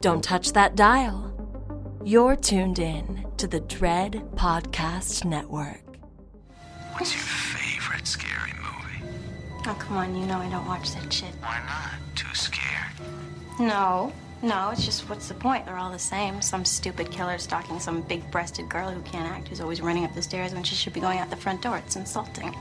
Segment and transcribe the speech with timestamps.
[0.00, 1.34] Don't touch that dial.
[2.04, 5.82] You're tuned in to the Dread Podcast Network.
[6.92, 9.02] What's your favorite scary movie?
[9.66, 11.34] Oh, come on, you know I don't watch that shit.
[11.40, 12.16] Why not?
[12.16, 12.92] Too scared?
[13.58, 15.66] No, no, it's just what's the point?
[15.66, 16.40] They're all the same.
[16.40, 20.14] Some stupid killer stalking some big breasted girl who can't act, who's always running up
[20.14, 21.78] the stairs when she should be going out the front door.
[21.78, 22.54] It's insulting.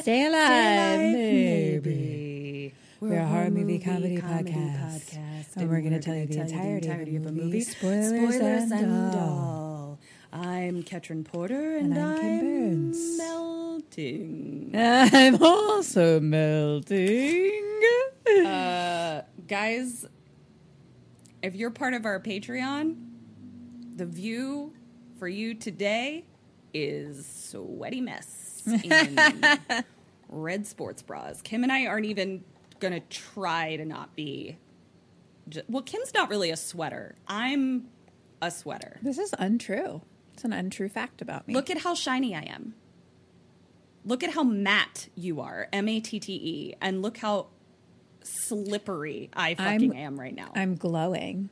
[0.00, 2.74] And Ket Stay Alive, maybe.
[3.00, 7.26] We're a horror movie comedy, podcast, and we're going to tell you the entirety, of
[7.26, 9.98] a movie, spoilers, and, all.
[10.32, 13.18] I'm Ketrin Porter, And and, I'm Kim I'm Burns.
[13.18, 14.70] melting.
[14.74, 17.62] I'm also melting.
[18.46, 20.06] Uh, guys,
[21.42, 22.96] if you're part of our Patreon,
[23.96, 24.72] the view
[25.18, 26.24] for you today
[26.72, 29.18] is sweaty mess in
[30.28, 31.42] red sports bras.
[31.42, 32.44] Kim and I aren't even
[32.78, 34.56] gonna try to not be.
[35.48, 37.14] ju- Well, Kim's not really a sweater.
[37.28, 37.88] I'm
[38.42, 38.98] a sweater.
[39.02, 40.02] this is untrue.
[40.34, 41.54] It's an untrue fact about me.
[41.54, 42.74] Look at how shiny I am.
[44.04, 47.48] Look at how matte you are, M A T T E, and look how
[48.22, 50.52] slippery I fucking am right now.
[50.54, 51.50] I'm glowing.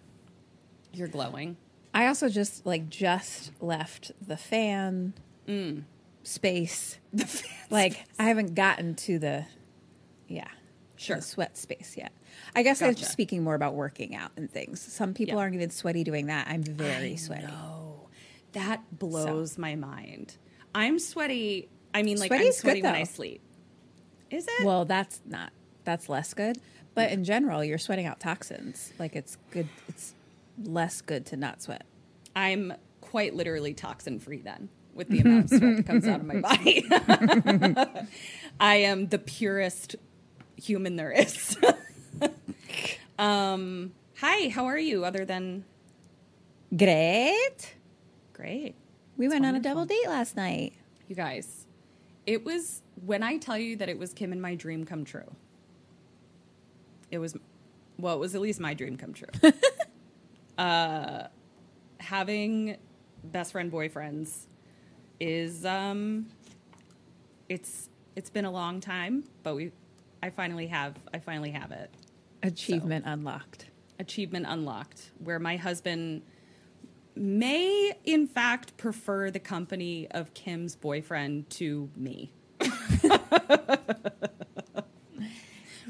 [0.93, 1.57] You're glowing.
[1.93, 5.13] I also just like just left the fan
[5.47, 5.83] mm.
[6.29, 6.99] Space.
[7.13, 9.45] The fans- Like I haven't gotten to the
[10.29, 10.49] yeah,
[10.97, 11.17] Sure.
[11.17, 12.13] the sweat space yet.
[12.55, 13.07] I guess I'm Gotcha.
[13.07, 14.81] speaking more about working out and things.
[14.81, 15.41] Some people Yeah.
[15.41, 16.47] aren't even sweaty doing that.
[16.49, 17.47] I'm very sweaty.
[17.47, 18.09] No,
[18.53, 20.37] that blows my mind.
[20.75, 21.69] I'm sweaty.
[21.95, 23.41] I mean, like I'm Sweaty's good, sweaty when I sleep.
[24.31, 24.65] Is it?
[24.65, 25.53] Well, that's not
[25.85, 26.59] that's less good.
[26.95, 28.93] But in general, you're sweating out toxins.
[28.99, 29.69] Like it's good.
[29.89, 30.15] It's
[30.63, 31.85] less good to not sweat.
[32.37, 36.27] I'm quite literally toxin free then with the amount of sweat that comes out of
[36.27, 36.85] my body.
[38.61, 39.97] I am the purest
[40.57, 41.57] human there is.
[43.19, 45.05] um, hi, how are you?
[45.05, 45.65] Other than
[46.77, 47.77] Great.
[48.35, 48.75] great,
[49.17, 50.75] We went on a double date last night.
[51.07, 51.65] you guys.
[52.27, 55.35] It was when I tell you that it was Kim and my dream come true.
[57.11, 57.35] It was,
[57.99, 59.29] well, it was at least my dream come true.
[60.59, 61.29] uh,
[62.01, 62.77] having
[63.25, 64.45] best friend boyfriends
[65.21, 66.27] is um,
[67.49, 69.73] it's it's been a long time, but we,
[70.23, 71.91] I finally have, I finally have it.
[72.43, 73.67] Achievement unlocked.
[73.99, 76.23] achievement unlocked where my husband
[77.15, 82.31] may in fact prefer the company of Kim's boyfriend to me.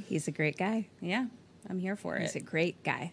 [0.06, 0.88] He's a great guy.
[1.03, 1.27] Yeah,
[1.69, 2.22] I'm here for it.
[2.22, 3.12] He's a great guy.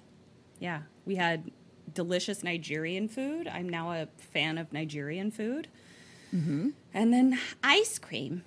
[0.60, 1.52] Yeah, we had
[1.94, 3.48] delicious Nigerian food.
[3.50, 5.68] I'm now a fan of Nigerian food.
[6.94, 8.44] And then ice cream.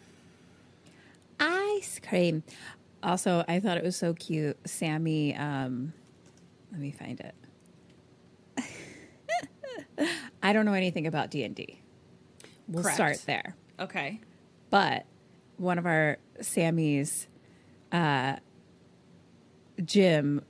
[1.41, 2.43] Ice cream.
[3.03, 4.57] Also, I thought it was so cute.
[4.67, 5.93] Sammy, um,
[6.73, 7.35] let me find it.
[10.43, 11.81] I don't know anything about D and D.
[12.67, 12.97] We'll Correct.
[12.97, 13.55] start there.
[13.79, 14.21] Okay.
[14.71, 15.07] But
[15.57, 17.29] one of our Sammy's,
[17.93, 18.37] uh,
[19.85, 20.43] Jim,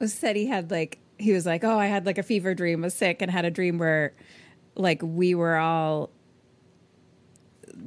[0.00, 2.94] said he had like he was like, oh, I had like a fever dream, was
[2.94, 4.12] sick, and had a dream where,
[4.74, 6.10] like, we were all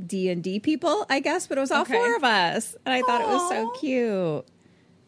[0.07, 1.94] D and D people, I guess, but it was all Okay.
[1.94, 4.45] four of us, and I thought it was so cute.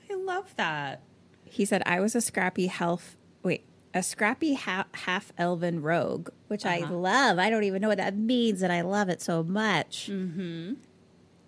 [0.09, 1.01] I love that.
[1.45, 3.63] He said, I was a scrappy health, wait,
[3.93, 7.39] a scrappy ha- half elven rogue, which I love.
[7.39, 10.09] I don't even know what that means, and I love it so much.
[10.11, 10.73] Mm-hmm.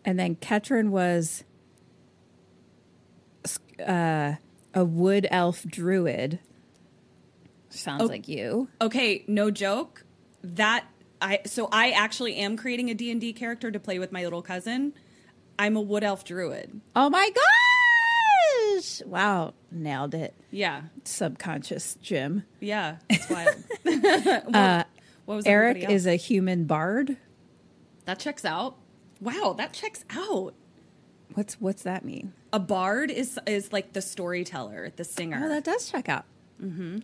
[0.06, 1.44] And then Ketrin was
[3.86, 4.34] uh,
[4.74, 6.40] a wood elf druid.
[7.70, 8.06] Sounds Oh.
[8.06, 8.68] like you.
[8.82, 10.04] Okay, no joke.
[10.44, 10.86] That
[11.22, 14.94] I so I actually am creating a D&D character to play with my little cousin.
[15.58, 16.80] I'm a wood elf druid.
[16.96, 17.30] Oh my
[18.76, 19.02] gosh!
[19.06, 20.34] Wow, nailed it.
[20.52, 20.84] Yeah.
[21.04, 22.44] Subconscious Jim.
[22.60, 23.56] Yeah, it's wild.
[23.84, 24.88] what,
[25.26, 27.18] what was Eric is a human bard.
[28.06, 28.78] That checks out.
[29.20, 30.54] Wow, that checks out.
[31.34, 32.34] What's what's that mean?
[32.54, 35.42] A bard is is like the storyteller, the singer.
[35.44, 36.26] Oh, that does check out.
[36.62, 37.00] Mm-hmm.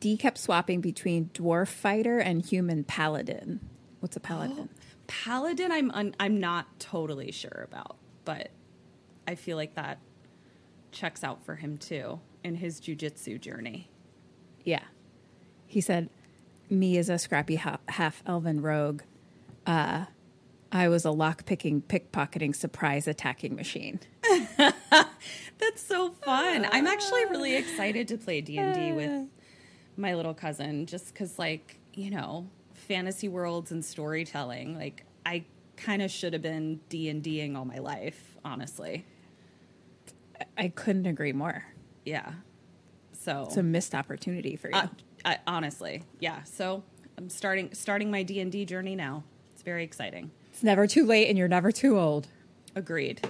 [0.00, 3.60] D kept swapping between dwarf fighter and human paladin.
[4.00, 4.70] What's a paladin?
[5.06, 8.50] Paladin, I'm un- I'm not totally sure about, but
[9.26, 9.98] I feel like that
[10.92, 13.90] checks out for him too in his jujitsu journey.
[14.64, 14.84] Yeah.
[15.66, 16.08] He said,
[16.70, 19.02] Me as a scrappy ha- half elven rogue,
[19.66, 20.04] uh,
[20.72, 23.98] I was a lock picking, pickpocketing, surprise attacking machine.
[24.56, 26.66] That's so fun.
[26.70, 29.26] I'm actually really excited to play D&D with
[30.00, 35.44] my little cousin just cuz like, you know, fantasy worlds and storytelling, like I
[35.76, 39.04] kind of should have been D&Ding all my life, honestly.
[40.56, 41.64] I couldn't agree more.
[42.04, 42.32] Yeah.
[43.12, 44.74] So It's a missed opportunity for you.
[44.76, 44.86] Uh,
[45.24, 46.42] I, honestly, yeah.
[46.44, 46.82] So
[47.18, 49.24] I'm starting starting my D and D journey now.
[49.52, 50.30] It's very exciting.
[50.50, 52.28] it's never too late and you're never too old.
[52.74, 53.20] Agreed.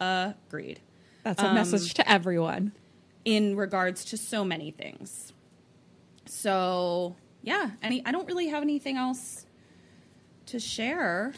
[0.00, 0.80] Agreed.
[1.22, 2.72] That's a message to everyone.
[3.24, 5.33] In regards to so many things.
[6.26, 9.46] So yeah, any I don't really have anything else
[10.46, 11.32] to share.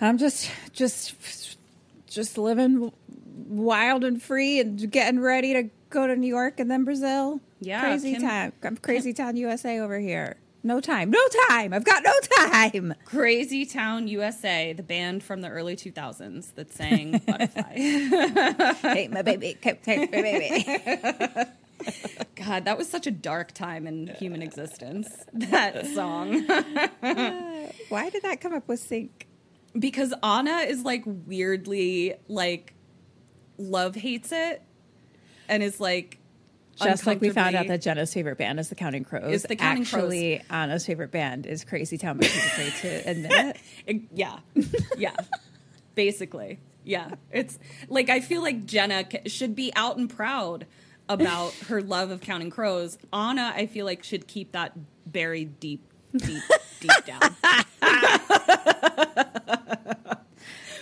[0.00, 1.56] I'm just, just,
[2.06, 2.92] just living
[3.48, 7.40] wild and free and getting ready to go to New York and then Brazil.
[7.60, 8.52] Yeah, crazy Kim- time.
[8.62, 10.36] I'm crazy town USA over here.
[10.66, 11.10] No time.
[11.10, 11.74] No time.
[11.74, 12.94] I've got no time.
[13.04, 17.74] Crazy Town USA, the band from the early 2000s that sang Butterfly.
[17.74, 19.58] hey, my baby.
[19.60, 21.50] Hey, my baby.
[22.36, 25.08] God, that was such a dark time in human existence.
[25.32, 26.44] That song.
[27.88, 29.26] Why did that come up with sync?
[29.76, 32.74] because Anna is like weirdly like
[33.58, 34.62] love hates it
[35.48, 36.18] and is like
[36.80, 39.32] Just like we found out that Jenna's favorite band is the Counting Crows.
[39.34, 40.04] Is the Counting Crows.
[40.04, 43.56] Actually, Anna's favorite band is Crazy Town, but she's afraid to admit it.
[43.86, 44.38] It- yeah
[44.96, 45.16] yeah
[45.96, 47.58] basically yeah it's
[47.88, 50.66] like I feel like Jenna should be out and proud
[51.08, 54.72] about her love of Counting Crows Anna I feel like should keep that
[55.10, 55.84] buried deep
[56.16, 56.42] deep
[56.80, 57.20] deep down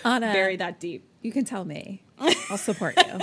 [0.05, 2.03] Anna, bury that deep you can tell me.
[2.19, 3.19] I'll support you.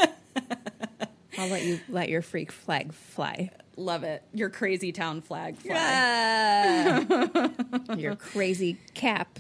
[1.38, 3.50] I'll let you let your freak flag fly.
[3.76, 7.10] love it your crazy town flag flag
[7.98, 9.38] your crazy cap.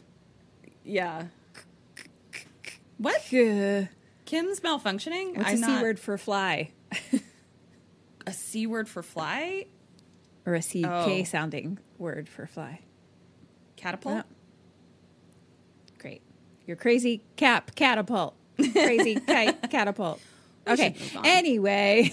[0.84, 1.24] yeah
[2.98, 5.36] what Kim's malfunctioning.
[5.36, 6.70] What's I'm c not word for fly?
[8.30, 9.66] A c word for fly.
[10.46, 11.24] Or a ck Oh.
[11.24, 12.80] sounding word for fly?
[13.76, 14.24] Catapult.
[14.26, 14.34] Oh.
[15.98, 16.22] Great.
[16.66, 18.34] Your crazy cap catapult.
[18.56, 20.20] Crazy kite catapult.
[20.66, 20.92] Okay.
[20.94, 21.26] should move on.
[21.26, 22.10] Anyway,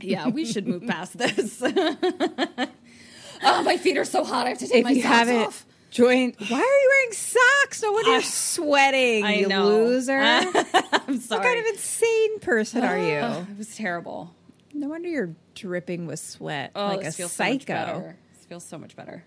[0.00, 1.62] Yeah, we should move past this.
[3.42, 4.46] oh, my feet are so hot.
[4.46, 5.66] I have to take if my you socks haven't off.
[5.90, 7.82] joined, why are you wearing socks?
[7.82, 9.24] No wonder you're sweating.
[9.24, 9.66] I you know.
[9.68, 10.18] loser.
[10.18, 13.46] I'm what kind of insane person are you?
[13.50, 14.34] It was terrible.
[14.72, 18.14] No wonder you're dripping with sweat Oh, like a this feels so much psycho.
[18.34, 19.24] This feels so much better.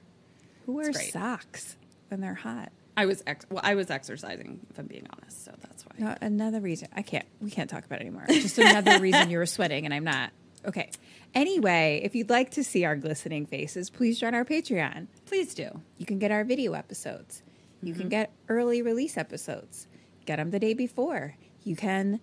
[0.65, 1.77] Who wears socks
[2.09, 2.71] when they're hot?
[2.95, 5.45] I was ex- well, I was exercising, if I'm being honest.
[5.45, 5.91] So that's why.
[5.97, 6.89] No, another reason.
[6.95, 7.25] I can't.
[7.41, 8.25] We can't talk about it anymore.
[8.29, 10.31] Just another reason you were sweating and I'm not.
[10.65, 10.91] Okay.
[11.33, 15.07] Anyway, if you'd like to see our glistening faces, please join our Patreon.
[15.25, 15.81] Please do.
[15.97, 17.41] You can get our video episodes.
[17.81, 18.09] You can mm-hmm.
[18.09, 19.87] get early release episodes.
[20.25, 21.35] Get them the day before.
[21.63, 22.21] You can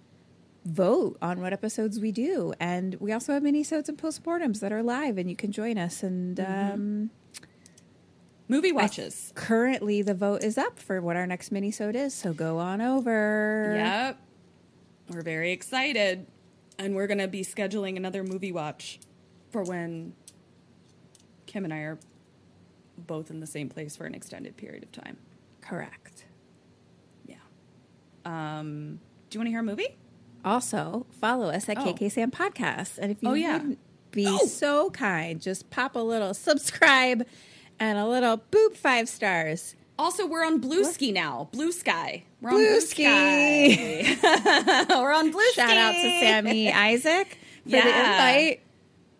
[0.64, 4.82] vote on what episodes we do, and we also have mini-sodes and postmortems that are
[4.82, 6.02] live, and you can join us.
[6.02, 7.10] And um,
[8.48, 9.32] Movie watches.
[9.36, 12.12] currently, the vote is up for what our next mini-sode is.
[12.12, 13.74] So go on over.
[13.76, 14.18] Yep.
[15.08, 16.26] We're very excited.
[16.78, 19.00] And we're going to be scheduling another movie watch
[19.50, 20.14] for when
[21.46, 21.98] Kim and I are
[22.96, 25.18] both in the same place for an extended period of time.
[25.60, 26.24] Correct.
[27.26, 27.36] Yeah.
[28.24, 28.98] Um,
[29.28, 29.96] do you want to hear a movie?
[30.44, 31.84] Also, follow us at Oh.
[31.92, 32.98] KK Sam Podcast.
[32.98, 33.54] And if you Oh, yeah.
[33.58, 33.78] wouldn't
[34.10, 34.46] be Oh.
[34.46, 37.26] so kind, just pop a little subscribe
[37.78, 39.74] and a little boop five stars.
[39.98, 41.48] Also, we're on Blue Ski now.
[41.52, 42.24] Blue Sky.
[42.40, 43.04] We're on Blue Blue Ski.
[44.14, 44.86] Sky.
[44.88, 45.78] we're on Blue Shout Ski.
[45.78, 48.10] out to Sammy Isaac for the Yeah.
[48.12, 48.60] invite.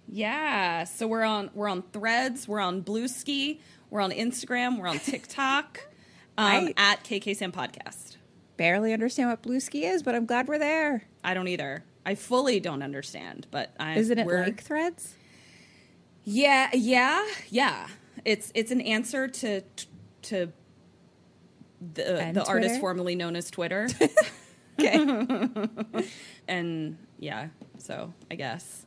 [0.08, 0.84] Yeah.
[0.84, 2.48] So we're on we're on Threads.
[2.48, 3.60] We're on Blue Ski.
[3.90, 4.78] We're on Instagram.
[4.78, 5.80] We're on TikTok.
[6.38, 8.09] Um, at KK Sam Podcast.
[8.60, 11.04] Barely understand what Blue Ski is, but I'm glad we're there.
[11.24, 11.82] I don't either.
[12.04, 15.14] I fully don't understand, but I Isn't it like threads?
[16.24, 17.88] Yeah, yeah, yeah.
[18.22, 19.62] It's it's an answer to
[20.24, 20.52] to
[21.94, 23.88] the uh, And the artist formerly known as Twitter.
[24.78, 25.48] Okay.
[26.48, 27.48] and yeah,
[27.78, 28.84] so I guess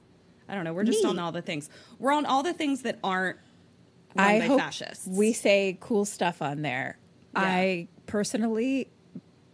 [0.48, 0.74] I don't know.
[0.74, 1.70] We're just on all the things.
[1.98, 3.38] We're on all the things that aren't
[4.16, 5.08] I hope fascists.
[5.08, 7.00] we say cool stuff on there.
[7.34, 7.42] Yeah.
[7.42, 8.90] I personally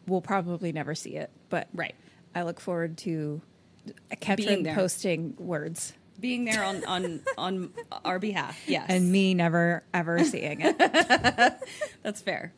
[0.10, 1.96] will probably never see it, but Right.
[2.36, 3.42] I look forward to
[4.22, 7.72] Ketrin posting words Being there on on on
[8.04, 8.60] our behalf.
[8.68, 8.86] Yes.
[8.90, 10.78] and me never ever seeing it.
[12.04, 12.54] That's fair.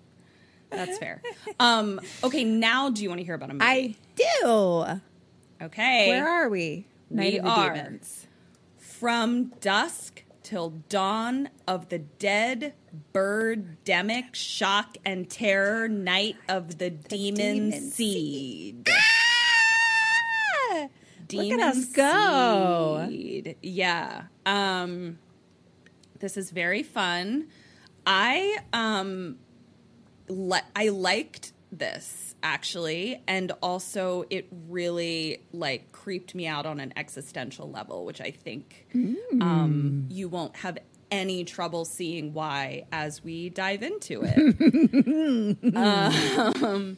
[0.71, 1.21] That's fair.
[1.59, 3.65] Um, okay, now do you want to hear about a movie?
[3.65, 5.65] I do.
[5.65, 6.07] okay.
[6.09, 6.85] Where are we?
[7.09, 8.27] Night we of the are Demons.
[8.77, 12.73] from dusk till dawn of the dead
[13.13, 18.89] birdemic shock and terror night of the, demon, demon seed.
[20.73, 20.87] Ah!
[21.31, 23.05] Look at us go.
[23.07, 23.55] Seed.
[23.61, 24.23] Yeah.
[24.45, 25.19] Um
[26.19, 27.47] this is very fun.
[28.05, 29.37] I um
[30.27, 36.91] li- I liked this actually and also it really like creeped me out on an
[36.95, 38.87] existential level which I think
[39.39, 40.77] um you won't have
[41.11, 45.75] any trouble seeing why as we dive into it.
[45.75, 46.97] um,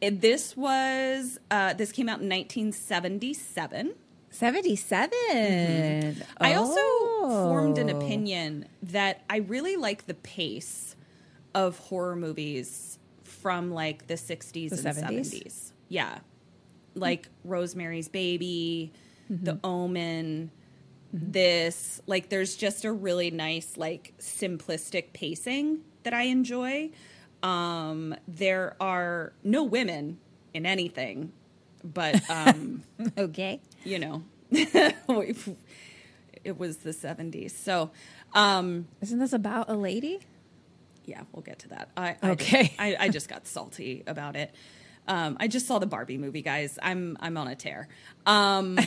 [0.00, 3.94] it- this was uh, this came out in 1977.
[4.30, 6.22] 77.
[6.40, 6.80] I also
[7.48, 7.96] formed an Oh.
[7.98, 10.94] opinion that I really like the pace
[11.54, 15.42] of horror movies from like the 60s The and 70s?
[15.44, 15.72] 70s.
[15.88, 16.18] Yeah.
[16.94, 18.92] Like Rosemary's Baby,
[19.30, 19.44] Mm-hmm.
[19.44, 20.50] The Omen,
[21.12, 22.00] this.
[22.06, 26.90] Like there's just a really nice like simplistic pacing that I enjoy.
[27.42, 30.18] Um there are no women
[30.54, 31.32] in anything,
[31.84, 32.82] but um
[33.18, 33.60] Okay.
[33.84, 34.96] you know, it
[36.58, 37.50] was the 70s.
[37.50, 37.90] So,
[38.34, 40.20] um, Isn't this about a lady?
[41.04, 41.88] yeah, we'll get to that.
[41.96, 42.62] I, I Okay.
[42.68, 44.54] just- I, I just got salty about it.
[45.08, 46.78] Um, I just saw the Barbie movie, guys.
[46.82, 47.88] I'm I'm on a tear.
[48.26, 48.78] Um,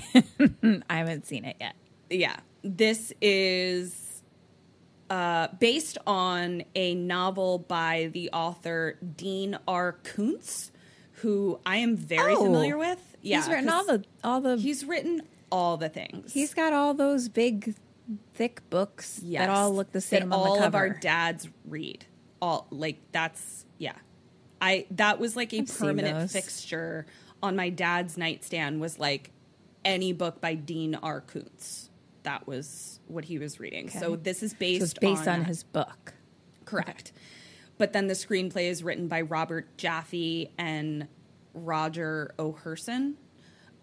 [0.87, 1.73] I haven't seen it yet.
[2.11, 4.21] yeah, this is
[5.09, 9.93] uh, based on a novel by the author Dean R.
[10.03, 10.71] Koontz,
[11.13, 12.43] who I am very Oh.
[12.43, 12.99] familiar with.
[13.23, 16.33] Yeah, he's written all the all the He's written all the things.
[16.33, 17.73] He's got all those big
[18.33, 22.05] thick books that all look the same that all of our dads read.
[22.41, 23.93] All like that's yeah.
[24.61, 27.05] I that was like a I've permanent fixture
[27.41, 29.31] on my dad's nightstand was like
[29.83, 31.21] any book by Dean R.
[31.21, 31.89] Koontz.
[32.23, 33.89] That was what he was reading.
[33.89, 35.47] So this is so based it's based on, that.
[35.47, 36.13] his book.
[36.65, 37.11] Correct.
[37.79, 41.07] But then the screenplay is written by Robert Jaffe and
[41.55, 42.53] Roger O.
[42.53, 43.15] Hirson.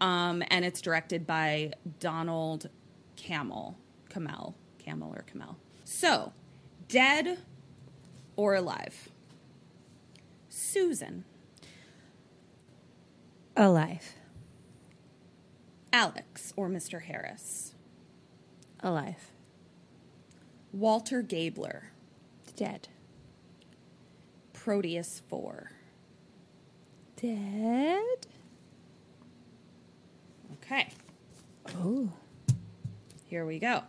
[0.00, 2.68] Um, and it's directed by Donald
[3.16, 3.74] Cammell.
[4.08, 4.54] Camel.
[4.78, 5.56] Camel or Camel.
[5.84, 6.32] So,
[6.86, 7.38] dead
[8.36, 9.10] or alive?
[10.70, 11.24] Susan,
[13.56, 14.14] Alive.
[15.92, 17.02] Alex or Mr.
[17.02, 17.74] Harris,
[18.80, 19.30] Alive.
[20.70, 21.92] Walter Gabler,
[22.54, 22.88] Dead.
[24.52, 25.70] Proteus 4.
[27.16, 28.26] Dead?
[30.52, 30.88] Okay.
[31.78, 32.10] Oh.
[33.24, 33.84] Here we go.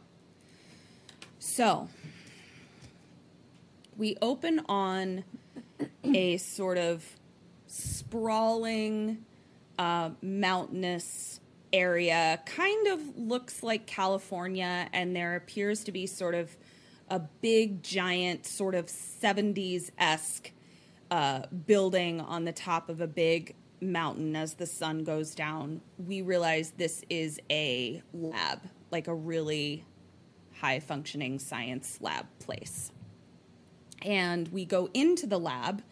[1.40, 1.90] So,
[3.98, 5.26] we open on
[6.04, 7.06] a sort of
[7.68, 9.26] sprawling,
[9.78, 11.40] uh, mountainous
[11.72, 12.42] area.
[12.46, 16.56] Kind of looks like California, and there appears to be sort of
[17.10, 20.52] a big, giant, sort of 70s esque
[21.12, 25.82] uh, building on the top of a big mountain as the sun goes down.
[25.98, 29.86] We realize this is a lab, like a really
[30.60, 32.92] high functioning science lab place.
[34.01, 35.84] And we go into the lab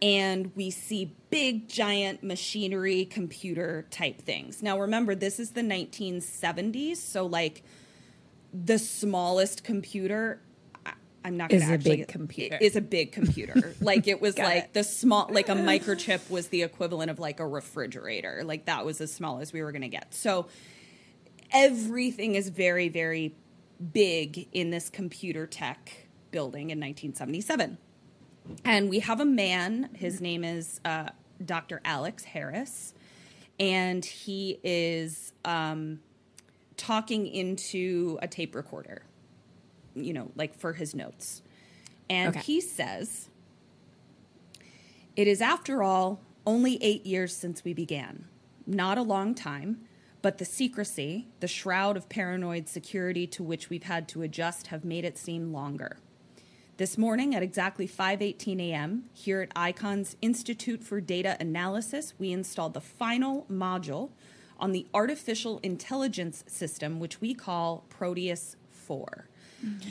[0.00, 4.62] and we see big, giant machinery, computer type things.
[4.62, 7.62] Now, remember, this is the 1970s, so like
[8.52, 10.40] the smallest computer.
[11.24, 11.90] I'm not going to actually.
[11.90, 12.58] Is a big computer.
[12.60, 13.74] Is a big computer.
[13.80, 14.72] like it was like it.
[14.72, 18.42] the small, like a microchip was the equivalent of like a refrigerator.
[18.44, 20.14] Like that was as small as we were going to get.
[20.14, 20.46] So
[21.52, 23.34] everything is very, very
[23.92, 27.78] big in this computer tech building in 1977.
[28.64, 31.10] And we have a man, his name is uh,
[31.44, 31.80] Dr.
[31.84, 32.94] Alex Harris,
[33.60, 36.00] and he is um,
[36.76, 39.02] talking into a tape recorder,
[39.94, 41.42] you know, like for his notes.
[42.08, 42.40] And Okay.
[42.40, 43.28] he says,
[45.16, 48.24] It is, after all, only eight years since we began.
[48.66, 49.80] Not a long time,
[50.22, 54.84] but the secrecy, the shroud of paranoid security to which we've had to adjust have
[54.84, 55.98] made it seem longer.
[56.78, 62.74] This morning at exactly 5:18 a.m., here at Icon's Institute for Data Analysis, we installed
[62.74, 64.10] the final module
[64.60, 69.26] on the artificial intelligence system which we call Proteus 4.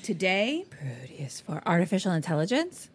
[0.02, 2.90] Today, Proteus 4 artificial intelligence?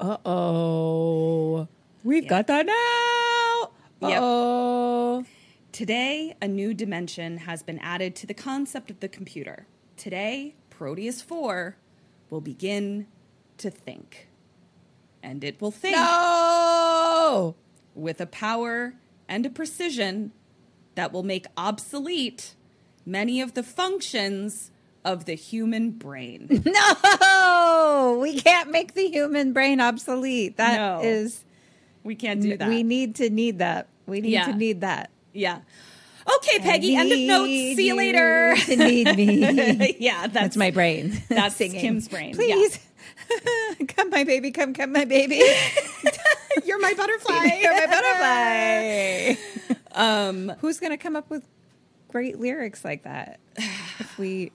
[0.00, 1.68] Uh oh.
[2.02, 4.08] We've got that now.
[4.08, 4.18] Yep.
[4.22, 5.26] Oh.
[5.70, 9.66] Today, a new dimension has been added to the concept of the computer.
[9.98, 11.76] Today, Proteus 4
[12.30, 13.06] will begin
[13.58, 14.28] to think.
[15.22, 17.54] And it will think No.
[17.94, 18.94] with a power
[19.28, 20.32] and a precision
[20.94, 22.54] that will make obsolete
[23.04, 24.70] many of the functions
[25.04, 26.62] of the human brain.
[26.64, 28.18] No.
[28.20, 30.56] We can't make the human brain obsolete.
[30.56, 31.00] That No.
[31.08, 31.44] is.
[32.02, 32.68] We can't do that.
[32.68, 33.88] We need to need that.
[34.06, 34.46] We need Yeah.
[34.46, 35.10] to need that.
[35.32, 35.60] yeah.
[36.36, 37.46] Okay, Peggy, end of notes.
[37.46, 38.54] See you later.
[38.68, 39.96] Need me.
[40.00, 41.22] yeah, that's, That's my brain.
[41.28, 41.80] That's singing.
[41.80, 42.34] Kim's brain.
[42.34, 42.78] Please.
[43.88, 44.50] come, my baby.
[44.50, 45.42] Come, come, my baby.
[46.64, 47.58] You're my butterfly.
[47.60, 49.76] You're my butterfly.
[49.92, 51.46] um, Who's going to come up with
[52.08, 54.52] great lyrics like that if we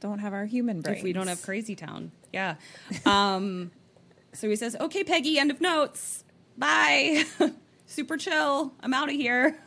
[0.00, 0.98] don't have our human brains?
[0.98, 2.12] if we don't have Crazy Town.
[2.32, 2.56] Yeah.
[3.04, 3.70] Um,
[4.32, 6.24] so he says, okay, Peggy, end of notes.
[6.56, 7.24] Bye.
[7.86, 8.72] Super chill.
[8.80, 9.58] I'm out of here.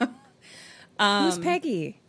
[0.99, 1.99] Who's Peggy?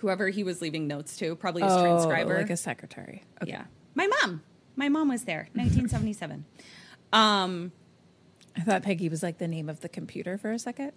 [0.00, 2.36] Whoever he was leaving notes to, probably his Oh, transcriber.
[2.38, 3.24] like a secretary.
[3.42, 3.50] Okay.
[3.52, 3.64] Yeah.
[3.94, 4.42] My mom.
[4.76, 6.44] My mom was there, 1977.
[7.12, 7.72] um,
[8.56, 10.92] I thought Peggy was like the name of the computer for a second.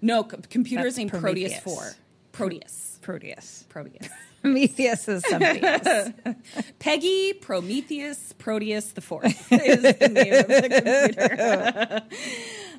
[0.00, 1.94] no, c- computer's That's named Proteus Prometheus.
[1.96, 1.96] 4.
[2.32, 2.98] Proteus.
[3.02, 3.64] Proteus.
[3.68, 4.08] Proteus.
[4.42, 6.10] Prometheus is somebody else.
[6.78, 12.02] Peggy Prometheus Proteus the Fourth is the name of the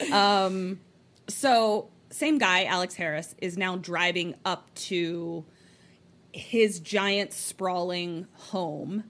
[0.07, 0.15] computer.
[0.15, 0.79] um,
[1.27, 5.45] so same guy, Alex Harris, is now driving up to
[6.33, 9.03] his giant sprawling home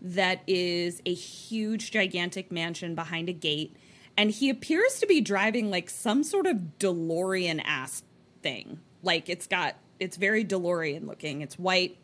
[0.00, 3.76] that is a huge gigantic mansion behind a gate.
[4.16, 8.02] And he appears to be driving like some sort of DeLorean ass
[8.42, 8.80] thing.
[9.02, 11.40] Like it's got it's very DeLorean looking.
[11.40, 11.96] It's white.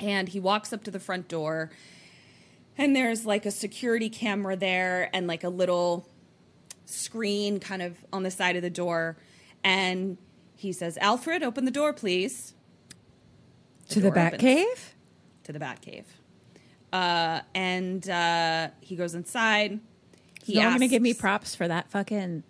[0.00, 1.70] And he walks up to the front door
[2.76, 6.08] and there's like a security camera there and like a little
[6.86, 9.16] screen kind of on the side of the door
[9.64, 10.18] and
[10.56, 12.54] he says alfred open the door please
[13.88, 14.40] to the door Bat opens.
[14.42, 14.94] Cave?
[15.44, 16.06] to the bat cave
[16.92, 19.80] uh, and uh, he goes inside
[20.44, 22.42] he You're going to give me props for that fucking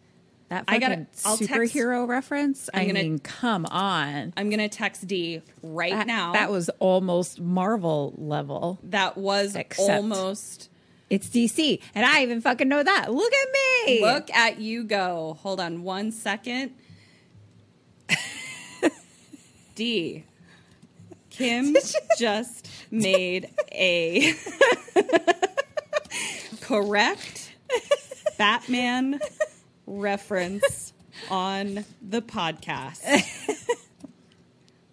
[0.50, 2.68] that I fucking gotta- I'll text- superhero reference.
[2.74, 4.32] I'm I gonna- mean, come on.
[4.36, 8.78] i'm gonna text d right That, now that was almost Marvel level.
[8.84, 10.68] that was Except- almost
[11.08, 13.12] It's DC, and I even fucking know that.
[13.12, 13.48] Look at
[13.86, 14.00] me.
[14.02, 15.38] Look at you go.
[15.42, 16.72] Hold on one second.
[19.74, 20.24] D.
[21.30, 21.76] Kim
[22.18, 24.34] just made a
[26.60, 27.52] correct
[28.38, 29.20] Batman
[29.86, 30.92] reference
[31.30, 33.02] on the podcast.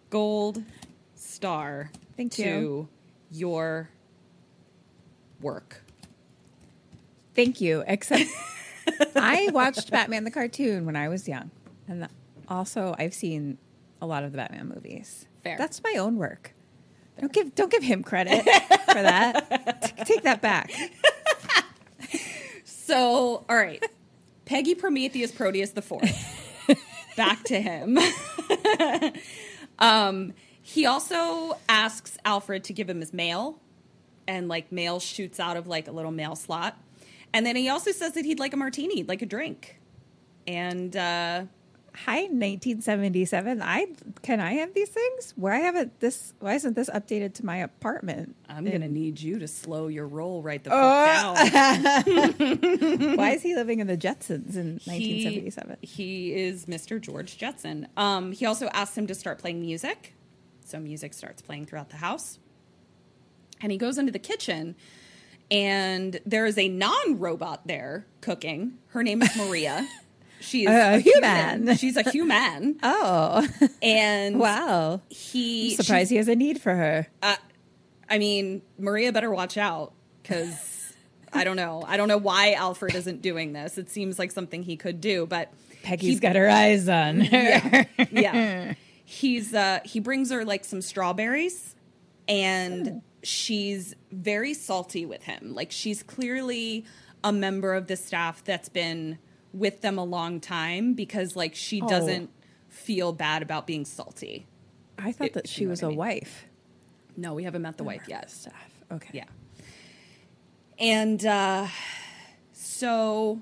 [0.09, 0.63] Gold
[1.15, 2.89] star Thank to you.
[3.29, 3.89] your
[5.41, 5.83] work.
[7.35, 7.83] Thank you.
[7.87, 8.29] Except
[9.15, 11.51] I watched Batman the cartoon when I was young,
[11.87, 12.07] and
[12.51, 13.57] also I've seen
[14.01, 15.27] a lot of the Batman movies.
[15.43, 15.57] Fair.
[15.57, 16.53] That's my own work.
[17.19, 18.43] Don't give don't give him credit
[18.87, 19.81] for that.
[19.97, 20.71] T- take that back.
[22.91, 23.81] So, all right.
[24.43, 26.67] Peggy Prometheus Proteus the fourth.
[27.15, 27.97] Back to him.
[29.79, 33.61] um, he also asks Alfred to give him his mail,
[34.27, 36.77] and like mail shoots out of like a little mail slot.
[37.33, 39.79] And then he also says that he'd like a martini, like a drink.
[40.45, 41.43] And uh,
[41.93, 43.61] Hi, 1977.
[43.61, 43.87] I
[44.21, 45.33] can I have these things?
[45.35, 46.33] Why haven't this?
[46.39, 48.35] Why isn't this updated to my apartment?
[48.47, 53.17] I'm gonna need you to slow your roll right the fuck down.
[53.17, 55.77] Why is he living in the Jetsons in He- 1977?
[55.81, 56.99] He, is Mr.
[56.99, 57.87] George Jetson.
[57.97, 60.13] Um, he also asks him to start playing music.
[60.63, 62.39] So music starts playing throughout the house.
[63.61, 64.75] And he goes into the kitchen,
[65.51, 68.79] and there is a non robot there cooking.
[68.87, 69.87] Her name is Maria.
[70.41, 71.59] She is A human.
[71.59, 71.77] human.
[71.77, 72.79] She's a human.
[72.83, 73.47] Oh,
[73.81, 75.01] And wow!
[75.09, 77.07] he Surprised he has a need for her.
[78.09, 80.93] I mean, Maria better watch out because
[81.31, 81.83] I don't know.
[81.87, 83.77] I don't know why Alfred isn't doing this.
[83.77, 87.87] It seems like something he could do, but Peggy's he- got her eyes on her.
[88.11, 88.73] yeah.
[89.05, 91.75] He's uh he brings her like some strawberries
[92.29, 95.53] and she's very salty with him.
[95.53, 96.85] Like she's clearly
[97.23, 99.17] a member of the staff that's been
[99.53, 101.87] with them a long time because like she Oh.
[101.89, 102.29] doesn't
[102.69, 104.45] feel bad about being salty.
[104.97, 105.97] I thought If that you she know was I a mean.
[105.97, 106.45] wife.
[107.17, 108.33] No, we haven't met the wife yet.
[108.91, 109.09] Okay.
[109.13, 109.25] Yeah.
[110.79, 111.67] And uh,
[112.53, 113.41] so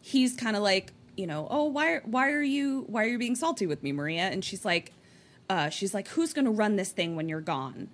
[0.00, 3.34] he's kind of like, you know, oh, why, why are you, why are you being
[3.34, 4.22] salty with me, Maria?
[4.22, 4.92] And she's like,
[5.50, 7.88] uh, she's like, who's going to run this thing when you're gone?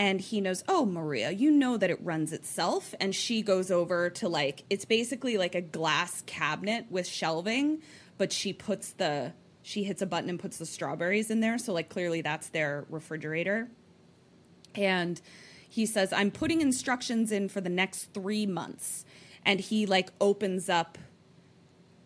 [0.00, 2.94] And he knows, oh, Maria, you know that it runs itself.
[3.00, 7.82] And she goes over to like, it's basically like a glass cabinet with shelving,
[8.16, 11.58] but she puts the, she hits a button and puts the strawberries in there.
[11.58, 13.68] So, like, clearly that's their refrigerator.
[14.74, 15.20] And
[15.68, 19.04] he says, I'm putting instructions in for the next three months.
[19.44, 20.96] And he like opens up,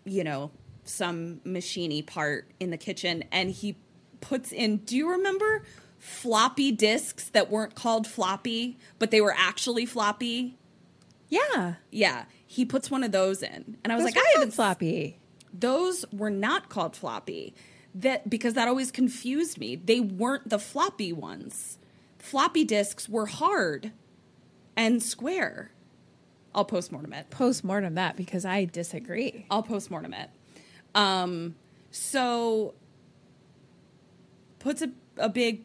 [0.04, 0.50] you know,
[0.82, 3.76] some machiny part in the kitchen and he
[4.20, 5.62] puts in, do you remember
[6.04, 10.54] floppy disks that weren't called floppy, but they were actually floppy?
[11.30, 11.76] Yeah.
[11.90, 12.26] Yeah.
[12.46, 13.78] He puts one of those in.
[13.82, 15.18] And I was Those like, I haven't floppy.
[15.52, 17.54] those were not called floppy.
[17.94, 19.76] That because that always confused me.
[19.76, 21.78] They weren't the floppy ones.
[22.18, 23.92] Floppy disks were hard
[24.76, 25.70] and square.
[26.54, 27.30] I'll postmortem it.
[27.30, 29.46] Postmortem that because I disagree.
[29.50, 30.28] I'll postmortem it.
[30.94, 31.54] Um,
[31.90, 32.74] so
[34.58, 35.64] puts a, a big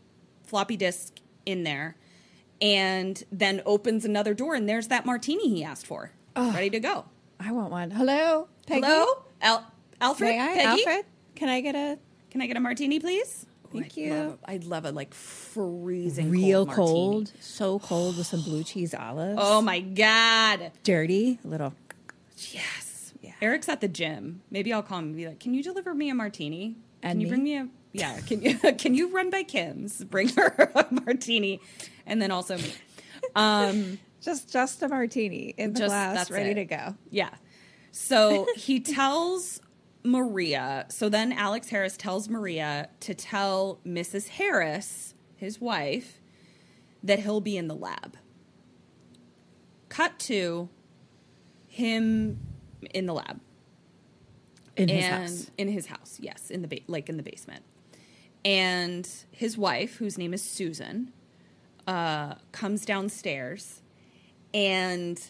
[0.49, 1.95] floppy disk in there
[2.61, 6.11] and then opens another door and there's that martini he asked for.
[6.35, 7.05] Ready to go.
[7.39, 7.91] I want one.
[7.91, 8.85] Hello, Peggy.
[8.85, 9.23] Hello?
[9.41, 10.29] Al- Alfred?
[10.29, 10.85] May I, Peggy?
[10.85, 11.05] Alfred?
[11.35, 11.97] Can I get a
[12.31, 13.45] Can I get a martini, please?
[13.71, 14.13] Thank I'd you.
[14.13, 18.63] Love a, I'd love a like freezing real cold, cold, so cold with some blue
[18.63, 19.39] cheese olives?
[19.41, 20.71] Oh my god!
[20.83, 21.73] dirty little.
[22.51, 23.13] Yes.
[23.21, 23.33] Yeah.
[23.41, 24.41] Eric's at the gym.
[24.49, 26.77] Maybe I'll call him and be like, "Can you deliver me a martini?
[27.03, 27.29] And can you me?
[27.29, 28.19] bring me a yeah?
[28.21, 30.03] Can you can you run by Kim's?
[30.03, 31.59] Bring her a martini,
[32.05, 32.73] and then also me.
[33.35, 36.55] Um, Just just a martini in the Just- glass, that's ready it.
[36.55, 36.95] to go.
[37.09, 37.29] Yeah.
[37.93, 39.61] So he tells
[40.03, 44.27] Maria, so then Alex Harris tells Maria to tell Mrs.
[44.27, 46.19] Harris, his wife,
[47.01, 48.17] that he'll be in the lab.
[49.87, 50.67] Cut to
[51.67, 52.39] him
[52.93, 53.39] in the lab
[54.75, 55.51] In his house.
[55.57, 57.63] in his house, yes, in the ba- like in the basement.
[58.45, 61.11] And his wife, whose name is Susan,
[61.87, 63.81] uh, comes downstairs,
[64.53, 65.21] and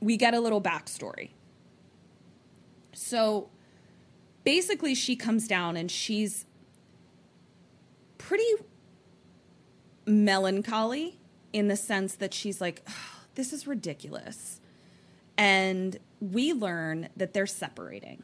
[0.00, 1.30] we get a little backstory.
[2.92, 3.50] So
[4.44, 6.46] basically, she comes down and she's
[8.18, 8.44] pretty
[10.06, 11.18] melancholy
[11.52, 14.60] in the sense that she's like, "Ugh, this is ridiculous.
[15.36, 18.22] And we learn that they're separating.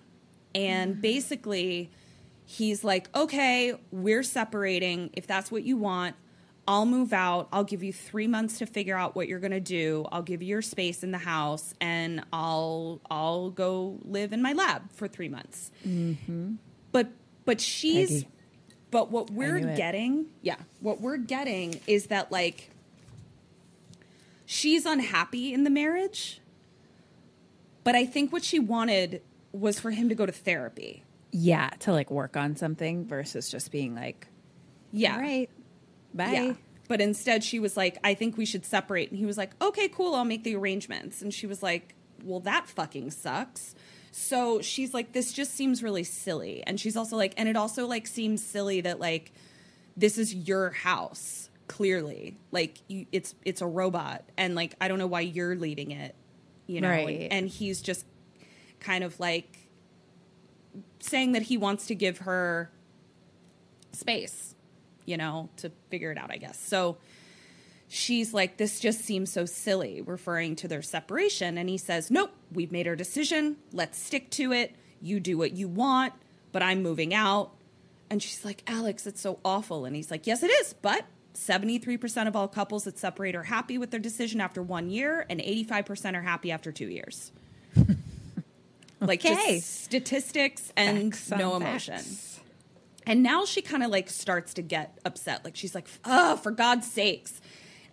[0.55, 1.91] And basically,
[2.47, 5.11] he's like, okay, we're separating.
[5.13, 6.17] If that's what you want,
[6.69, 7.49] I'll move out.
[7.53, 10.07] I'll give you three months to figure out what you're gonna do.
[10.11, 14.53] I'll give you your space in the house, and I'll I'll go live in my
[14.53, 15.71] lab for three months.
[16.93, 17.09] But
[17.45, 18.29] but she's Peggy.
[18.91, 22.71] but what we're getting, yeah, what we're getting is that like
[24.45, 26.41] she's unhappy in the marriage,
[27.85, 31.05] but I think what she wanted was for him to go to therapy.
[31.39, 34.27] Yeah, to like work on something versus just being like,
[34.91, 35.17] Yeah.
[35.17, 35.51] all right,
[36.15, 36.31] bye.
[36.33, 36.53] Yeah.
[36.89, 39.11] But instead, she was like, I think we should separate.
[39.11, 41.21] And he was like, okay, cool, I'll make the arrangements.
[41.21, 41.95] And she was like,
[42.25, 43.75] well, that fucking sucks.
[44.13, 46.63] So she's like, this just seems really silly.
[46.67, 49.33] And she's also like, and it also like seems silly that like
[49.95, 52.39] this is your house, clearly.
[52.51, 56.15] Like you, it's it's a robot, and like I don't know why you're leaving it,
[56.67, 56.89] you know.
[56.89, 57.23] Right.
[57.25, 58.07] And, and he's just
[58.81, 59.66] kind of like
[61.07, 62.71] saying that he wants to give her
[63.93, 64.55] space,
[65.05, 66.59] you know, to figure it out, I guess.
[66.59, 66.99] So
[67.89, 71.59] she's like, This just seems so silly, referring to their separation.
[71.59, 73.57] And he says, Nope, we've made our decision.
[73.73, 74.75] Let's stick to it.
[75.01, 76.15] You do what you want,
[76.53, 77.53] but I'm moving out.
[78.09, 79.85] And she's like, Alex, it's so awful.
[79.85, 83.79] And he's like, Yes, it is, but 73% of all couples that separate are happy
[83.79, 87.31] with their decision after one year, and 85% are happy after two years.
[89.07, 89.57] like Okay.
[89.57, 91.89] just statistics and Facts no facts.
[91.89, 92.17] emotion.
[93.07, 95.45] And now she kind of like starts to get upset.
[95.45, 97.41] Like she's like, oh, for God's sakes.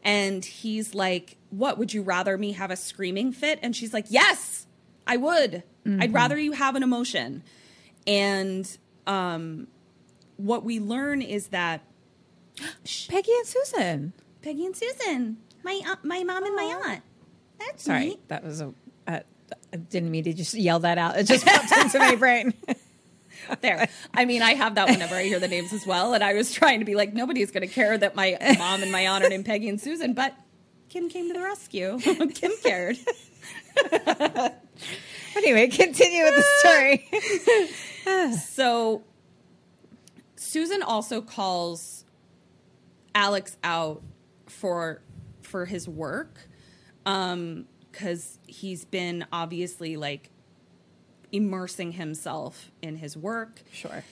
[0.04, 1.78] And he's like, what?
[1.78, 3.60] Would you rather me have a screaming fit?
[3.62, 4.66] And she's like, yes,
[5.08, 5.64] I would.
[5.86, 6.02] Mm-hmm.
[6.02, 7.44] I'd rather you have an emotion.
[8.08, 8.70] And
[9.08, 9.68] um,
[10.38, 11.82] what we learn is that
[13.08, 14.14] Peggy and Susan.
[14.42, 17.02] Peggy and Susan, my aunt, my mom and my aunt.
[17.60, 18.28] That's Sorry, neat.
[18.28, 18.74] that was a.
[19.08, 19.20] Uh,
[19.72, 21.18] I didn't mean to just yell that out.
[21.18, 22.54] It just popped into my brain.
[23.60, 23.90] There.
[24.14, 26.14] I mean, I have that whenever I hear the names as well.
[26.14, 28.90] And I was trying to be like, nobody's going to care that my mom and
[28.90, 30.34] my aunt are named Peggy and Susan, but
[30.88, 32.00] Kim came to the rescue.
[32.34, 32.98] Kim cared.
[35.36, 36.44] anyway, continue with the
[38.06, 38.32] story.
[38.38, 39.04] So
[40.36, 42.06] Susan also calls
[43.14, 44.04] Alex out
[44.48, 45.02] for
[45.42, 46.38] for his work
[47.06, 50.30] um cuz he's been obviously like
[51.32, 54.04] immersing himself in his work Sure.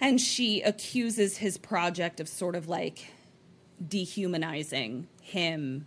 [0.00, 3.06] and she accuses his project of sort of like
[3.86, 5.86] dehumanizing him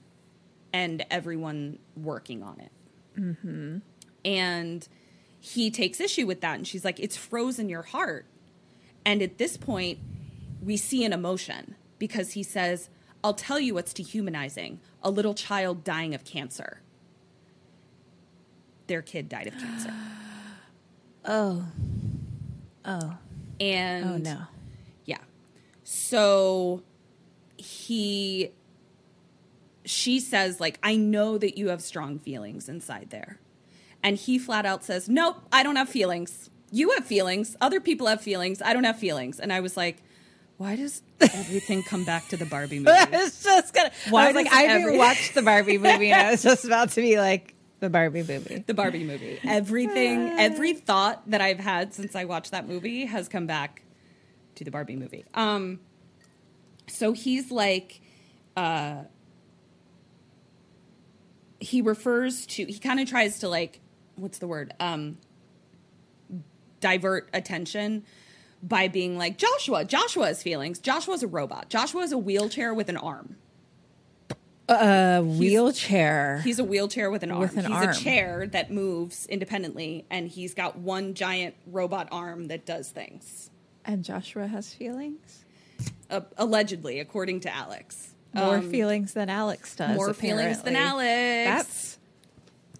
[0.72, 2.72] and everyone working on it.
[3.19, 3.78] Mm-hmm.
[4.26, 4.88] And
[5.39, 6.56] he takes issue with that.
[6.56, 8.26] And she's like, it's frozen your heart.
[9.06, 10.00] And at this point,
[10.62, 12.89] we see an emotion because he says,
[13.24, 16.82] I'll tell you what's dehumanizing a little child dying of cancer.
[18.88, 19.93] Their kid died of cancer.
[21.26, 21.65] Oh.
[22.84, 23.15] Oh.
[23.60, 24.39] And Oh no.
[25.06, 25.19] Yeah.
[25.86, 26.84] So
[27.58, 28.52] he
[29.86, 33.39] she says like I know that you have strong feelings inside there.
[34.04, 36.50] And he flat out says, "Nope, I don't have feelings.
[36.72, 37.56] You have feelings.
[37.62, 38.62] Other people have feelings.
[38.62, 40.04] I don't have feelings." And I was like,
[40.58, 42.91] why does everything come back to the Barbie movie?
[42.91, 43.91] I was just gonna.
[44.10, 46.65] Why I was like, I every- haven't watched the Barbie movie, and I was just
[46.65, 47.53] about to be like,
[47.84, 48.63] the Barbie movie.
[48.65, 49.39] the Barbie movie.
[49.43, 53.82] Everything, every thought that I've had since I watched that movie has come back
[54.56, 55.26] to the Barbie movie.
[55.34, 55.82] Um,
[56.88, 58.00] so he's like,
[58.56, 59.04] uh,
[61.60, 63.82] he refers to, he kind of tries to like,
[64.15, 64.74] what's the word?
[64.80, 65.17] Um,
[66.80, 68.06] divert attention
[68.62, 70.80] by being like, Joshua, Joshua has feelings.
[70.80, 71.67] Joshua's a robot.
[71.67, 73.36] Joshua's a wheelchair with an arm.
[74.69, 76.39] A wheelchair.
[76.43, 77.41] He's a wheelchair with an arm.
[77.41, 77.89] With an he's arm.
[77.89, 83.49] a chair that moves independently, and he's got one giant robot arm that does things.
[83.86, 85.43] and Joshua has feelings.
[86.10, 88.13] Uh, allegedly, according to Alex.
[88.34, 89.95] More Um, feelings than Alex does.
[89.95, 90.76] more feelings than.
[90.78, 91.45] Alex.
[91.45, 91.99] That's.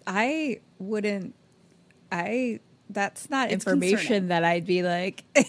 [0.06, 1.34] I wouldn't.
[2.10, 2.60] I.
[2.90, 4.28] That's not It's information concerning.
[4.28, 5.24] that I'd be like.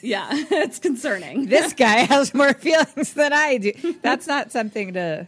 [0.00, 1.46] Yeah, it's concerning.
[1.46, 3.72] this guy has more feelings than I do.
[4.00, 5.26] That's not something to.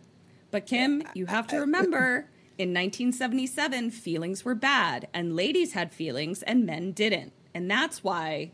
[0.54, 6.44] But Kim, you have to remember in 1977, feelings were bad, and ladies had feelings
[6.44, 7.32] and men didn't.
[7.52, 8.52] And that's why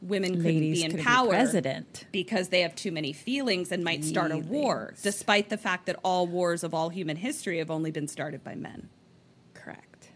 [0.00, 1.28] women couldn't Ladies be in couldn't be power.
[1.28, 2.06] president.
[2.12, 5.96] Because they have too many feelings and might start a war, despite the fact that
[6.02, 8.88] all wars of all human history have only been started by men.
[9.52, 10.12] Correct.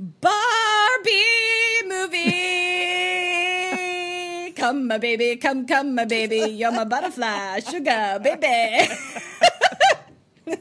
[0.00, 0.32] Barbie
[1.84, 2.30] movie.
[4.56, 6.50] come, my baby, come, come, my baby.
[6.50, 8.88] You're my butterfly, sugar, baby.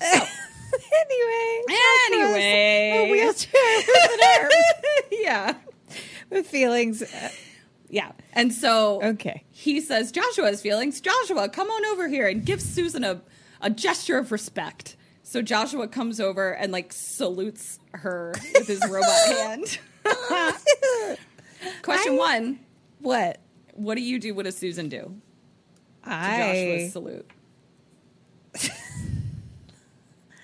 [0.00, 1.62] anyway.
[2.06, 3.08] Anyway.
[3.08, 4.50] A wheelchair with an arm.
[5.10, 5.54] yeah.
[6.30, 7.02] with feelings.
[7.02, 7.30] Uh,
[7.88, 8.12] Yeah.
[8.32, 9.44] And so Okay.
[9.50, 11.00] he says, Joshua has feelings.
[11.00, 13.20] Joshua, come on over here and give Susan a,
[13.60, 14.96] a gesture of respect.
[15.22, 19.78] So Joshua comes over and like salutes her with his robot hand.
[21.82, 22.58] Question one
[23.00, 23.38] What?
[23.74, 24.34] What do you do?
[24.34, 25.20] What does Susan do?
[26.04, 26.38] To I.
[26.38, 27.30] Joshua's salute.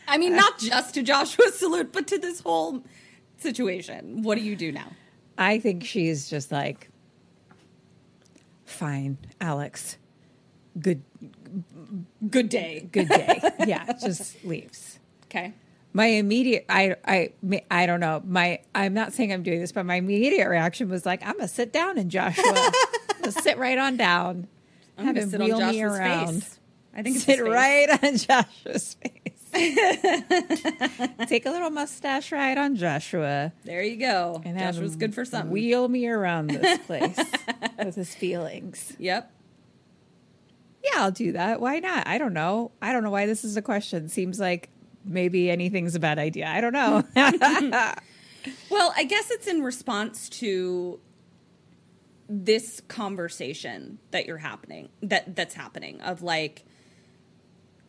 [0.08, 2.82] I mean, uh, not just to Joshua's salute, but to this whole
[3.38, 4.22] situation.
[4.22, 4.88] What do you do now?
[5.38, 6.88] I think she's just like,
[8.64, 9.98] fine, Alex.
[10.78, 11.02] Good,
[12.28, 12.88] Good day.
[12.92, 13.40] good day.
[13.66, 14.98] yeah, just leaves.
[15.24, 15.54] Okay.
[15.92, 17.32] My immediate, I, I,
[17.70, 18.22] I don't know.
[18.26, 21.48] My, I'm not saying I'm doing this, but my immediate reaction was like, I'm gonna
[21.48, 22.70] sit down and Joshua,
[23.30, 24.46] sit right on down,
[24.98, 26.42] I'm have gonna sit on wheel me around.
[26.42, 26.58] face.
[26.94, 29.22] I think it's sit right on Joshua's face.
[31.28, 33.52] Take a little mustache ride on Joshua.
[33.64, 34.42] There you go.
[34.44, 35.50] And Joshua's good for something.
[35.50, 37.18] Wheel me around this place
[37.78, 38.94] with his feelings.
[38.98, 39.32] yep.
[40.84, 41.60] Yeah, I'll do that.
[41.60, 42.06] Why not?
[42.06, 42.70] I don't know.
[42.80, 44.08] I don't know why this is a question.
[44.08, 44.68] Seems like
[45.04, 46.46] maybe anything's a bad idea.
[46.46, 47.02] I don't know.
[48.70, 51.00] Well, I guess it's in response to
[52.28, 56.64] this conversation that you're happening that that's happening of like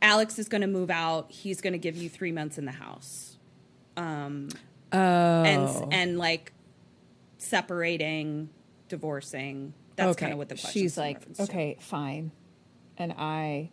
[0.02, 1.32] Alex is going to move out.
[1.32, 3.38] He's going to give you three months in the house.
[3.95, 4.50] Um,
[4.93, 6.54] oh, and and like
[7.38, 8.50] separating,
[8.89, 9.73] divorcing.
[9.95, 10.21] That's okay.
[10.21, 10.69] kind of what the question.
[10.69, 10.73] Is.
[10.73, 12.32] She's like, okay, fine.
[12.97, 13.71] And I,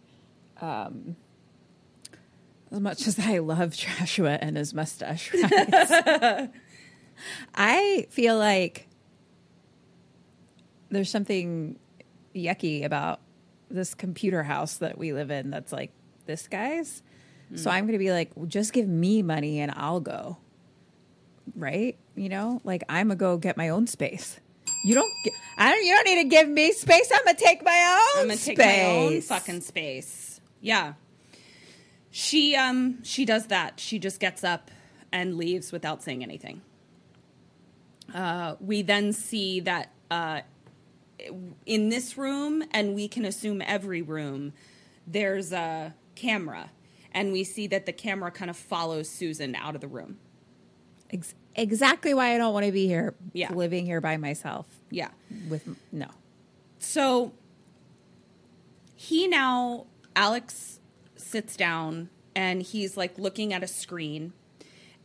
[0.61, 1.17] um,
[2.71, 5.93] as much as I love Joshua and his mustache rides,
[7.55, 8.89] I feel like
[10.95, 11.79] there's something
[12.35, 13.21] yucky about
[13.71, 15.91] this computer house that we live in that's like
[16.27, 17.03] this guy's.
[17.57, 20.39] So I'm going to be like, well, just give me money and I'll go.
[21.55, 21.97] Right?
[22.17, 24.41] You know, like I'm going to go get my own space.
[24.85, 27.11] You don't get, I don't, you don't need to give me space.
[27.15, 28.57] I'm going to take my own I'm gonna space.
[28.57, 30.41] take my own fucking space.
[30.61, 30.95] Yeah.
[32.11, 33.81] She um she does that.
[33.81, 34.71] She just gets up
[35.11, 36.63] and leaves without saying anything.
[38.15, 40.43] Uh, we then see that uh,
[41.67, 44.53] in this room, and we can assume every room,
[45.07, 46.71] there's a camera,
[47.13, 50.19] and we see that the camera kind of follows Susan out of the room.
[51.11, 53.53] Ex- exactly why I don't want to be here Yeah.
[53.53, 55.11] living here by myself Yeah.
[55.49, 56.09] with no.
[56.79, 57.33] So
[58.95, 60.81] he now Alex
[61.17, 64.33] sits down and he's like looking at a screen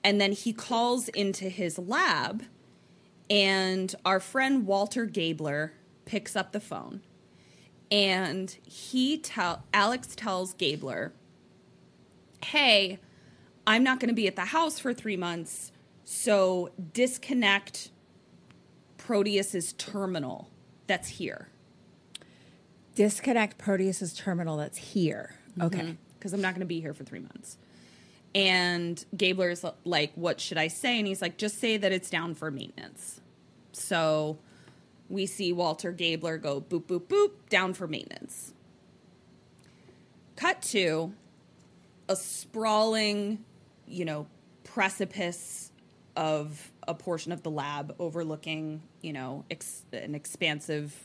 [0.03, 2.43] and then he calls into his lab
[3.29, 5.73] and our friend Walter Gabler
[6.09, 7.01] picks up the phone
[7.91, 11.13] and he tell Alex tells Gabler,
[12.43, 12.99] "Hey,
[13.67, 15.71] I'm not going to be at the house for 3 months,
[16.03, 17.91] so disconnect
[18.97, 20.49] Proteus's terminal
[20.87, 21.49] that's here."
[22.95, 25.35] Disconnect Proteus's terminal that's here.
[25.51, 25.61] Mm-hmm.
[25.61, 25.97] Okay.
[26.17, 27.57] because I'm not going to be here for three months.
[28.35, 30.97] And Gabler's like, What should I say?
[30.99, 33.21] And he's like, Just say that it's down for maintenance.
[33.71, 34.39] So
[35.09, 38.53] we see Walter Gabler go boop, boop, boop, down for maintenance.
[40.35, 41.13] Cut to
[42.07, 43.43] a sprawling,
[43.87, 44.27] you know,
[44.63, 45.71] precipice
[46.15, 50.95] of a portion of the lab overlooking, you know, ex- an expansive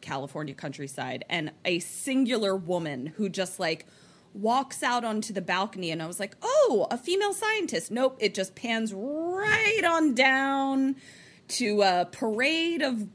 [0.00, 3.86] California countryside and a singular woman who just like
[4.34, 8.34] walks out onto the balcony and I was like, "Oh, a female scientist." Nope, it
[8.34, 10.96] just pans right on down
[11.54, 13.06] to a parade of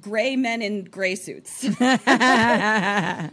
[0.00, 1.64] gray men in gray suits.
[1.80, 3.32] and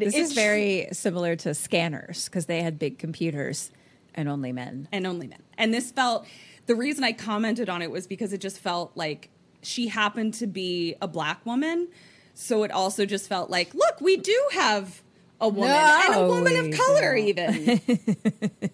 [0.00, 3.70] This is very similar to scanners because they had big computers
[4.14, 4.88] and only men.
[4.92, 5.42] and only men.
[5.56, 6.26] And this felt
[6.66, 9.30] the reason I commented on it was because it just felt like
[9.62, 11.88] she happened to be a black woman.
[12.34, 15.02] So it also just felt like, look, we do have
[15.40, 17.26] a woman and a woman of color, don't.
[17.28, 17.80] even.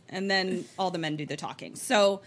[0.08, 1.76] and then all the men do the talking.
[1.76, 2.22] So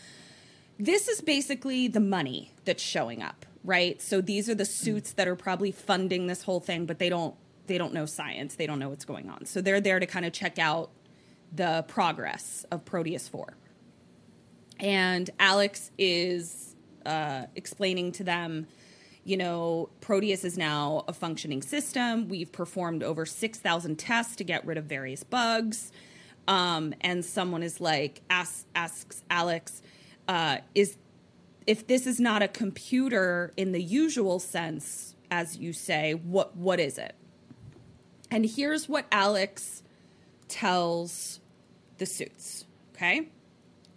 [0.79, 4.01] this is basically the money that's showing up, right?
[4.01, 7.35] So these are the suits that are probably funding this whole thing, but they don't
[7.67, 8.55] they don't know science.
[8.55, 9.45] They don't know what's going on.
[9.45, 10.89] So they're there to kind of check out
[11.53, 13.53] the progress of Proteus 4
[14.79, 18.67] and Alex is uh, explaining to them,
[19.25, 22.29] you know, Proteus is now a functioning system.
[22.29, 25.91] We've performed over 6,000 tests to get rid of various bugs.
[26.47, 29.81] Um, and someone is like, asks, asks Alex,
[30.29, 30.95] uh, is
[31.67, 36.79] if this is not a computer in the usual sense, as you say, what what
[36.79, 37.15] is it?
[38.31, 39.83] And here's what Alex
[40.47, 41.41] tells
[41.97, 42.65] the suits.
[42.95, 43.27] Okay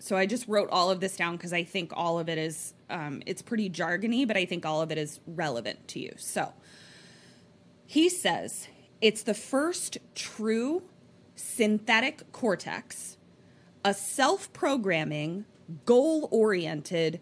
[0.03, 2.75] so I just wrote all of this down because I think all of it is
[2.91, 6.13] um, it's pretty jargony, but I think all of it is relevant to you.
[6.17, 6.53] So
[7.87, 8.67] he says
[9.01, 10.83] it's the first true
[11.37, 13.17] synthetic cortex,
[13.85, 13.95] a
[15.73, 17.21] self-programming, goal-oriented.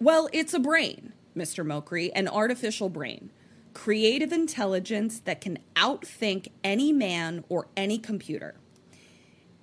[0.00, 1.64] Well, it's a brain, Mr.
[1.64, 3.30] Mokri, an artificial brain.
[3.74, 8.54] Creative intelligence that can outthink any man or any computer.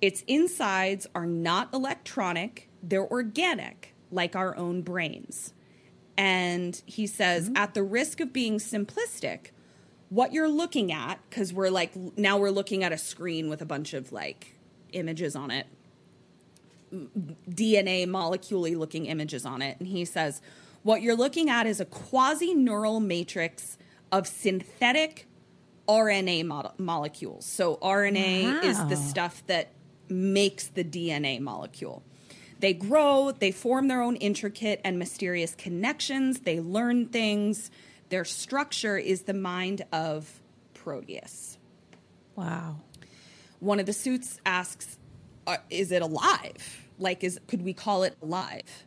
[0.00, 5.54] Its insides are not electronic, they're organic, like our own brains.
[6.16, 7.56] And he says, mm-hmm.
[7.56, 9.50] at the risk of being simplistic,
[10.10, 13.66] what you're looking at, because we're like, now we're looking at a screen with a
[13.66, 14.56] bunch of like
[14.92, 15.66] images on it,
[17.48, 19.78] DNA molecule looking images on it.
[19.78, 20.40] And he says,
[20.82, 23.78] what you're looking at is a quasi neural matrix
[24.12, 25.26] of synthetic
[25.88, 27.44] RNA mo- molecules.
[27.46, 29.72] So RNA is the stuff that
[30.08, 32.02] makes the DNA molecule.
[32.60, 37.70] They grow, they form their own intricate and mysterious connections, they learn things.
[38.10, 40.40] Their structure is the mind of
[40.74, 41.58] Proteus.
[42.36, 42.76] Wow.
[43.60, 44.98] One of the suits asks,
[45.46, 46.83] uh, "Is it alive?
[46.98, 48.84] Like, is could we call it alive?"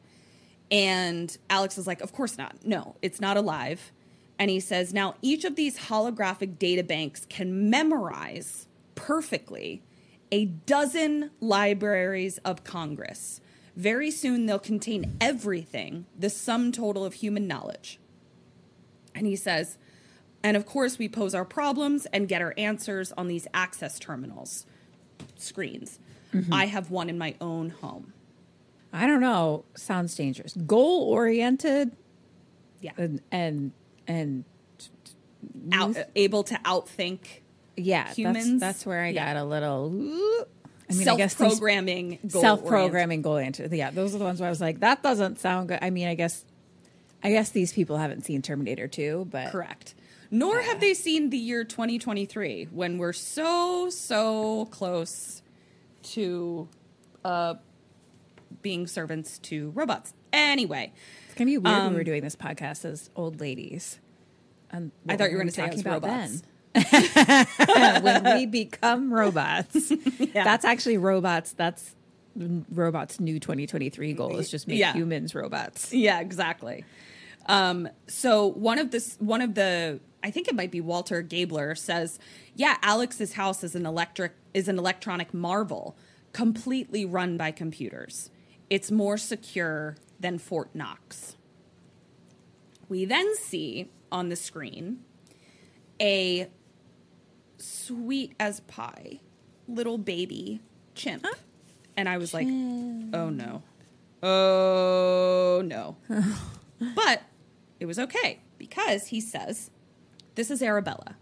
[0.70, 2.65] And Alex is like, "Of course not.
[2.65, 3.91] No, it's not alive."
[4.39, 9.82] And he says, "Now each of these holographic data banks can memorize perfectly
[10.32, 13.39] a dozen libraries of Congress.
[13.76, 18.00] Very soon they'll contain everything, the sum total of human knowledge."
[19.15, 19.78] And he says,
[20.43, 24.65] and of course, we pose our problems and get our answers on these access terminals
[25.36, 26.00] screens.
[26.41, 26.54] Mm-hmm.
[26.54, 28.13] I have one in my own home.
[28.93, 29.65] I don't know.
[29.76, 30.54] Sounds dangerous.
[30.54, 31.91] Goal oriented
[32.82, 32.91] Yeah.
[32.97, 33.73] and and
[34.07, 34.43] and
[35.72, 37.20] Out, able to outthink
[37.76, 38.59] yeah, Humans?
[38.59, 39.34] That's, that's where I Yeah.
[39.34, 39.88] got a little.
[40.89, 43.72] I mean, I guess self-programming, goal self-programming goal oriented.
[43.74, 45.80] Yeah, those are the ones where I was like, that doesn't sound good.
[45.82, 46.45] I mean, I guess,
[47.22, 49.95] I guess these people haven't seen Terminator 2, but Correct.
[50.32, 55.41] Nor have they seen the year 2023 when we're so, so close
[56.14, 56.68] to
[57.26, 57.55] uh,
[58.62, 60.14] being servants to robots.
[60.34, 60.91] Anyway,
[61.26, 63.99] it's gonna be weird when Um, we're doing this podcast as old ladies.
[64.72, 66.43] I thought you were going to say talking about robots.
[66.74, 68.03] then.
[68.03, 69.91] when we become robots.
[70.34, 71.53] That's actually robots.
[71.53, 71.95] That's
[72.36, 74.91] robots' new 2023 goal is just make Yeah.
[74.93, 75.93] humans robots.
[75.93, 76.84] Yeah, exactly.
[77.45, 81.76] Um, so one of this, one of the I think it might be Walter Gabler
[81.76, 82.20] says,
[82.55, 85.95] "Yeah, Alex's house is an electric is an electronic marvel,
[86.34, 88.30] completely run by computers.
[88.70, 91.36] It's more secure than Fort Knox."
[92.89, 95.03] We then see on the screen
[95.99, 96.47] a
[97.57, 99.20] sweet as pie
[99.68, 100.61] little baby
[100.95, 101.26] chimp.
[101.95, 103.63] And I was like, oh no.
[104.22, 105.97] Oh no.
[106.95, 107.24] but
[107.80, 109.72] it was okay because he says,
[110.38, 111.18] this is Arabella.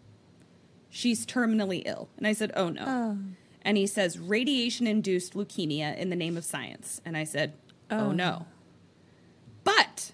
[0.90, 2.10] She's terminally ill.
[2.18, 2.84] And I said, oh no.
[2.86, 3.18] Oh.
[3.64, 7.02] And he says, radiation induced leukemia in the name of science.
[7.04, 7.54] And I said,
[7.90, 8.46] oh, oh, no.
[9.64, 10.12] But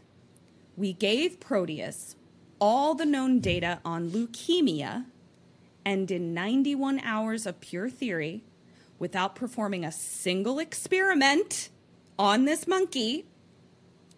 [0.77, 2.15] we gave Proteus
[2.59, 5.05] all the known data on leukemia
[5.83, 8.43] and in 91 hours of pure theory,
[8.99, 11.69] without performing a single experiment
[12.19, 13.25] on this monkey,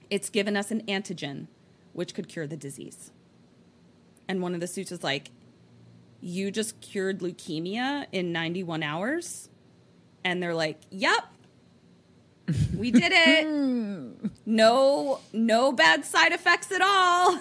[0.09, 1.47] it's given us an antigen
[1.93, 3.11] which could cure the disease.
[4.27, 5.29] And one of the suits is like,
[6.21, 9.49] You just cured leukemia in 91 hours?
[10.23, 11.23] And they're like, Yep.
[12.77, 14.31] We did it.
[14.45, 17.39] no no bad side effects at all.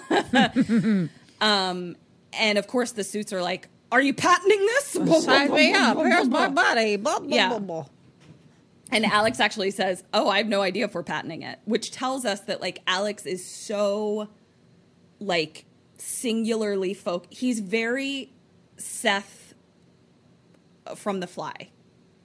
[1.41, 1.95] um
[2.31, 4.91] and of course the suits are like, Are you patenting this?
[5.25, 5.97] Sign me up.
[5.97, 6.95] Here's my buddy.
[6.95, 7.49] Blah, blah, Yeah.
[7.49, 7.85] blah, blah.
[8.91, 12.25] And Alex actually says, "Oh, I have no idea if we're patenting it," which tells
[12.25, 14.29] us that like Alex is so
[15.19, 15.65] like
[15.97, 17.25] singularly folk.
[17.29, 18.31] He's very
[18.77, 19.53] Seth
[20.95, 21.69] from The Fly,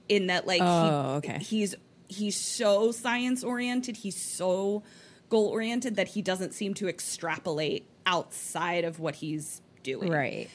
[0.07, 1.39] in that like Oh, he, okay.
[1.39, 1.75] he's
[2.07, 3.97] he's so science oriented.
[3.97, 4.83] He's so
[5.29, 10.11] goal oriented that he doesn't seem to extrapolate outside of what he's doing.
[10.11, 10.49] Right.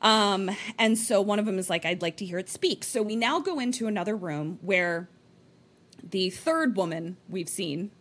[0.00, 2.82] Um, and so one of them is like, I'd like to hear it speak.
[2.82, 5.08] So we now go into another room where
[6.02, 7.92] the third woman we've seen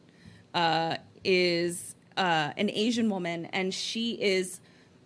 [0.53, 4.59] uh, is uh, an Asian woman, and she is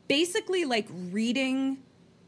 [0.10, 1.78] basically like reading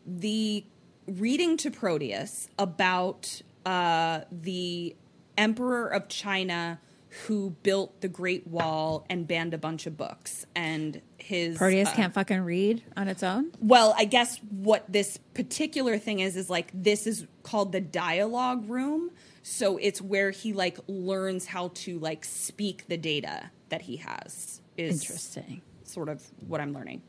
[0.06, 0.64] the
[1.06, 4.96] reading to Proteus about uh, the
[5.38, 6.80] emperor of China
[7.26, 11.94] who built the Great Wall and banned a bunch of books and his Proteus uh,
[11.94, 13.52] can't fucking read on its own.
[13.60, 18.70] well, I guess what this particular thing is is like this is called the dialogue
[18.70, 19.12] room.
[19.44, 24.62] So it's where he like learns how to like speak the data that he has.
[24.78, 25.62] Is Interesting.
[25.84, 27.02] sort of what I'm learning.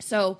[0.00, 0.38] So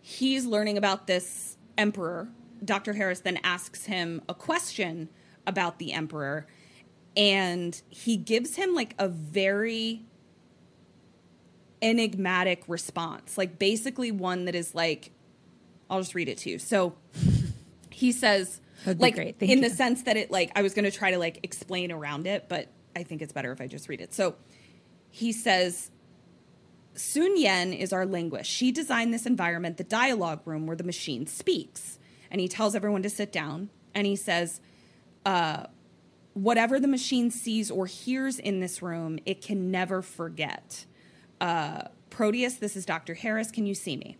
[0.00, 2.28] he's learning about this emperor.
[2.64, 2.92] Dr.
[2.92, 5.08] Harris then asks him a question
[5.46, 6.46] about the emperor
[7.16, 10.02] and he gives him like a very
[11.80, 15.10] enigmatic response, like basically one that is like,
[15.90, 16.58] I'll just read it to you.
[16.58, 16.94] So
[17.90, 19.36] he says, like, great.
[19.40, 19.68] In you.
[19.68, 22.48] the sense that it, like, I was going to try to like explain around it,
[22.48, 24.14] but I think it's better if I just read it.
[24.14, 24.36] So
[25.12, 25.90] he says,
[26.94, 28.50] Sun Yen is our linguist.
[28.50, 31.98] She designed this environment, the dialogue room where the machine speaks.
[32.30, 34.60] And he tells everyone to sit down and he says,
[35.26, 35.66] uh,
[36.32, 40.86] whatever the machine sees or hears in this room, it can never forget.
[41.40, 43.12] Uh, Proteus, this is Dr.
[43.12, 43.50] Harris.
[43.50, 44.16] Can you see me?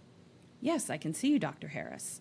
[0.61, 1.69] Yes, I can see you, Dr.
[1.69, 2.21] Harris.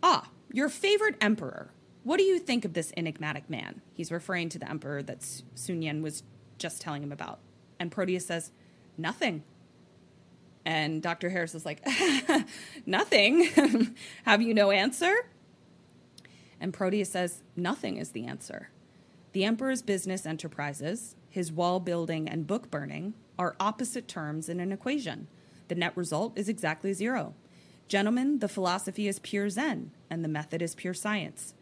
[0.00, 1.72] Ah, your favorite emperor.
[2.04, 3.82] What do you think of this enigmatic man?
[3.92, 5.24] He's referring to the emperor that
[5.56, 6.22] Sun Yen was
[6.56, 7.40] just telling him about.
[7.78, 8.52] And Proteus says,
[8.98, 9.42] Nothing.
[10.64, 11.30] And Dr.
[11.30, 11.86] Harris is like,
[12.86, 13.48] Nothing.
[14.24, 15.14] Have you no answer?
[16.60, 18.70] And Proteus says, Nothing is the answer.
[19.32, 24.72] The emperor's business enterprises, his wall building and book burning, are opposite terms in an
[24.72, 25.28] equation.
[25.68, 27.34] The net result is exactly zero.
[27.88, 31.54] Gentlemen, the philosophy is pure Zen, and the method is pure science.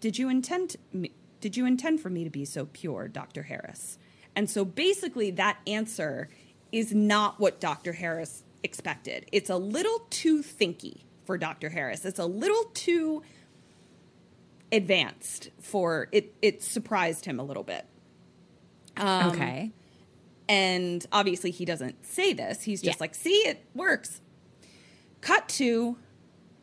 [0.00, 3.44] Did you intend me, did you intend for me to be so pure, Dr.
[3.44, 3.98] Harris?
[4.36, 6.28] And so basically that answer
[6.72, 7.92] is not what Dr.
[7.92, 9.26] Harris expected.
[9.32, 11.68] It's a little too thinky for Dr.
[11.70, 12.04] Harris.
[12.04, 13.22] It's a little too
[14.72, 17.84] advanced for it it surprised him a little bit.
[18.96, 19.70] Um, okay.
[20.48, 22.62] And obviously, he doesn't say this.
[22.62, 23.02] He's just Yeah.
[23.02, 24.20] like, see, it works.
[25.20, 25.96] Cut to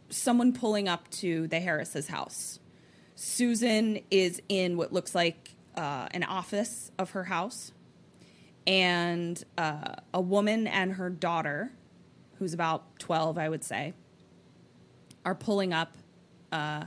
[0.09, 2.59] someone pulling up to the Harris's house.
[3.15, 7.71] Susan is in what looks like uh, an office of her house.
[8.65, 11.71] And uh, a woman and her daughter,
[12.39, 13.93] who's about 12, I would say,
[15.23, 15.95] are pulling up
[16.51, 16.85] uh,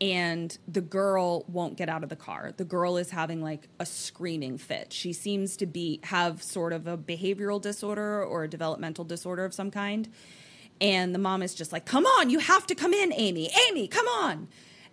[0.00, 2.52] and the girl won't get out of the car.
[2.56, 4.92] The girl is having like a screaming fit.
[4.92, 9.54] She seems to be have sort of a behavioral disorder or a developmental disorder of
[9.54, 10.08] some kind.
[10.80, 13.50] And the mom is just like, "Come on, you have to come in, Amy.
[13.68, 14.48] Amy, come on."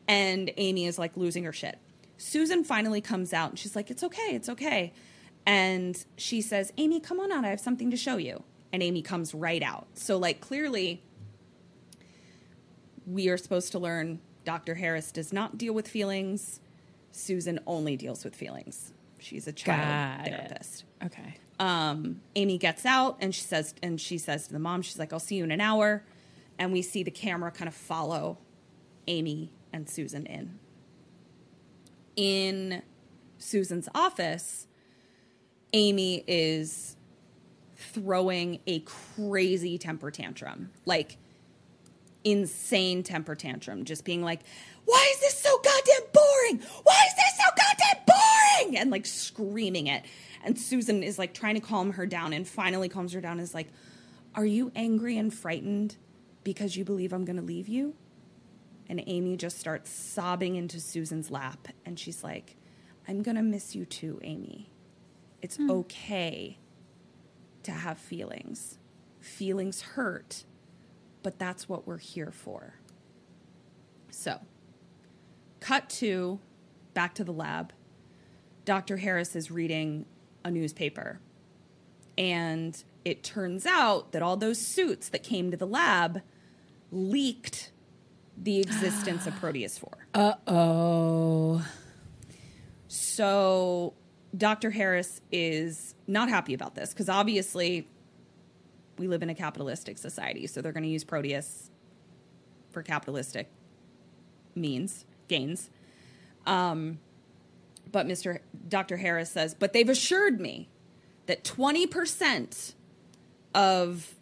[0.07, 1.77] And Amy is like losing her shit.
[2.17, 4.29] Susan finally comes out and she's like, "It's okay.
[4.35, 4.93] It's okay."
[5.45, 7.43] And she says, "Amy, come on out.
[7.45, 8.43] I have something to show you."
[8.73, 9.85] and Amy comes right out.
[9.93, 11.03] So, like, clearly,
[13.05, 14.73] we are supposed to learn Dr.
[14.75, 16.59] Harris does not deal with feelings.
[17.11, 18.91] Susan only deals with feelings.
[19.19, 19.79] She's a child
[20.19, 20.31] Got it.
[20.31, 20.83] therapist.
[21.05, 21.35] Okay.
[21.59, 25.13] Um, Amy gets out and she says, and she says to the mom, she's like,
[25.13, 26.03] "I'll see you in an hour,"
[26.57, 28.39] and we see the camera kind of follow
[29.07, 30.57] Amy and Susan in.
[32.15, 32.81] In
[33.37, 34.67] Susan's office,
[35.73, 36.95] Amy is
[37.75, 41.17] throwing a crazy temper tantrum, like
[42.23, 44.41] insane temper tantrum, just being like,
[44.85, 46.67] Why is this so goddamn boring?
[46.83, 48.77] Why is this so goddamn boring?
[48.77, 50.05] And like screaming it.
[50.43, 53.41] And Susan is like trying to calm her down and finally calms her down and
[53.41, 53.67] is like,
[54.35, 55.97] Are you angry and frightened
[56.43, 57.95] because you believe I'm to leave you?
[58.93, 61.67] And Amy just starts sobbing into Susan's lap.
[61.83, 62.57] And she's like,
[63.07, 64.69] I'm going to miss you too, Amy.
[65.41, 65.71] It's hmm.
[65.71, 66.59] okay
[67.63, 68.77] to have feelings.
[69.19, 70.43] Feelings hurt,
[71.23, 72.75] but that's what we're here for.
[74.11, 74.41] So,
[75.59, 76.39] cut to
[76.93, 77.73] back to the lab.
[78.63, 78.97] Dr.
[78.97, 80.05] Harris is reading
[80.45, 81.19] a newspaper.
[82.15, 86.21] And it turns out that all those suits that came to the lab
[86.91, 87.71] leaked
[88.43, 89.89] the existence of Proteus 4.
[90.13, 91.65] Uh oh.
[92.87, 93.93] So
[94.35, 94.69] Dr.
[94.69, 97.87] Harris is not happy about this because obviously
[98.97, 100.45] we live in a capitalistic society.
[100.45, 101.71] So they're going to use Proteus
[102.69, 103.49] for capitalistic
[104.55, 105.69] means, gains.
[106.45, 106.99] Um,
[107.91, 108.39] but Mr.
[108.67, 108.97] Dr.
[108.97, 110.69] Harris says, but they've assured me
[111.27, 112.73] that 20%
[113.55, 114.15] of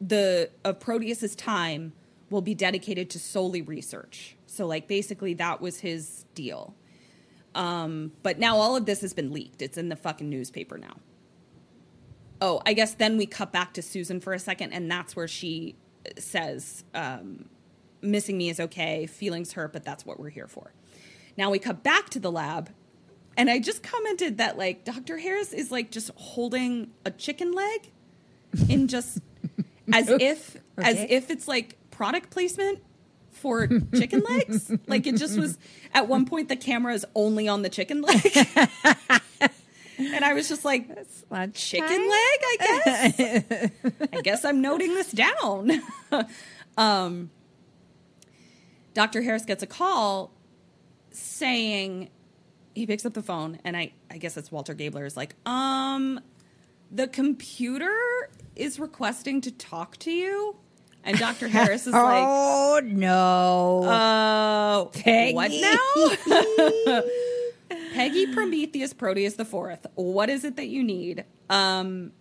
[0.00, 1.92] the of Proteus's time
[2.30, 4.36] will be dedicated to solely research.
[4.46, 6.74] So like basically that was his deal.
[7.54, 9.62] Um, but now all of this has been leaked.
[9.62, 10.96] It's in the fucking newspaper now.
[12.40, 15.26] Oh, I guess then we cut back to Susan for a second, and that's where
[15.26, 15.74] she
[16.18, 17.48] says, um,
[18.00, 19.06] "Missing me is okay.
[19.06, 20.72] Feelings hurt, but that's what we're here for."
[21.36, 22.70] Now we cut back to the lab,
[23.36, 25.18] and I just commented that like Dr.
[25.18, 27.90] Harris is like just holding a chicken leg,
[28.68, 29.18] in just
[29.92, 32.78] as if as if it's like product placement
[33.32, 34.70] for chicken legs.
[34.86, 35.58] like it just was
[35.92, 38.24] at one point the camera is only on the chicken leg.
[39.98, 40.88] and I was just like
[41.54, 43.70] chicken leg, I guess.
[44.12, 45.72] I guess I'm noting this down.
[46.78, 47.30] um
[48.94, 49.20] Dr.
[49.20, 50.30] Harris gets a call
[51.10, 52.10] saying
[52.76, 56.20] he picks up the phone and I I guess it's Walter Gabler is like, "Um
[56.92, 60.54] the computer is requesting to talk to you."
[61.08, 61.48] And Dr.
[61.48, 63.82] Harris is like, Oh no.
[63.84, 65.34] uh, Peggy.
[65.34, 67.02] what now?
[67.94, 69.86] Peggy Prometheus Proteus the Fourth.
[69.94, 71.24] What is it that you need?
[71.48, 72.12] Um,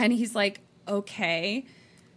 [0.00, 1.64] and he's like, okay.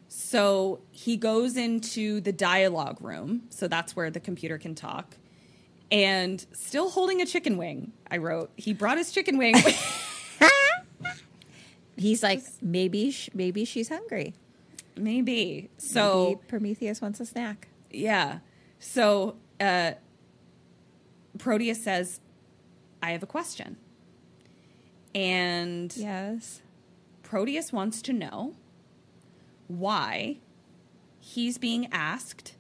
[0.07, 3.43] So he goes into the dialogue room.
[3.49, 5.15] So that's where the computer can talk.
[5.91, 8.49] And still holding a chicken wing, I wrote.
[8.55, 9.55] He brought his chicken wing.
[11.97, 14.33] He's like maybe sh- maybe she's hungry.
[14.95, 15.69] Maybe.
[15.77, 17.67] So Maybe Prometheus wants a snack.
[17.89, 18.39] Yeah.
[18.79, 19.93] So uh,
[21.37, 22.19] Proteus says,
[23.01, 23.77] I have a question.
[25.13, 26.61] And Yes.
[27.23, 28.53] Proteus wants to know
[29.67, 30.37] why
[31.19, 32.55] he's being asked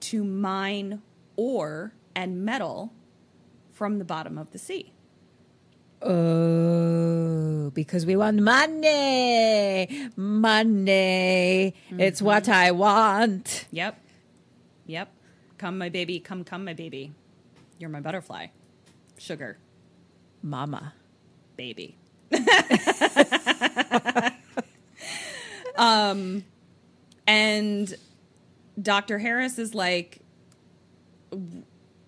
[0.00, 1.02] to mine
[1.36, 2.92] ore and metal
[3.72, 4.92] from the bottom of the sea.
[6.00, 10.10] Oh, because we want money.
[10.16, 11.74] Money.
[11.90, 13.66] It's what I want.
[13.72, 14.00] Yep.
[14.86, 15.12] Yep.
[15.58, 16.20] Come, my baby.
[16.20, 17.12] Come, come, my baby.
[17.78, 18.48] You're my butterfly.
[19.18, 19.58] Sugar,
[20.42, 20.94] Mama.
[21.56, 21.96] baby.
[25.76, 26.44] um,
[27.26, 27.96] and
[28.80, 29.18] Dr.
[29.18, 30.20] Harris is like,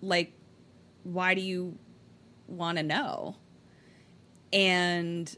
[0.01, 0.31] like,
[1.03, 1.77] why do you
[2.47, 3.35] want to know?
[4.53, 5.33] And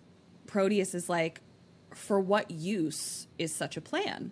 [0.48, 1.42] Proteus is like,
[1.94, 4.32] for what use is such a plan?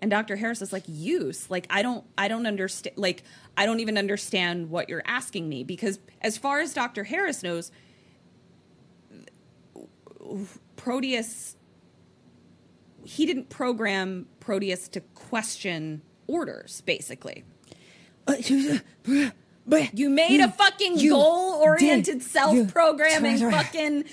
[0.00, 0.36] And Dr.
[0.36, 1.50] Harris is like, use?
[1.50, 2.96] Like, I don't, I don't understand.
[2.98, 3.22] Like,
[3.56, 7.04] I don't even understand what you're asking me because, as far as Dr.
[7.04, 7.70] Harris knows,
[10.76, 11.56] Proteus,
[13.02, 17.44] he didn't program Proteus to question orders, basically.
[19.92, 24.04] You made a fucking goal oriented self programming You- fucking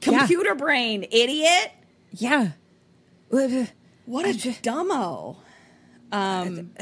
[0.00, 1.72] computer brain, idiot.
[2.12, 2.50] Yeah.
[3.30, 4.28] What a
[4.62, 5.36] dumbo.
[6.12, 6.72] Um,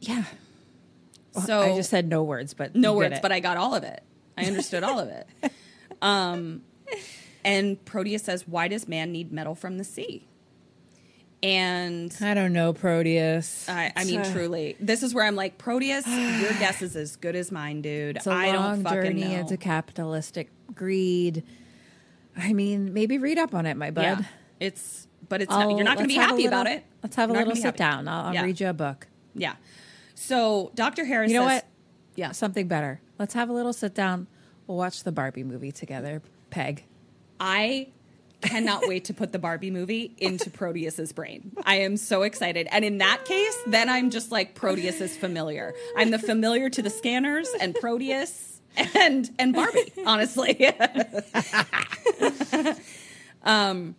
[0.00, 0.24] Yeah.
[1.44, 4.02] so I just said no words, but no words, but I got all of it.
[4.38, 5.26] I understood all of it.
[6.02, 6.62] Um,
[7.42, 10.26] And Proteus says, Why does man need metal from the sea?
[11.46, 13.68] And I don't know, Proteus.
[13.68, 17.16] I, I mean, It's truly, this is where I'm like, Proteus, your guess is as
[17.16, 18.16] good as mine, dude.
[18.16, 19.40] It's a I long don't fucking journey know.
[19.40, 21.44] into capitalistic greed.
[22.36, 24.02] I mean, maybe read up on it, my bud.
[24.02, 24.22] yeah,
[24.60, 26.84] it's, but it's not, you're not going to be happy little- about it.
[27.02, 27.78] Let's have a You're not little sit happy.
[27.78, 28.08] down.
[28.08, 28.42] I'll, I'll Yeah.
[28.42, 29.06] read you a book.
[29.34, 29.54] Yeah.
[30.14, 31.04] So Dr.
[31.04, 31.66] Harris You know says, what?
[32.16, 32.32] Yeah.
[32.32, 33.00] Something better.
[33.18, 34.26] Let's have a little sit down.
[34.66, 36.20] We'll watch the Barbie movie together.
[36.50, 36.84] Peg.
[37.38, 37.88] I
[38.48, 41.52] cannot wait to put the Barbie movie into Proteus's brain.
[41.64, 42.68] I am so excited.
[42.70, 45.74] And in that case, then I'm just like Proteus is familiar.
[45.96, 48.60] I'm the familiar to the scanners and Proteus
[48.94, 50.68] and and Barbie, honestly.
[53.42, 53.96] um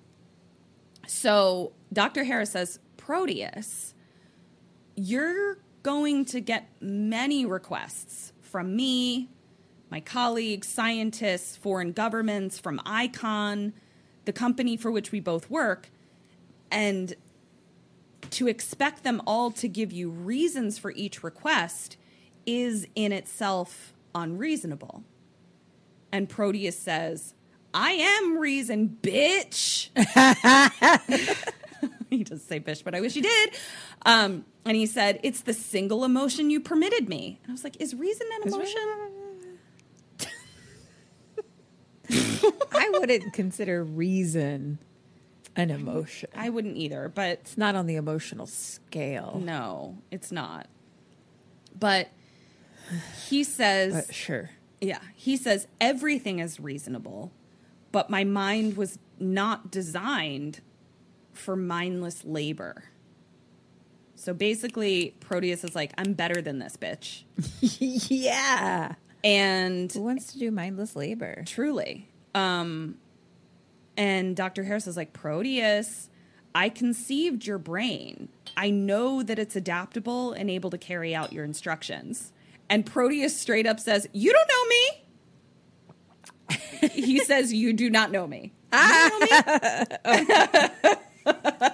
[1.08, 2.24] so Dr.
[2.24, 3.94] Harris says, Proteus,
[4.96, 9.30] you're going to get many requests from me,
[9.90, 13.74] my colleagues, scientists, foreign governments, from ICON,
[14.28, 15.90] the company for which we both work,
[16.70, 17.16] and
[18.30, 21.98] to expect them all to give you reasons for each request
[22.46, 25.04] is in itself unreasonable.
[26.12, 27.34] And Proteus says,
[27.74, 29.90] I am reason, bitch.
[32.10, 33.58] he doesn't say bitch, but I wish he did.
[34.06, 37.40] Um, and he said, It's the single emotion you permitted me.
[37.44, 39.07] And I was like, Is reason an emotion?
[42.72, 44.80] I wouldn't consider reason
[45.56, 46.30] an emotion.
[46.36, 49.42] I wouldn't either, but It's not on the emotional scale.
[49.44, 50.68] no, it's not.
[51.80, 52.10] But
[53.28, 54.50] he says, But sure.
[54.82, 57.32] Yeah, he says everything is reasonable,
[57.92, 60.62] but my mind was not designed
[61.34, 62.84] for mindless labor.
[64.16, 67.24] So basically, Proteus is like, I'm better than this bitch.
[68.10, 68.96] yeah.
[69.24, 71.44] And Who wants to do mindless labor?
[71.46, 72.08] truly.
[72.38, 72.98] Um,
[73.96, 74.64] and Dr.
[74.64, 76.10] Harris is like, Proteus,
[76.54, 78.30] I conceived your brain.
[78.56, 82.32] I know that it's adaptable and able to carry out your instructions.
[82.70, 84.66] And Proteus straight up says, You don't know
[86.80, 86.90] me.
[86.92, 88.54] he says, You do not know me.
[88.74, 89.30] You know me.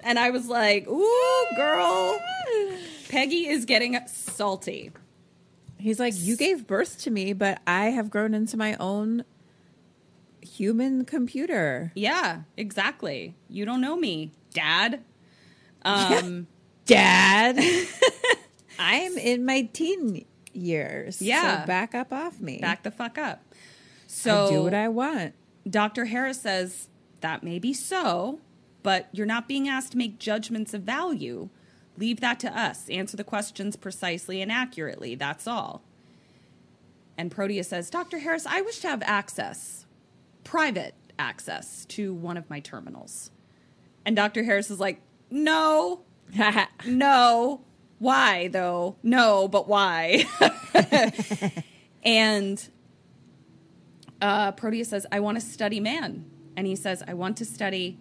[0.00, 2.20] and I was like, Ooh, girl.
[3.08, 4.90] Peggy is getting salty.
[5.78, 9.24] He's like, You gave birth to me, but I have grown into my own
[10.46, 11.92] human computer.
[11.94, 13.34] Yeah, exactly.
[13.48, 15.02] You don't know me, Dad.
[15.82, 16.48] Um,
[16.86, 17.60] Dad.
[18.80, 21.22] I'm in my teen years.
[21.22, 21.60] Yeah.
[21.60, 22.58] So back up off me.
[22.58, 23.44] back the fuck up.
[24.08, 25.34] So I do what I want.
[25.68, 26.06] Dr.
[26.06, 26.88] Harris says
[27.20, 28.40] that may be so,
[28.82, 31.50] but you're not being asked to make judgments of value.
[31.96, 32.88] Leave that to us.
[32.88, 35.14] Answer the questions precisely and accurately.
[35.14, 35.82] That's all.
[37.18, 38.18] And Proteus says, Dr.
[38.18, 39.85] Harris, I wish to have access,
[40.46, 43.30] private access to one of my terminals.
[44.04, 44.44] And Dr.
[44.44, 46.02] Harris is like, no,
[46.86, 47.62] no.
[47.98, 48.96] Why, though?
[49.02, 50.24] No, but why?
[52.04, 52.68] and
[54.22, 56.30] uh, Proteus says, I want to study man.
[56.56, 57.98] And he says, I want to study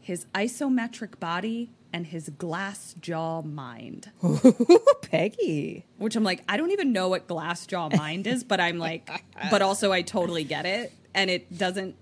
[0.00, 4.10] his isometric body and his glass jaw mind.
[5.02, 5.86] Peggy.
[5.98, 9.08] Which I'm like, I don't even know what glass jaw mind is, but I'm like,
[9.50, 10.92] but also I totally get it.
[11.14, 11.96] And it doesn't,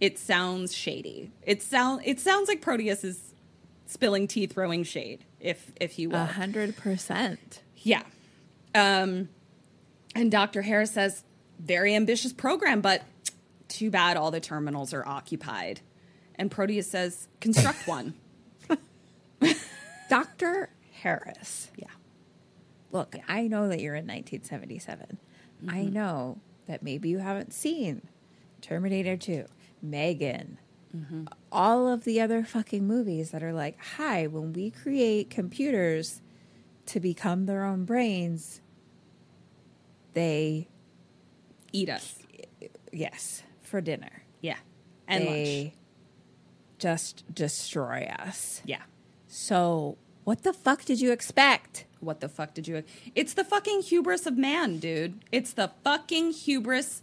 [0.00, 1.32] it sounds shady.
[1.42, 3.34] It sound it sounds like Proteus is
[3.86, 6.22] spilling tea, throwing shade, if if you will.
[6.22, 7.62] A hundred percent.
[7.76, 8.02] Yeah.
[8.74, 9.28] Um,
[10.14, 10.62] and Dr.
[10.62, 11.24] Harris says,
[11.58, 13.02] very ambitious program, but
[13.68, 15.80] too bad all the terminals are occupied.
[16.34, 18.14] And Proteus says, construct one.
[20.08, 20.70] Dr.
[20.92, 21.70] Harris.
[21.76, 21.86] Yeah.
[22.92, 25.18] Look, I know that you're in 1977.
[25.68, 28.08] I know that maybe you haven't seen
[28.60, 29.44] Terminator 2,
[29.82, 30.58] Megan,
[30.96, 31.24] mm-hmm.
[31.52, 36.22] all of the other fucking movies that are like, hi, when we create computers
[36.86, 38.60] to become their own brains,
[40.14, 40.68] they,
[41.72, 42.18] Eat us.
[42.92, 44.22] yes, for dinner.
[44.40, 44.56] Yeah.
[45.06, 45.74] And they lunch.
[46.78, 48.62] just destroy us.
[48.64, 48.82] Yeah.
[49.28, 51.84] So, what the fuck did you expect?
[52.00, 52.82] What the fuck did you?
[53.14, 55.24] It's the fucking hubris of man, dude.
[55.30, 57.02] It's the fucking hubris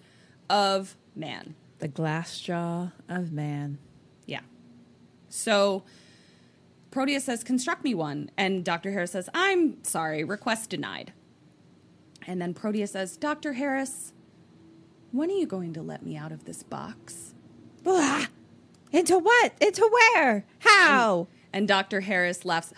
[0.49, 1.55] of man.
[1.79, 3.77] The glass jaw of man.
[4.25, 4.41] Yeah.
[5.29, 5.83] So
[6.91, 8.29] Proteus says, construct me one.
[8.37, 8.91] And Dr.
[8.91, 11.11] Harris says, I'm sorry, request denied.
[12.25, 13.53] And then Proteus says, Dr.
[13.53, 14.13] Harris,
[15.11, 17.33] when are you going to let me out of this box?
[17.83, 18.25] Blah.
[18.91, 19.53] Into what?
[19.59, 20.45] Into where?
[20.59, 21.27] How?
[21.51, 22.01] And Dr.
[22.01, 22.73] Harris laughs,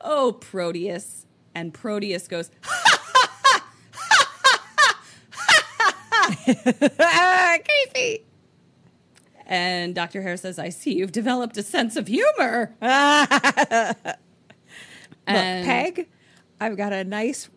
[0.00, 1.26] Oh, Proteus.
[1.54, 2.50] And Proteus goes,
[7.94, 8.24] Casey.
[9.46, 10.22] And Dr.
[10.22, 12.74] Harris says, I see you've developed a sense of humor.
[12.80, 12.90] Look,
[15.26, 16.08] And- Peg,
[16.60, 17.48] I've got a nice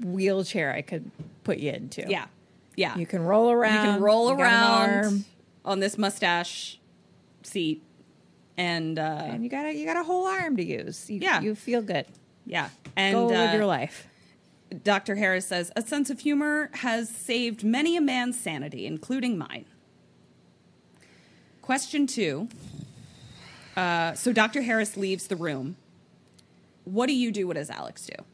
[0.00, 1.10] wheelchair I could
[1.44, 2.04] put you into.
[2.08, 2.26] Yeah.
[2.76, 2.96] Yeah.
[2.96, 3.74] You can roll around.
[3.86, 5.24] You can roll you around
[5.64, 6.78] on this mustache
[7.42, 7.82] seat.
[8.56, 11.08] And, uh, and you got a you got a whole arm to use.
[11.08, 11.40] You, Yeah.
[11.40, 12.06] you feel good.
[12.46, 12.68] yeah.
[12.96, 14.06] And Go live uh, your life.
[14.72, 15.16] Dr.
[15.16, 19.64] Harris says, a sense of humor has saved many a man's sanity, including mine.
[21.60, 22.48] Question two.
[23.76, 24.62] Uh, so Dr.
[24.62, 25.76] Harris leaves the room.
[26.84, 27.46] What do you do?
[27.46, 28.24] What does Alex do?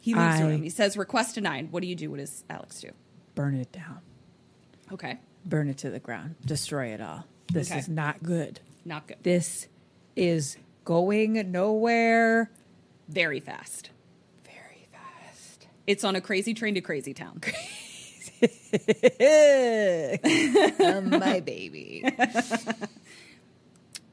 [0.00, 0.62] He leaves the room.
[0.62, 1.70] He says, request denied.
[1.72, 2.10] What do you do?
[2.10, 2.90] What does Alex do?
[3.34, 3.98] Burn it down.
[4.92, 5.18] Okay.
[5.44, 6.36] Burn it to the ground.
[6.44, 7.24] Destroy it all.
[7.52, 7.78] This Okay.
[7.80, 8.60] is not good.
[8.84, 9.18] Not good.
[9.22, 9.68] This
[10.16, 12.50] is going nowhere
[13.08, 13.90] Very fast.
[15.86, 17.40] It's on a crazy train to crazy town.
[21.20, 22.04] my baby.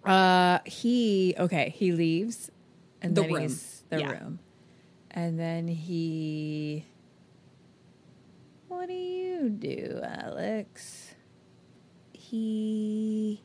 [0.06, 1.74] uh, he okay.
[1.76, 2.50] He leaves,
[3.02, 3.42] and The then room.
[3.44, 4.12] he's the Yeah.
[4.12, 4.40] room,
[5.12, 6.86] and then he.
[8.68, 11.14] What do you do, Alex?
[12.14, 13.42] He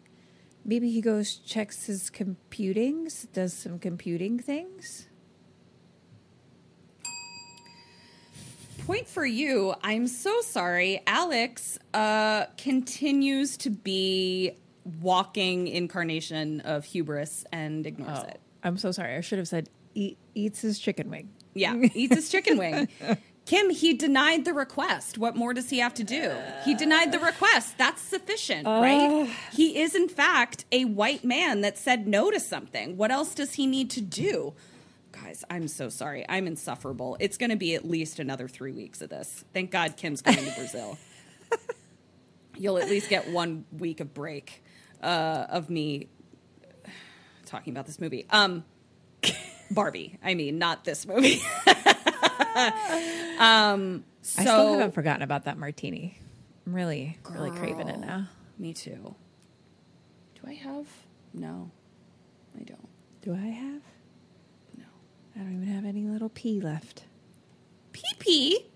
[0.64, 5.09] maybe he goes checks his computings, does some computing things.
[8.87, 9.74] Point for you.
[9.82, 11.01] I'm so sorry.
[11.07, 14.53] Alex uh, continues to be
[15.01, 18.41] walking incarnation of hubris and ignores Oh, it.
[18.62, 19.16] I'm so sorry.
[19.16, 21.30] I should have said eat, eats his chicken wing.
[21.55, 22.89] Yeah, eats his chicken wing.
[23.47, 25.16] Kim, he denied the request.
[25.16, 26.32] What more does he have to do?
[26.64, 27.78] He denied the request.
[27.78, 29.30] That's sufficient, right?
[29.53, 32.97] He is, in fact, a white man that said no to something.
[32.99, 34.55] What else does he need to do?
[35.25, 36.27] Guys, I'm so sorry.
[36.29, 37.16] I'm insufferable.
[37.18, 39.43] It's going to be at least another three weeks of this.
[39.55, 40.99] Thank God Kim's going to Brazil.
[42.59, 44.62] You'll at least get one week of break
[45.03, 46.09] uh, of me
[47.47, 48.27] talking about this movie.
[48.29, 48.64] Um,
[49.70, 51.41] Barbie, I mean, not this movie.
[53.39, 56.18] um, so I still haven't forgotten about that martini.
[56.66, 58.29] I'm really, really craving it now.
[58.59, 59.14] me too.
[60.35, 60.87] Do I have?
[61.33, 61.70] No,
[62.61, 62.89] I don't.
[63.22, 63.81] Do I have?
[65.35, 65.41] No.
[65.41, 67.05] I don't even have any little pee left.
[67.93, 68.66] Pee pee.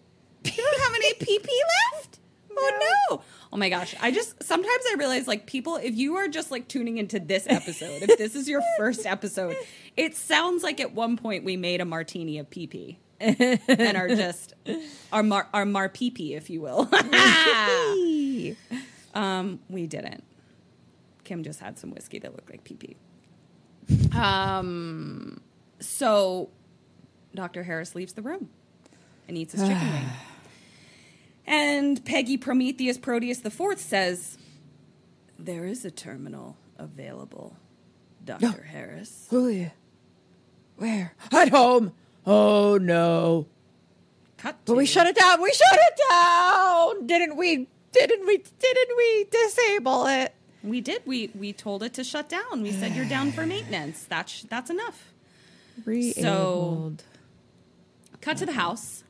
[0.44, 1.62] You don't have any pee pee
[1.94, 2.18] left?
[2.60, 3.22] Oh no!
[3.52, 3.94] Oh my gosh!
[4.00, 7.46] I just sometimes I realize like people, if you are just like tuning into this
[7.48, 9.56] episode, if this is your first episode,
[9.96, 12.98] it sounds like at one point we made a martini of pee pee.
[13.20, 14.54] and are just
[15.12, 16.88] our mar our mar pee pee, if you will.
[19.14, 20.22] um, we didn't.
[21.24, 22.96] Kim just had some whiskey that looked like pee pee.
[24.16, 25.40] Um,
[25.80, 26.50] so
[27.34, 27.62] Dr.
[27.62, 28.50] Harris leaves the room
[29.26, 30.04] and eats his chicken wing.
[31.50, 34.36] And Peggy Prometheus Proteus the Fourth says,
[35.38, 37.56] "There is a terminal available,
[38.22, 39.72] Doctor Harris." Julia,
[40.76, 41.14] where?
[41.32, 41.94] At home.
[42.26, 43.46] Oh no!
[44.36, 44.58] Cut.
[44.66, 45.40] But we shut it down.
[45.40, 47.06] We shut it down.
[47.06, 47.66] Didn't we?
[47.92, 48.36] Didn't we?
[48.58, 50.34] Didn't we disable it?
[50.62, 51.00] We did.
[51.06, 52.60] We we told it to shut down.
[52.62, 54.04] We said you're down for maintenance.
[54.04, 55.14] That's that's enough.
[55.84, 57.04] Re-enabled.
[58.20, 59.04] Cut to the house.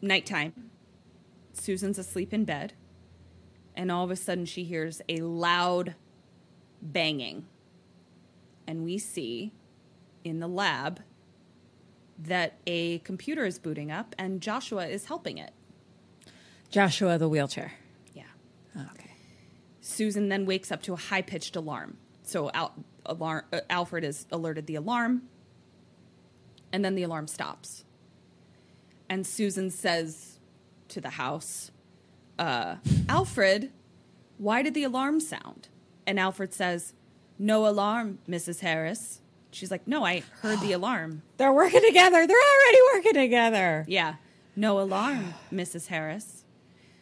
[0.00, 0.70] Nighttime.
[1.52, 2.74] Susan's asleep in bed.
[3.76, 5.94] And all of a sudden, she hears a loud
[6.80, 7.46] banging.
[8.66, 9.52] And we see
[10.24, 11.00] in the lab
[12.18, 15.52] that a computer is booting up and Joshua is helping it.
[16.70, 17.72] Joshua the wheelchair.
[18.14, 18.22] Yeah.
[18.76, 19.10] Oh, okay.
[19.80, 21.98] Susan then wakes up to a high pitched alarm.
[22.22, 22.74] So Al-
[23.06, 25.22] alarm, uh, Alfred is alerted the alarm,
[26.72, 27.84] and then the alarm stops.
[29.08, 30.38] And Susan says
[30.88, 31.70] to the house,
[32.38, 32.76] uh,
[33.08, 33.70] Alfred,
[34.38, 35.68] why did the alarm sound?
[36.06, 36.94] And Alfred says,
[37.38, 38.60] No alarm, Mrs.
[38.60, 39.20] Harris.
[39.50, 41.22] She's like, No, I heard the alarm.
[41.36, 42.26] They're working together.
[42.26, 43.84] They're already working together.
[43.88, 44.16] Yeah.
[44.56, 45.88] No alarm, Mrs.
[45.88, 46.44] Harris.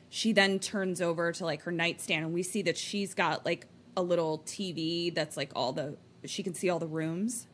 [0.09, 3.67] She then turns over to like her nightstand and we see that she's got like
[3.97, 7.47] a little TV that's like all the she can see all the rooms.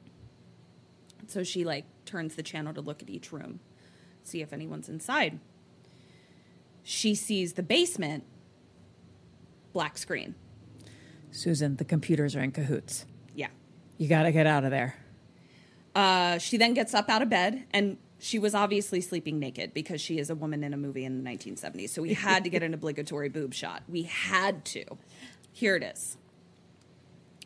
[1.27, 3.61] So she like turns the channel to look at each room,
[4.23, 5.41] see if anyone's inside.
[6.83, 8.25] She sees the basement
[9.73, 10.35] black screen.
[11.31, 13.05] Susan, the computers are in cahoots.
[13.35, 13.49] Yeah.
[13.99, 14.97] You got to get out of there.
[15.95, 20.01] Uh, she then gets up out of bed and she was obviously sleeping naked because
[20.01, 21.91] she is a woman in a movie in the 1970s.
[21.91, 23.83] So we had to get an obligatory boob shot.
[23.89, 24.85] We had to.
[25.53, 26.17] Here it is.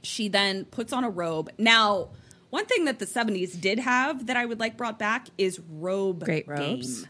[0.02, 1.50] She then puts on a robe.
[1.58, 2.08] Now,
[2.50, 6.24] one thing that the 70s did have that I would like brought back is robe
[6.24, 7.02] Great robes.
[7.02, 7.08] game.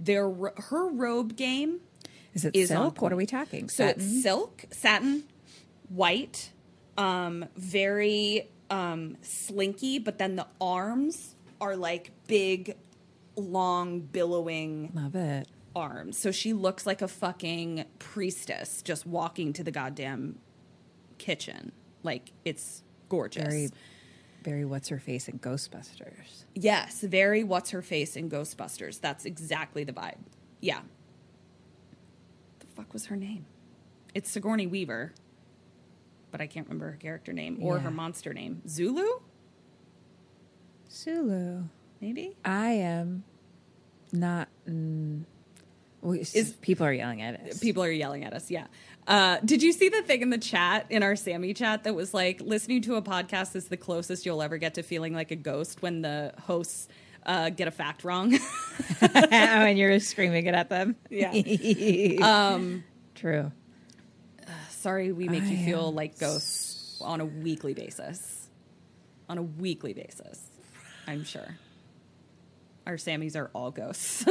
[0.00, 1.80] Their her robe game
[2.34, 3.00] Is it is silk?
[3.00, 3.68] What are we talking?
[3.68, 4.02] So Satin?
[4.02, 5.24] it's silk, satin,
[5.88, 6.50] white,
[6.98, 12.76] um, very um, slinky, but then the arms are like big,
[13.36, 15.46] long, billowing Love it.
[15.76, 16.18] arms.
[16.18, 20.38] So she looks like a fucking priestess just walking to the goddamn
[21.18, 21.70] kitchen.
[22.04, 23.42] Like it's gorgeous.
[23.42, 23.68] Very,
[24.44, 24.64] very.
[24.64, 26.44] What's her face in Ghostbusters?
[26.54, 29.00] Yes, very what's her face in Ghostbusters.
[29.00, 30.18] That's exactly the vibe.
[30.60, 30.80] Yeah.
[32.60, 33.46] The fuck was her name?
[34.14, 35.12] It's Sigourney Weaver.
[36.30, 38.60] But I can't remember her character name or her monster name.
[38.68, 39.20] Zulu?
[40.90, 41.64] Zulu.
[42.00, 42.36] Maybe?
[42.44, 43.24] I am
[44.12, 44.48] not.
[44.68, 45.24] Mm,
[46.02, 47.58] we- Is- people are yelling at us?
[47.60, 48.66] People are yelling at us, yeah.
[49.06, 52.14] Uh, did you see the thing in the chat, in our Sammy chat, that was
[52.14, 55.36] like, listening to a podcast is the closest you'll ever get to feeling like a
[55.36, 56.88] ghost when the hosts
[57.26, 58.38] uh, get a fact wrong?
[59.00, 60.96] and you're screaming it at them.
[61.10, 61.32] yeah.
[62.22, 62.84] um,
[63.14, 63.52] True.
[64.70, 68.48] Sorry, we make I you feel like ghosts on a weekly basis.
[69.28, 70.38] On a weekly basis,
[71.06, 71.56] I'm sure.
[72.86, 74.24] Our Sammys are all ghosts.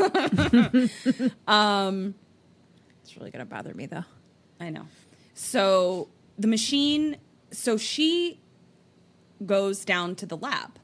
[3.03, 4.05] It's really gonna bother me though.
[4.63, 4.87] I know.
[5.33, 6.07] So
[6.37, 7.17] the machine,
[7.51, 8.39] so she
[9.45, 10.79] goes down to the lab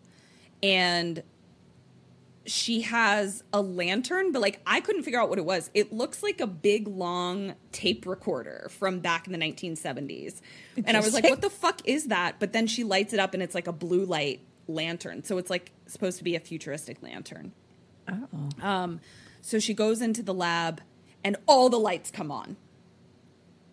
[0.62, 1.24] and
[2.46, 5.70] she has a lantern, but like I couldn't figure out what it was.
[5.74, 10.42] It looks like a big long tape recorder from back in the 1970s.
[10.86, 12.36] And I was like, what the fuck is that?
[12.40, 15.24] But then she lights it up and it's like a blue light lantern.
[15.24, 17.54] So it's like supposed to be a futuristic lantern.
[18.12, 18.50] Oh.
[18.62, 19.00] Um,
[19.42, 20.82] so she goes into the lab
[21.24, 22.58] and all the lights come on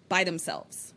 [0.08, 0.92] by themselves.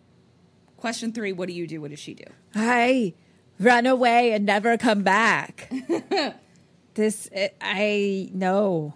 [0.77, 1.81] Question three What do you do?
[1.81, 2.23] What does she do?
[2.55, 3.13] I
[3.59, 5.71] run away and never come back.
[6.93, 8.93] this it, I know.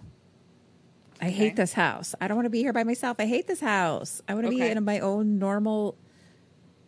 [1.20, 1.34] I Okay.
[1.34, 2.14] hate this house.
[2.20, 3.16] I don't want to be here by myself.
[3.20, 4.20] I hate this house.
[4.28, 5.96] I want to be in my own normal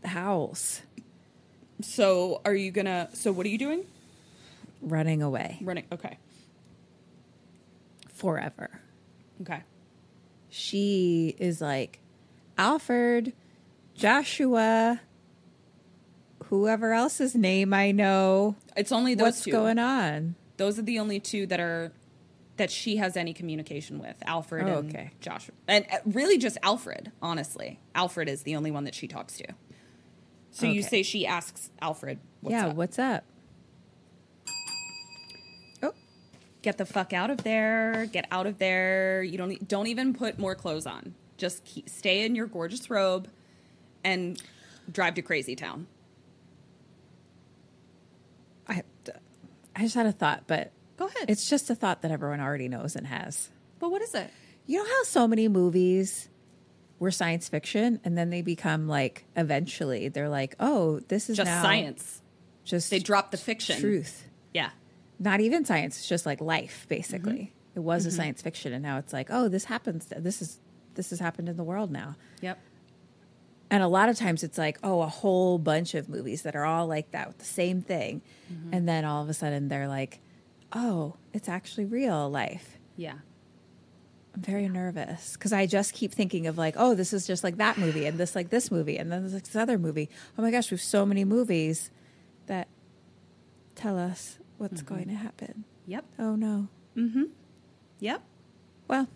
[0.04, 0.82] house.
[1.80, 3.84] So are you gonna, so what are you doing?
[4.82, 5.84] Running away Running.
[5.92, 6.18] Okay.
[8.12, 8.70] forever.
[9.42, 9.62] Okay.
[10.48, 11.98] She is like
[12.58, 13.32] Alfred,
[13.94, 15.00] Joshua,
[16.46, 18.56] whoever else's name I know.
[18.76, 19.52] It's only those What's two.
[19.52, 20.34] going on?
[20.56, 21.92] Those are the only two that are,
[22.56, 25.10] that she has any communication with Alfred Oh, and okay.
[25.20, 25.54] Joshua.
[25.68, 27.78] And uh, really just Alfred, honestly.
[27.94, 29.46] Alfred is the only one that she talks to.
[30.52, 32.76] So you say she asks Alfred, what's yeah, up?
[32.76, 33.24] what's up?
[35.82, 35.92] Oh,
[36.62, 40.38] get the fuck out of there get out of there you don't don't even put
[40.38, 43.28] more clothes on just keep, stay in your gorgeous robe
[44.04, 44.40] and
[44.90, 45.86] drive to crazy town
[48.68, 48.82] I,
[49.74, 52.68] I just had a thought, but go ahead it's just a thought that everyone already
[52.68, 53.50] knows and has.
[53.78, 54.30] but what is it
[54.66, 56.28] You know how so many movies
[56.98, 61.50] were science fiction and then they become like eventually they're like, oh, this is just
[61.50, 62.22] science
[62.64, 64.26] Just they drop the fiction truth.
[64.54, 64.70] yeah
[65.18, 67.32] Not even science, it's just like life, basically.
[67.32, 67.78] Mm-hmm.
[67.78, 70.58] It was a science fiction and now it's like, oh, this happens this is
[70.96, 72.16] this has happened in the world now.
[72.40, 72.58] yep
[73.70, 76.64] And a lot of times it's like, oh, a whole bunch of movies that are
[76.64, 78.22] all like that with the same thing.
[78.52, 78.74] Mm-hmm.
[78.74, 80.20] And then all of a sudden they're like,
[80.72, 82.78] oh, it's actually real life.
[82.96, 83.18] yeah
[84.34, 87.56] I'm very nervous because I just keep thinking of like, oh, this is just like
[87.56, 90.10] that movie and this like this movie and then there's like this other movie.
[90.36, 91.90] Oh my gosh, we have so many movies
[92.46, 92.68] that
[93.74, 94.94] tell us what's Mm-hmm.
[94.94, 95.64] going to happen.
[95.86, 96.68] yep Oh no.
[96.96, 97.24] Mm-hmm.
[98.00, 98.20] Yep
[98.88, 99.08] Well,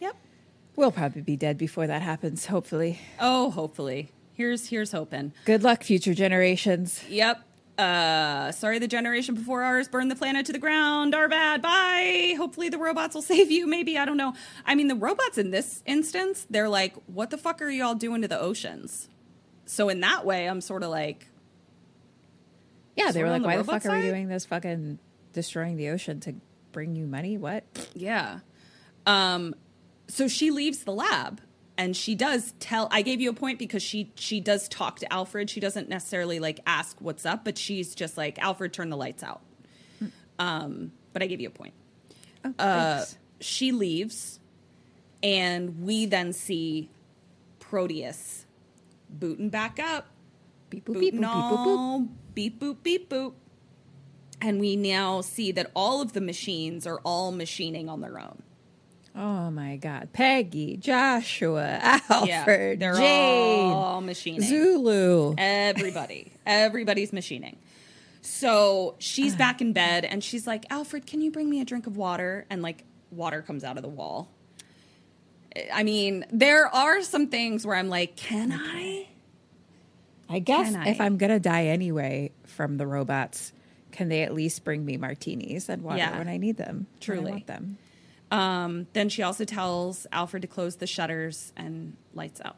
[0.00, 0.14] yep
[0.78, 3.00] we'll probably be dead before that happens, hopefully.
[3.20, 7.02] oh hopefully here's here's hoping Good luck, future generations.
[7.08, 7.42] Yep.
[7.76, 11.14] Uh, sorry, the generation before ours burned the planet to the ground.
[11.14, 11.62] Our bad.
[11.62, 12.34] Bye.
[12.36, 13.68] Hopefully, the robots will save you.
[13.68, 14.34] Maybe I don't know.
[14.66, 18.22] I mean, the robots in this instance, they're like, "What the fuck are y'all doing
[18.22, 19.08] to the oceans?"
[19.66, 21.28] So in that way, I'm sort of like,
[22.96, 24.98] Yeah, they were like, the why the fuck are we doing this fucking
[25.32, 26.34] destroying the ocean to
[26.72, 27.36] bring you money?
[27.38, 27.64] What?
[27.94, 28.40] yeah.
[29.06, 29.54] Um,
[30.08, 31.40] so she leaves the lab
[31.78, 35.12] and she does tell I gave you a point because she she does talk to
[35.12, 35.48] Alfred.
[35.48, 39.22] She doesn't necessarily like ask what's up, but she's just like, Alfred, turn the lights
[39.22, 39.42] out.
[40.40, 41.74] Um, but I gave you a point.
[42.44, 43.04] Oh, uh,
[43.40, 44.38] she leaves,
[45.22, 46.90] and we then see
[47.58, 48.46] Proteus
[49.10, 50.06] booting back up,
[50.70, 52.08] Beep boop beep boop beep boop boop.
[52.34, 53.32] beep boop beep boop,
[54.40, 58.42] and we now see that all of the machines are all machining on their own.
[59.18, 60.10] Oh my God.
[60.12, 64.42] Peggy, Joshua, Alfred, they're Jane, all machining.
[64.42, 65.34] Zulu.
[65.36, 67.56] Everybody, everybody's machining.
[68.22, 69.38] So she's uh.
[69.38, 72.46] back in bed and she's like, Alfred, can you bring me a drink of water?
[72.48, 74.30] And like water comes out of the wall.
[75.72, 79.08] I mean, there are some things where I'm like, can I?
[80.28, 81.06] I guess Can if I?
[81.06, 83.52] I'm gonna die anyway from the robots,
[83.90, 86.18] can they at least bring me martinis and water Yeah.
[86.18, 86.86] when I need them?
[87.00, 87.44] I Truly.
[87.46, 87.78] them.
[88.30, 92.56] Um, then she also tells Alfred to close the shutters and lights out.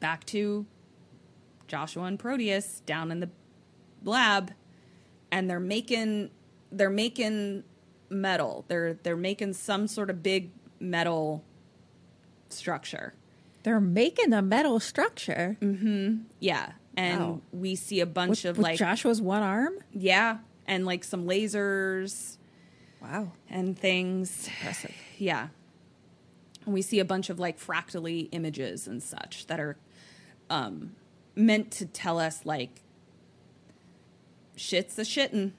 [0.00, 0.66] Back to
[1.66, 3.30] Joshua and Proteus down in the
[4.04, 4.52] lab,
[5.32, 6.30] and they're making
[6.70, 7.64] they're making
[8.08, 8.64] metal.
[8.68, 11.42] They're they're making some sort of big metal
[12.48, 13.14] structure.
[13.64, 15.56] They're making a metal structure
[16.40, 17.40] Yeah, and Wow.
[17.52, 19.74] we see a bunch with, of with like Joshua's one arm.
[19.92, 22.37] yeah, and like some lasers
[23.02, 24.48] Wow, and things.
[24.48, 24.94] impressive.
[25.18, 25.48] Yeah.
[26.64, 29.76] And we see a bunch of like fractally images and such that are
[30.50, 30.92] um,
[31.34, 32.82] meant to tell us like
[34.56, 35.52] shit's a shitting,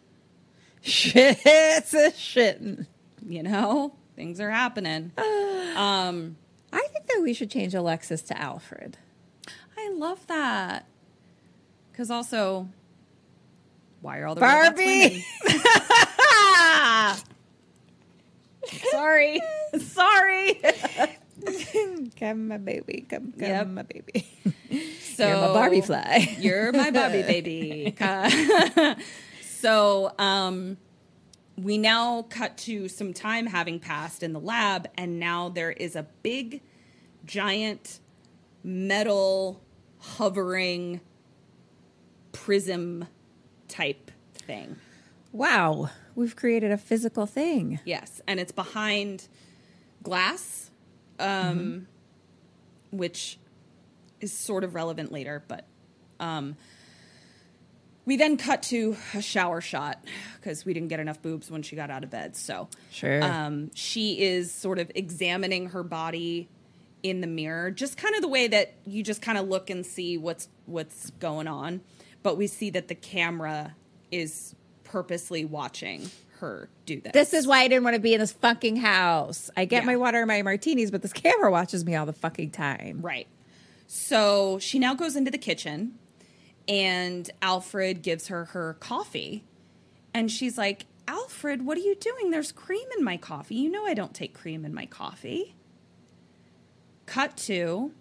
[0.81, 2.85] Shit's a shitting.
[3.25, 3.93] you know?
[4.15, 5.11] Things are happening.
[5.75, 6.35] Um,
[6.73, 8.97] I think that we should change Alexis to Alfred.
[9.77, 10.87] I love that.
[11.91, 12.67] Because also,
[14.01, 15.23] why are all the Barbie!
[18.91, 19.41] Sorry.
[19.79, 20.61] Sorry.
[22.19, 23.05] come, my baby.
[23.09, 23.67] Come, come, Yep.
[23.67, 24.27] my baby.
[25.19, 26.37] So You're my Barbie fly.
[26.39, 27.93] You're my Barbie baby.
[29.41, 30.77] so um,
[31.57, 35.97] we now cut to some time having passed in the lab, and now there is
[35.97, 36.61] a big,
[37.25, 37.99] giant
[38.63, 39.61] metal
[39.97, 41.01] hovering
[42.31, 43.05] prism
[43.67, 44.77] type thing.
[45.33, 45.89] Wow,
[46.19, 47.79] we've created a physical thing.
[47.85, 49.27] Yes, and it's behind
[50.03, 50.69] glass,
[51.19, 51.87] um,
[52.91, 53.39] which
[54.21, 55.43] is sort of relevant later.
[55.47, 55.65] But
[56.19, 56.55] um,
[58.05, 60.03] we then cut to a shower shot
[60.35, 62.35] because we didn't get enough boobs when she got out of bed.
[62.35, 63.23] So Sure.
[63.23, 66.49] um, she is sort of examining her body
[67.01, 69.85] in the mirror, just kind of the way that you just kind of look and
[69.85, 71.81] see what's what's going on.
[72.23, 73.75] But we see that the camera
[74.11, 74.53] is
[74.89, 76.09] purposely watching
[76.39, 77.11] her do this.
[77.13, 79.49] This is why I didn't want to be in this fucking house.
[79.57, 79.87] I get Yeah.
[79.87, 83.01] my water and my martinis, but this camera watches me all the fucking time.
[83.01, 83.27] Right.
[83.87, 85.97] So she now goes into the kitchen
[86.67, 89.43] and Alfred gives her her coffee.
[90.13, 92.31] And she's like, Alfred, what are you doing?
[92.31, 93.55] There's cream in my coffee.
[93.55, 95.55] You know I don't take cream in my coffee.
[97.05, 97.91] Cut to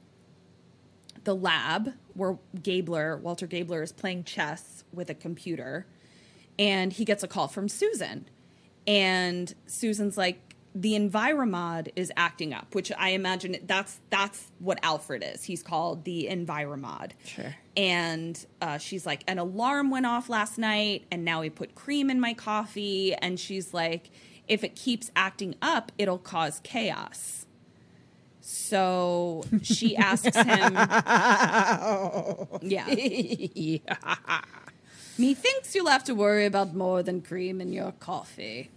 [1.25, 5.87] the lab where Gabler, Walter Gabler, is playing chess with a computer.
[6.59, 8.29] And he gets a call from Susan.
[8.87, 10.41] And Susan's like,
[10.75, 15.45] the Enviromod is acting up, which I imagine that's that's what Alfred is.
[15.45, 17.13] He's called the Enviromod.
[17.25, 17.57] Sure.
[17.77, 22.11] And uh, she's like, an alarm went off last night, and now he put cream
[22.11, 23.15] in my coffee.
[23.15, 24.11] And she's like,
[24.47, 27.47] if it keeps acting up, it'll cause chaos.
[28.41, 30.75] So she asks him,
[32.63, 33.89] yeah.
[35.19, 38.71] Methinks you'll have to worry about more than cream in your coffee.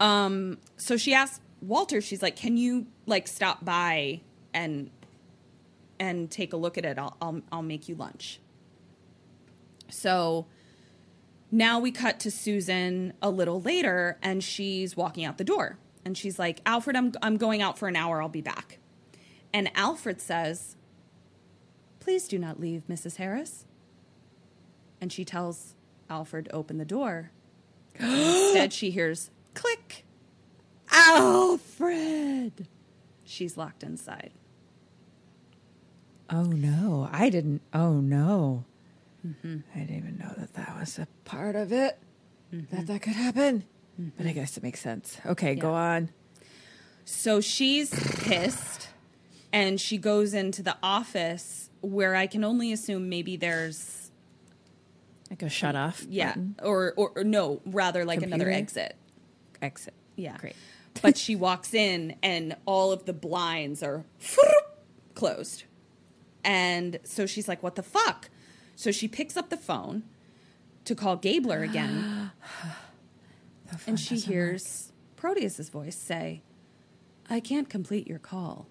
[0.00, 4.20] Um, so she asks Walter, she's like, Can you like stop by
[4.52, 4.90] and
[6.00, 6.98] and take a look at it?
[6.98, 8.40] I'll I'll, I'll make you lunch.
[9.88, 10.46] So
[11.50, 15.78] now we cut to Susan a little later and she's walking out the door.
[16.04, 18.78] And she's like, Alfred, I'm I'm going out for an hour, I'll be back.
[19.52, 20.76] And Alfred says,
[22.00, 23.16] Please do not leave, Mrs.
[23.16, 23.66] Harris.
[25.00, 25.74] And she tells
[26.12, 27.30] Alfred to open the door.
[27.98, 30.04] Instead, she hears click.
[30.90, 32.68] Alfred!
[33.24, 34.32] She's locked inside.
[36.28, 37.62] Oh no, I didn't.
[37.72, 38.64] Oh no.
[39.26, 39.58] Mm-hmm.
[39.74, 41.98] I didn't even know that that was a part of it.
[42.52, 42.76] Mm-hmm.
[42.76, 43.64] That that could happen.
[44.18, 45.18] But I guess it makes sense.
[45.24, 46.10] Okay, go on.
[47.04, 47.90] So she's
[48.20, 48.88] pissed
[49.52, 54.01] and she goes into the office where I can only assume maybe there's
[55.32, 56.04] Like a shut off.
[56.08, 58.96] yeah or, or or no rather like another exit.
[59.62, 59.94] Exit.
[60.14, 60.36] Yeah.
[60.36, 60.54] Great.
[61.00, 64.04] but she walks in and all of the blinds are
[65.14, 65.64] closed.
[66.44, 68.28] And so she's like, what the fuck?
[68.76, 70.02] So she picks up the phone
[70.84, 72.32] to call Gabler again.
[73.86, 76.42] and she hears Proteus's voice say,
[77.30, 78.66] I can't complete your call,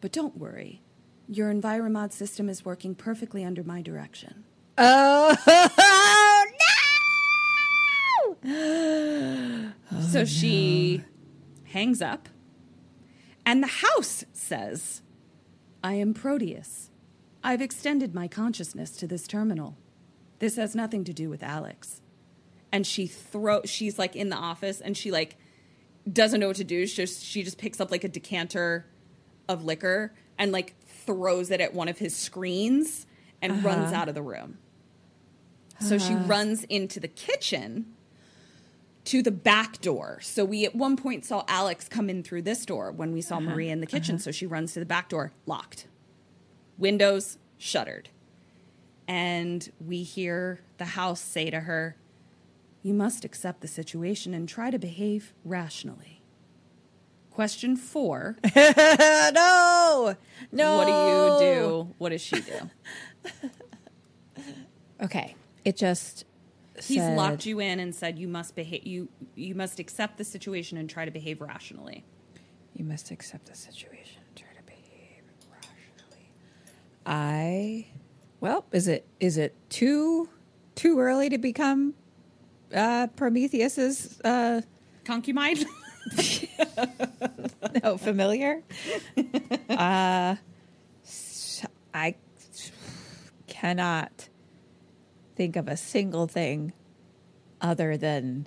[0.00, 0.82] but don't worry.
[1.26, 4.44] Your Enviromod system is working perfectly under my direction.
[4.82, 5.36] Oh
[8.42, 9.72] no!
[10.00, 11.04] so oh, she
[11.64, 12.30] hangs up,
[13.44, 15.02] and the house says,
[15.84, 16.90] I am Proteus.
[17.44, 19.76] I've extended my consciousness to this terminal.
[20.38, 22.00] This has nothing to do with Alex.
[22.72, 25.36] And she throw she's like in the office and she like
[26.10, 26.86] doesn't know what to do.
[26.86, 28.86] She just, she just picks up like a decanter
[29.48, 33.06] of liquor and like throws it at one of his screens
[33.42, 33.68] and uh-huh.
[33.68, 34.58] runs out of the room.
[35.80, 36.24] So she uh-huh.
[36.26, 37.86] runs into the kitchen
[39.04, 40.18] to the back door.
[40.22, 43.36] So we at one point saw Alex come in through this door when we saw
[43.36, 43.50] uh-huh.
[43.50, 44.16] Maria in the kitchen.
[44.16, 44.24] Uh-huh.
[44.24, 45.86] So she runs to the back door, locked.
[46.78, 48.10] Windows shuttered.
[49.08, 51.96] And we hear the house say to her,
[52.82, 56.22] You must accept the situation and try to behave rationally.
[57.30, 60.16] Question four no,
[60.52, 60.76] no.
[60.76, 61.94] What do you do?
[61.96, 62.70] What does she do?
[65.02, 65.34] Okay,
[65.70, 66.24] it just
[66.76, 70.24] He's said- locked you in and said you must behave you you must accept the
[70.24, 72.04] situation and try to behave rationally.
[72.74, 76.30] You must accept the situation and try to behave rationally.
[77.06, 77.86] I,
[78.40, 80.28] well, is it is it too
[80.74, 81.94] too early to become
[82.74, 84.62] uh, Prometheus's uh,
[85.04, 85.64] Concubine?
[87.84, 88.62] no familiar?
[89.68, 90.36] uh,
[91.94, 92.14] I
[93.46, 94.28] cannot
[95.40, 96.70] think of a single thing
[97.62, 98.46] other than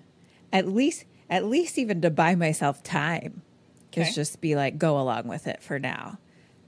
[0.51, 3.41] at least at least even to buy myself time
[3.87, 4.03] Okay.
[4.03, 6.19] is just be like go along with it for now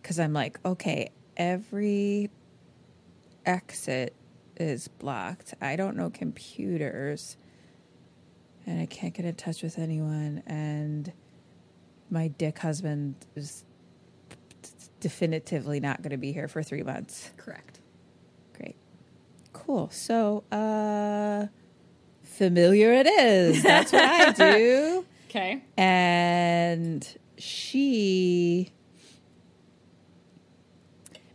[0.02, 2.32] because i'm like okay every
[3.46, 4.16] exit
[4.58, 7.38] is blocked i don't know computers
[8.66, 11.14] and i can't get in touch with anyone and
[12.10, 13.64] my dick husband is
[15.00, 17.80] definitively not going to be here for three months Correct.
[19.66, 19.90] Cool.
[19.92, 21.48] So, uh,
[22.24, 23.64] familiar it is.
[23.64, 25.06] That's what I do.
[25.36, 25.62] Okay.
[25.76, 27.06] And
[27.38, 28.72] she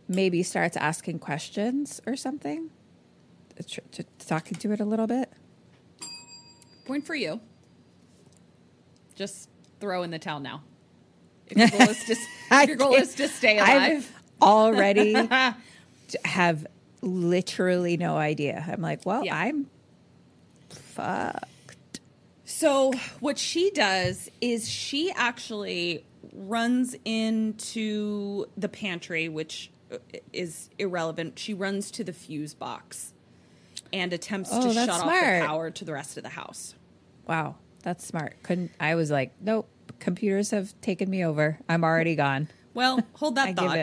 [0.07, 2.71] maybe starts asking questions or something,
[3.69, 5.31] Tr- tr- talking to it a little bit.
[6.85, 7.41] Point for you.
[9.13, 10.63] Just throw in the towel now.
[11.45, 12.15] If your goal is to,
[12.67, 13.81] your goal is to stay alive.
[13.81, 14.11] I've
[14.41, 15.13] already
[16.25, 16.65] have
[17.01, 18.65] literally no idea.
[18.67, 19.35] I'm like, well, Yeah.
[19.37, 19.67] I'm
[20.69, 21.99] fucked.
[22.45, 29.97] So what she does is she actually runs into the pantry, which uh,
[30.33, 31.39] is irrelevant.
[31.39, 33.13] She runs to the fuse box
[33.93, 36.75] and attempts Oh, to shut off the power to the rest of the house.
[37.27, 38.41] Wow, that's smart.
[38.43, 39.67] Couldn't I was like, nope,
[39.99, 41.59] computers have taken me over.
[41.67, 42.49] I'm already gone.
[42.73, 43.77] Well, hold that thought.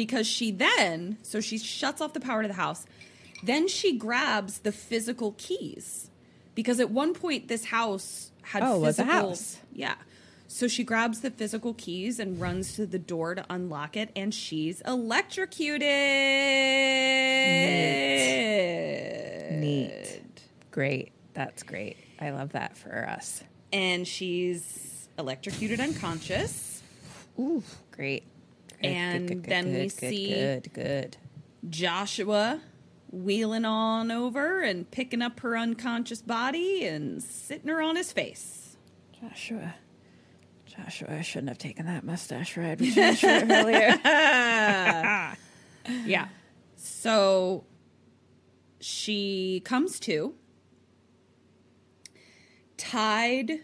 [0.00, 2.86] Because she then, so she shuts off the power to the house.
[3.42, 6.08] Then she grabs the physical keys.
[6.54, 9.58] Because at one point this house had Oh, physical house.
[9.74, 9.96] Yeah.
[10.48, 14.32] So she grabs the physical keys and runs to the door to unlock it, and
[14.32, 15.82] she's electrocuted.
[19.60, 20.22] Neat.
[20.70, 21.12] Great.
[21.34, 21.98] That's great.
[22.18, 23.44] I love that for us.
[23.70, 26.82] And she's electrocuted unconscious.
[27.38, 28.22] Ooh, great.
[28.82, 31.16] Good, And then we good, see- good, good.
[31.68, 32.60] Joshua
[33.10, 38.76] wheeling on over and picking up her unconscious body and sitting her on his face.
[39.20, 39.74] Joshua.
[40.64, 45.36] Joshua, I shouldn't have taken that mustache ride with Joshua earlier.
[46.06, 46.28] Yeah.
[46.76, 47.64] So
[48.80, 50.34] she comes to,
[52.76, 53.60] tied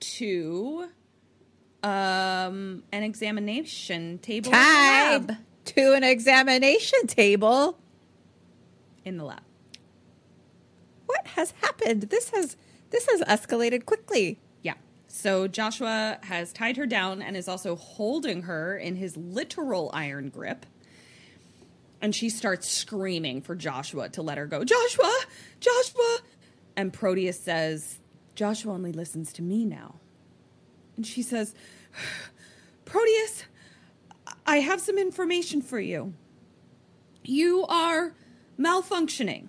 [0.00, 0.88] to
[1.86, 7.78] um, an examination table Tied to an examination table.
[9.04, 9.42] In the lab.
[11.06, 12.02] What has happened?
[12.02, 12.56] This has
[12.90, 14.40] this has escalated quickly.
[14.62, 14.74] Yeah.
[15.06, 20.28] So Joshua has tied her down and is also holding her in his literal iron
[20.28, 20.66] grip.
[22.02, 24.64] And she starts screaming for Joshua to let her go.
[24.64, 25.18] Joshua!
[25.60, 26.18] Joshua!
[26.76, 28.00] And Proteus says,
[28.34, 29.94] Joshua only listens to me now.
[30.96, 31.54] And she says,
[32.84, 33.44] Proteus,
[34.46, 36.14] I have some information for you.
[37.24, 38.14] You are
[38.58, 39.48] malfunctioning.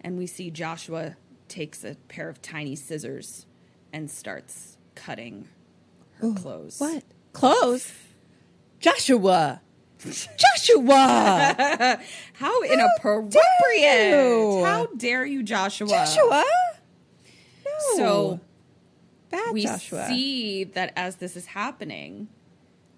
[0.00, 1.16] And we see Joshua
[1.48, 3.46] takes a pair of tiny scissors
[3.92, 5.48] and starts cutting
[6.16, 6.78] her oh, clothes.
[6.78, 7.02] What?
[7.32, 7.92] Clothes?
[8.78, 9.60] Joshua.
[10.04, 11.98] Joshua.
[12.34, 14.10] How inappropriate.
[14.10, 14.62] you?
[14.64, 15.88] How dare you, Joshua?
[15.88, 16.44] Joshua.
[17.64, 17.96] No.
[17.96, 18.40] So
[19.30, 20.06] bad we Joshua.
[20.06, 22.28] see that as this is happening,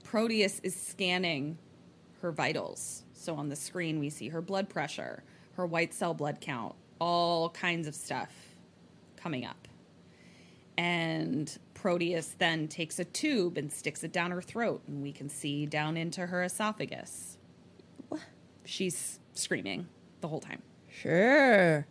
[0.04, 1.58] Proteus is scanning
[2.22, 3.04] her vitals.
[3.12, 5.22] So on the screen, we see her blood pressure,
[5.54, 8.30] her white cell blood count, all kinds of stuff
[9.16, 9.68] coming up.
[10.76, 15.28] And Proteus then takes a tube and sticks it down her throat, and we can
[15.28, 17.36] see down into her esophagus.
[18.64, 19.88] She's screaming
[20.20, 20.62] the whole time.
[20.88, 21.86] Sure.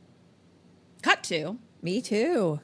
[1.01, 2.59] Cut to Me too.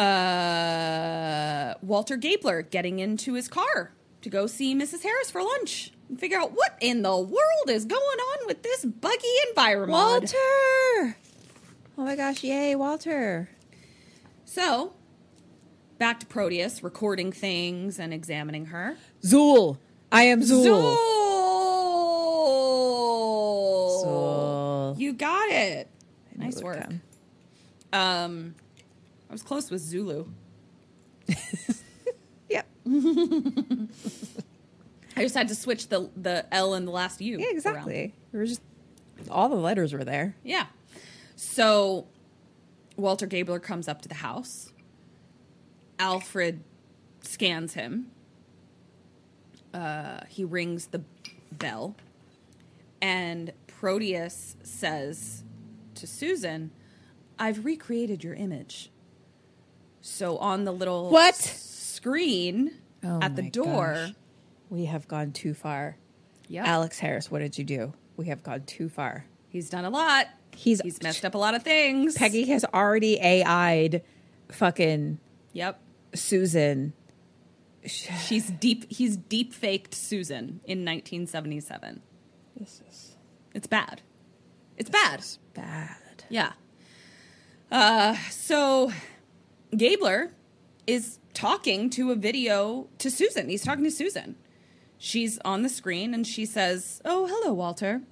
[0.00, 5.02] Uh, Walter Gabler getting into his car to go see Mrs.
[5.02, 8.84] Harris for lunch and figure out what in the world is going on with this
[8.84, 9.92] buggy environment.
[9.92, 10.36] Walter!
[11.98, 13.50] Oh my gosh, yay, Walter.
[14.46, 14.94] So,
[15.98, 18.96] back to Proteus recording things and examining her.
[19.22, 19.78] Zuul.
[20.10, 20.64] I am Zuul.
[20.64, 20.96] Zuul.
[24.04, 24.98] Zuul.
[24.98, 25.88] You got it.
[26.32, 26.82] I knew Nice it work.
[26.82, 27.00] come.
[27.92, 28.54] Um,
[29.30, 30.26] I was close with Zulu.
[32.50, 32.66] Yep.
[35.16, 37.38] I just had to switch the the L and the last U.
[37.38, 38.12] Yeah, exactly.
[38.32, 38.60] We were just
[39.30, 40.34] all the letters were there.
[40.42, 40.66] Yeah.
[41.36, 42.06] So
[42.96, 44.72] Walter Gabler comes up to the house.
[45.98, 46.64] Alfred
[47.22, 48.10] scans him.
[49.72, 51.02] Uh, he rings the
[51.52, 51.94] bell.
[53.00, 55.44] And Proteus says
[55.94, 56.70] to Susan,
[57.38, 58.90] I've recreated your image.
[60.00, 61.34] So on the little What?
[61.34, 62.72] screen
[63.04, 63.94] Oh at the door.
[63.94, 64.12] gosh.
[64.68, 65.96] We have gone too far.
[66.48, 66.66] Yep.
[66.66, 67.92] Alex Harris, what did you do?
[68.16, 69.26] We have gone too far.
[69.48, 70.26] He's done a lot.
[70.54, 72.14] He's- he's messed up a lot of things.
[72.16, 74.02] Peggy has already AI'd
[74.50, 75.18] fucking
[75.52, 75.80] Yep.
[76.14, 76.92] Susan.
[77.86, 78.90] She's deep.
[78.92, 82.02] He's deep faked Susan in 1977.
[82.56, 83.16] This is
[83.54, 84.02] It's bad.
[84.76, 85.24] It's bad.
[85.54, 86.24] bad.
[86.28, 86.52] Yeah.
[87.70, 88.92] Uh, so
[89.76, 90.32] Gabler
[90.86, 93.48] is talking to a video to Susan.
[93.48, 94.36] He's talking to Susan.
[94.98, 98.02] She's on the screen and she says, "Oh, hello, Walter."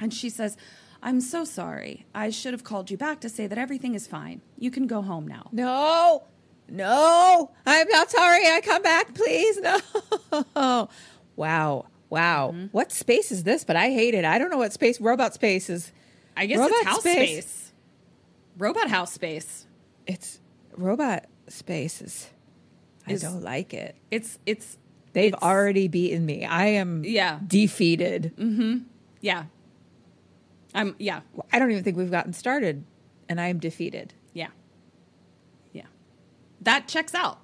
[0.00, 0.56] And she says,
[1.02, 2.06] "I'm so sorry.
[2.14, 4.42] I should have called you back to say that everything is fine.
[4.58, 6.24] You can go home now." No,
[6.68, 8.46] no, I'm not sorry.
[8.46, 9.58] I come back, please.
[9.60, 10.88] No.
[11.36, 12.48] Wow, wow.
[12.50, 12.66] Mm-hmm.
[12.72, 13.62] What space is this?
[13.62, 14.24] But I hate it.
[14.24, 15.00] I don't know what space.
[15.00, 15.92] Robot space is.
[16.36, 17.28] I guess Robot it's house space.
[17.46, 17.72] space.
[18.58, 19.66] Robot house space.
[20.04, 20.40] It's
[20.78, 22.28] robot space is.
[23.06, 23.96] I don't like it.
[24.10, 24.76] It's it's
[25.14, 26.44] They've it's- already beaten me.
[26.44, 27.40] I am Yeah.
[27.46, 28.32] defeated.
[29.22, 29.44] yeah.
[30.74, 31.20] I'm yeah.
[31.52, 32.84] I don't even think we've gotten started,
[33.28, 34.12] and I am defeated.
[34.34, 34.48] Yeah.
[35.72, 35.86] Yeah.
[36.60, 37.40] That checks out.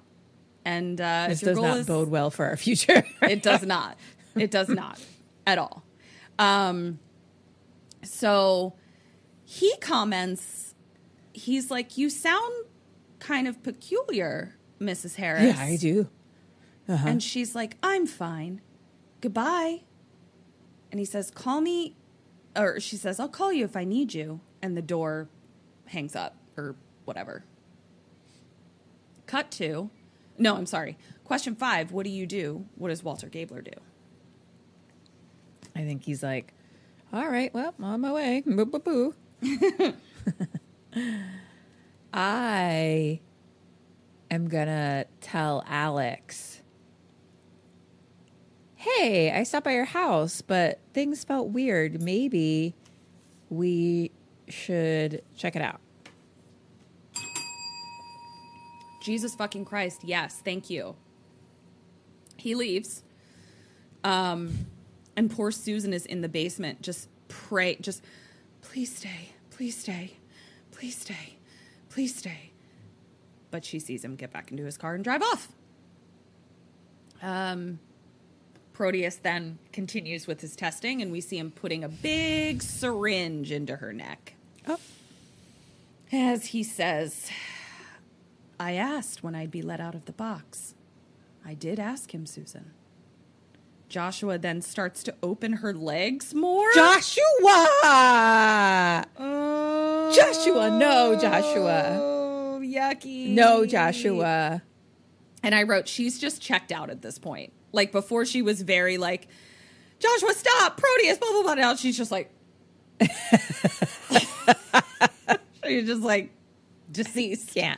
[0.63, 3.03] And uh, This does not is, bode well for our future.
[3.21, 3.97] it does not.
[4.35, 4.99] It does not
[5.47, 5.81] at all.
[6.37, 6.99] Um,
[8.03, 8.73] so
[9.45, 10.75] he comments,
[11.31, 12.53] he's like, You sound
[13.25, 15.15] kind of peculiar, Mrs.
[15.15, 15.55] Harris.
[15.55, 16.07] yeah, I do.
[16.87, 17.07] Uh-huh.
[17.07, 18.61] And she's like, I'm fine.
[19.21, 19.81] Goodbye.
[20.91, 21.95] And he says, Call me.
[22.55, 24.39] Or she says, I'll call you if I need you.
[24.61, 25.27] And the door
[25.87, 26.75] hangs up or
[27.05, 27.43] whatever.
[29.25, 29.89] Cut to.
[30.37, 30.97] No, I'm sorry.
[31.23, 32.65] Question five What do you do?
[32.75, 33.71] What does Walter Gabler do?
[35.75, 36.53] I think he's like,
[37.11, 38.43] all right, well, I'm on my way.
[38.45, 39.13] Boo, boo, boo.
[42.17, 43.19] I
[44.31, 46.61] am going to tell Alex,
[48.75, 52.01] hey, I stopped by your house, but things felt weird.
[52.01, 52.73] Maybe
[53.49, 54.11] we
[54.47, 55.81] should check it out.
[59.01, 60.05] Jesus fucking Christ.
[60.05, 60.95] Yes, thank you.
[62.37, 63.03] He leaves.
[64.05, 64.67] Um,
[65.17, 68.03] and poor Susan is in the basement, just pray, just
[68.61, 70.13] please stay, please stay,
[70.71, 71.34] please stay,
[71.95, 72.51] please stay.
[73.51, 75.47] But she sees him get back into his car and drive off.
[77.21, 77.79] Um,
[78.73, 83.77] Proteus then continues with his testing, and we see him putting a big syringe into
[83.77, 84.33] her neck.
[84.67, 84.77] Oh.
[86.11, 87.31] As he says,
[88.59, 90.75] I asked when I'd be let out of the box.
[91.45, 92.71] I did ask him, Susan.
[93.89, 96.67] Joshua then starts to open her legs more.
[96.73, 97.23] Joshua!
[99.17, 100.11] Oh.
[100.15, 101.97] Joshua, no, Joshua.
[101.99, 103.29] Oh, yucky.
[103.29, 104.61] No, Joshua.
[105.43, 107.53] And I wrote, she's just checked out at this point.
[107.71, 109.27] Like before, she was very like,
[109.99, 111.53] Joshua, stop, Proteus, blah blah blah.
[111.55, 112.31] Now she's just like,
[115.63, 116.31] she's just like
[116.91, 117.55] deceased.
[117.55, 117.75] Yeah.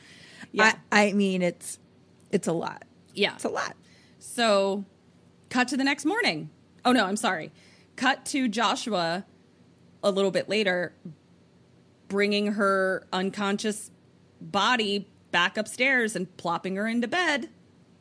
[0.52, 0.74] Yeah.
[0.90, 1.78] I, I mean, it's
[2.30, 2.84] it's a lot.
[3.14, 3.34] Yeah.
[3.34, 3.74] It's a lot.
[4.18, 4.84] So,
[5.48, 6.50] cut to the next morning.
[6.84, 7.52] Oh no, I'm sorry.
[7.96, 9.24] Cut to Joshua
[10.02, 10.92] a little bit later,
[12.08, 13.90] bringing her unconscious
[14.40, 17.48] body back upstairs and plopping her into bed.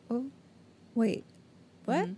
[0.09, 0.27] Oh,
[0.95, 1.25] wait.
[1.85, 2.05] What?
[2.05, 2.13] Mm-hmm.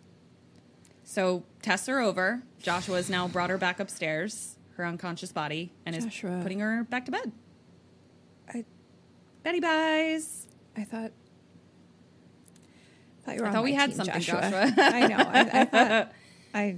[1.03, 2.43] So tests her over.
[2.60, 6.38] Joshua has now brought her back upstairs, her unconscious body, and Joshua.
[6.38, 7.31] is putting her back to bed.
[8.53, 8.65] I
[9.43, 10.47] Betty buys.
[10.76, 11.11] I thought.
[13.30, 14.41] Thought you were I thought we had team, something, Joshua.
[14.41, 14.73] Joshua.
[14.77, 15.18] I know.
[15.18, 16.11] I, I thought.
[16.53, 16.76] I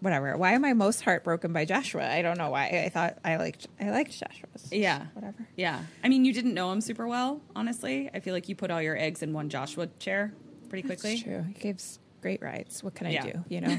[0.00, 0.36] whatever.
[0.36, 2.06] Why am I most heartbroken by Joshua?
[2.08, 2.66] I don't know why.
[2.84, 4.48] I thought I liked I liked Joshua.
[4.70, 5.06] Yeah.
[5.14, 5.46] Whatever.
[5.56, 5.80] Yeah.
[6.04, 8.10] I mean, you didn't know him super well, honestly.
[8.12, 10.32] I feel like you put all your eggs in one Joshua chair
[10.68, 11.14] pretty quickly.
[11.14, 11.44] It's true.
[11.48, 12.84] He gives great rides.
[12.84, 13.22] What can I Yeah.
[13.22, 13.44] do?
[13.48, 13.78] You know.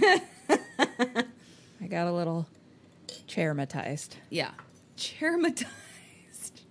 [1.80, 2.48] I got a little
[3.28, 4.16] chairmatized.
[4.32, 4.52] Yeah.
[4.98, 5.68] Chairmatized.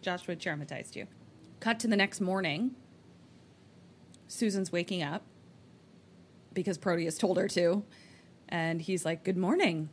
[0.03, 1.07] Joshua chairmatized you.
[1.61, 2.73] Cut to the next morning.
[4.29, 5.23] Susan's waking up
[6.57, 7.85] because Proteus told her to.
[8.49, 9.91] And he's like, Good morning.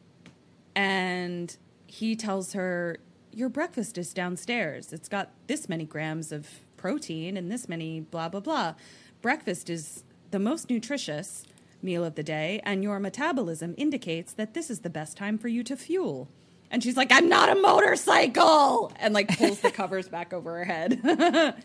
[0.76, 2.98] And he tells her,
[3.32, 4.92] Your breakfast is downstairs.
[4.92, 8.74] It's got this many grams of protein and this many blah, blah, blah.
[9.22, 11.46] Breakfast is the most nutritious
[11.84, 15.50] meal of the day, and your metabolism indicates that this is the best time for
[15.50, 16.30] you to fuel.
[16.72, 18.92] And she's like, I'm not a motorcycle!
[19.00, 21.56] And like pulls the covers back over her head.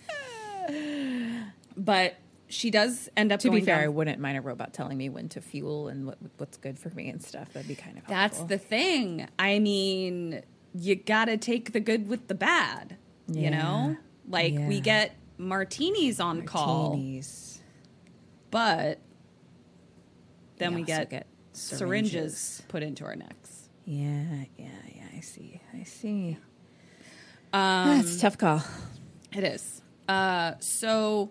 [1.77, 2.17] but
[2.49, 5.09] she does end up To be fair, down- I wouldn't mind a robot telling me
[5.09, 7.53] when to fuel and what what's good for me and stuff.
[7.53, 8.57] That'd be kind of That's helpful.
[8.57, 9.29] the thing.
[9.39, 10.43] I mean,
[10.75, 12.97] you gotta take the good with the bad.
[13.31, 13.97] You know,
[14.27, 17.61] like we get martinis on call, Martinis.
[18.51, 18.99] but
[20.57, 22.13] then we also get, get syringes.
[22.13, 22.63] syringes.
[22.69, 23.69] put into our necks.
[23.85, 25.03] Yeah, yeah, yeah.
[25.17, 25.61] I see.
[25.79, 26.39] I see.
[27.53, 28.63] Um, That's a tough call.
[29.33, 29.83] It is.
[30.09, 31.31] Uh, so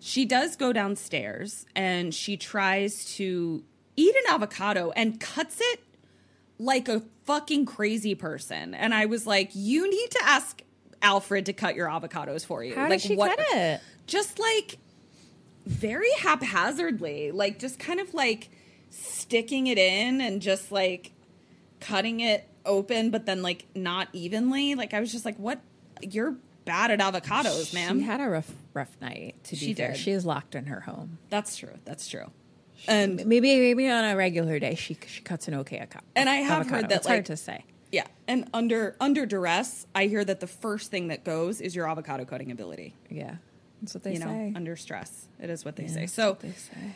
[0.00, 3.64] she does go downstairs and she tries to
[3.96, 5.80] eat an avocado and cuts it
[6.58, 8.74] like a fucking crazy person.
[8.74, 10.62] And I was like, you need to ask
[11.02, 12.74] Alfred to cut your avocados for you.
[12.74, 13.80] How like did she cut it?
[14.06, 14.78] Just like
[15.66, 18.50] very haphazardly, like just kind of like
[18.90, 21.12] sticking it in and just like
[21.80, 24.74] cutting it open, but then like not evenly.
[24.74, 25.60] Like I was just like, what?
[26.00, 27.98] You're bad at avocados, ma'am.
[27.98, 29.34] She had a rough, rough night.
[29.44, 29.96] To be She fair, did.
[29.98, 31.18] she is locked in her home.
[31.28, 31.74] That's true.
[31.84, 32.30] That's true.
[32.86, 36.04] And Maybe, maybe on a regular day, she she cuts an okay avocado.
[36.16, 36.88] And I have heard avocado.
[36.88, 37.64] that, it's like- hard to say.
[37.90, 41.88] yeah, and under under duress, I hear that the first thing that goes is your
[41.90, 42.94] avocado cutting ability.
[43.10, 43.36] Yeah,
[43.82, 44.52] that's what they you know, say.
[44.54, 46.06] under stress, it is what they Yeah, say.
[46.06, 46.94] So they say.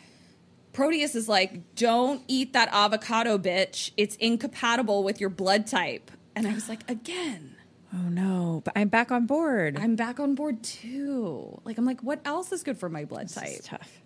[0.73, 3.91] Proteus is like, "Don't eat that avocado, bitch.
[3.97, 7.52] It's incompatible with your blood type." And I was like, "Again,
[7.95, 8.63] Oh no!
[8.65, 9.77] But I'm back on board.
[9.79, 13.27] I'm back on board too." Like I'm like, "What else is good for my blood
[13.27, 14.01] this type?" is tough.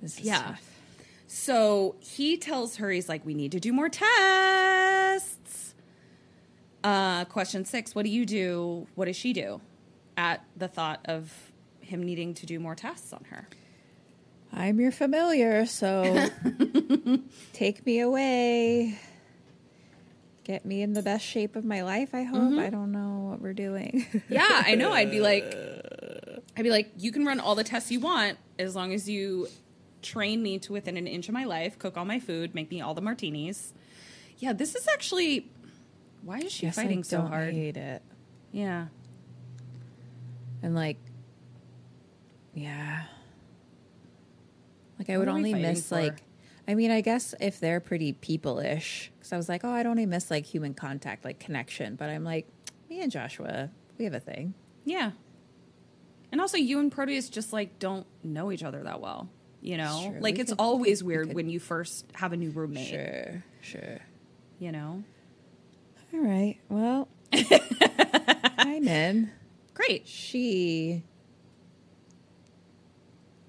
[0.00, 0.42] This is Yeah.
[0.42, 0.68] tough.
[1.28, 5.74] So he tells her, he's like, we need to do more tests.
[6.84, 8.86] Uh, question six What do you do?
[8.96, 9.60] What does she do
[10.16, 13.48] at the thought of him needing to do more tests on her?
[14.52, 16.28] I'm your familiar, so
[17.54, 18.98] take me away.
[20.44, 22.40] Get me in the best shape of my life, I hope.
[22.42, 22.58] Mm-hmm.
[22.58, 24.06] I don't know what we're doing.
[24.28, 24.92] Yeah, I know.
[24.92, 25.44] I'd be like,
[26.56, 29.46] I'd be like, you can run all the tests you want as long as you
[30.02, 32.80] train me to within an inch of my life, cook all my food, make me
[32.80, 33.72] all the martinis.
[34.38, 35.48] Yeah, this is actually.
[36.24, 37.54] Why is she Yes, I fighting so don't hard?
[37.54, 38.02] hate it.
[38.50, 38.86] Yeah.
[40.60, 40.96] And like,
[42.52, 43.04] yeah.
[44.98, 45.96] Like I would What we only miss for?
[46.00, 46.22] like,
[46.66, 49.98] I mean, I guess if they're pretty people-ish, because I was like, oh, I don't
[49.98, 51.96] even miss like human contact, like connection.
[51.96, 52.46] But I'm like,
[52.90, 54.52] me and Joshua, we have a thing.
[54.84, 55.12] Yeah.
[56.30, 59.30] And also, you and Proteus just like don't know each other that well.
[59.62, 62.36] You know, Sure, like it's could- always we weird could- when you first have a
[62.36, 62.88] new roommate.
[62.88, 63.98] Sure, sure.
[64.58, 65.02] You know,
[66.12, 66.58] All right.
[66.68, 67.08] Well,
[68.58, 69.30] I'm in.
[69.74, 70.06] great.
[70.06, 71.04] She,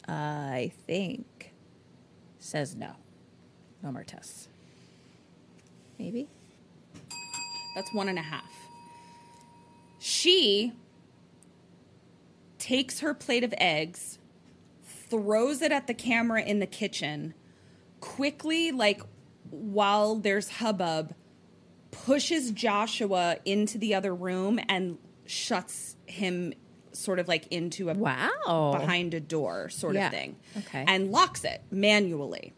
[0.08, 1.52] I think,
[2.40, 2.94] says no.
[3.84, 4.48] No more tests.
[6.00, 6.28] Maybe.
[7.76, 8.52] That's one and a half.
[10.00, 10.74] She
[12.60, 14.20] takes her plate of eggs,
[15.10, 17.34] throws it at the camera in the kitchen,
[18.00, 19.02] quickly, like
[19.50, 21.14] while there's hubbub,
[21.92, 26.54] pushes Joshua into the other room and shuts him
[26.92, 28.76] sort of like into a Wow.
[28.78, 30.08] behind a door sort Yeah.
[30.08, 30.36] of thing.
[30.58, 30.86] Okay.
[30.88, 32.54] And locks it manually.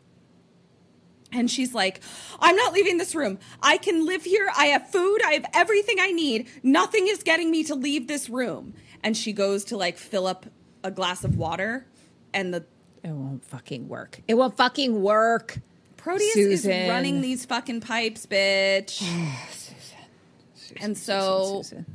[1.31, 2.01] And she's like,
[2.39, 3.39] I'm not leaving this room.
[3.61, 4.49] I can live here.
[4.55, 5.19] I have food.
[5.25, 6.47] I have everything I need.
[6.63, 8.73] Nothing is getting me to leave this room.
[9.03, 10.45] And she goes to like fill up
[10.83, 11.87] a glass of water.
[12.33, 12.65] And the
[13.03, 14.21] It won't fucking work.
[14.27, 15.59] It won't fucking work.
[15.97, 16.71] Proteus Susan.
[16.71, 19.01] is running these fucking pipes, bitch.
[20.81, 21.85] and so Susan.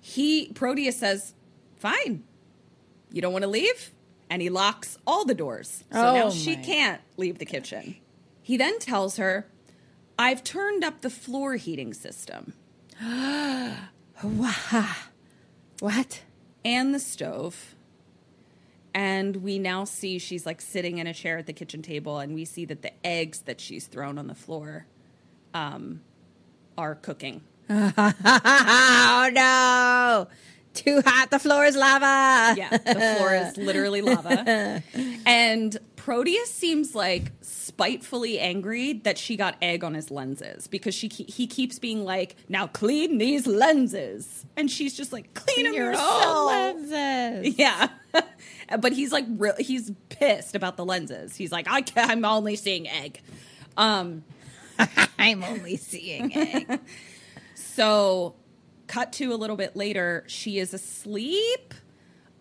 [0.00, 1.32] he Proteus says,
[1.76, 2.24] "Fine,
[3.12, 3.92] you don't want to leave,"
[4.28, 5.84] and he locks all the doors.
[5.92, 7.96] So oh now Oh she my can't leave the kitchen.
[8.46, 9.48] He then tells her,
[10.16, 12.52] "I've turned up the floor heating system
[15.80, 16.22] What?
[16.64, 17.74] and the stove."
[18.94, 22.34] And we now see she's like sitting in a chair at the kitchen table, and
[22.34, 24.86] we see that the eggs that she's thrown on the floor
[25.52, 26.02] um,
[26.78, 27.42] are cooking.
[27.68, 30.28] oh no!
[30.72, 31.30] Too hot.
[31.32, 32.54] The floor is lava.
[32.56, 34.84] Yeah, the floor is literally lava.
[35.26, 35.76] And
[36.06, 41.48] Proteus seems like spitefully angry that she got egg on his lenses because she he
[41.48, 46.46] keeps being like, "Now clean these lenses," and she's just like, "Clean them Your yourself."
[46.46, 47.54] lenses.
[47.58, 47.88] Yeah.
[48.78, 51.34] but he's like real he's pissed about the lenses.
[51.34, 53.20] He's like, I can I'm only seeing egg.
[53.76, 54.22] Um
[55.18, 56.82] I'm only seeing egg.
[57.56, 58.36] so
[58.86, 61.74] cut to a little bit later, she is asleep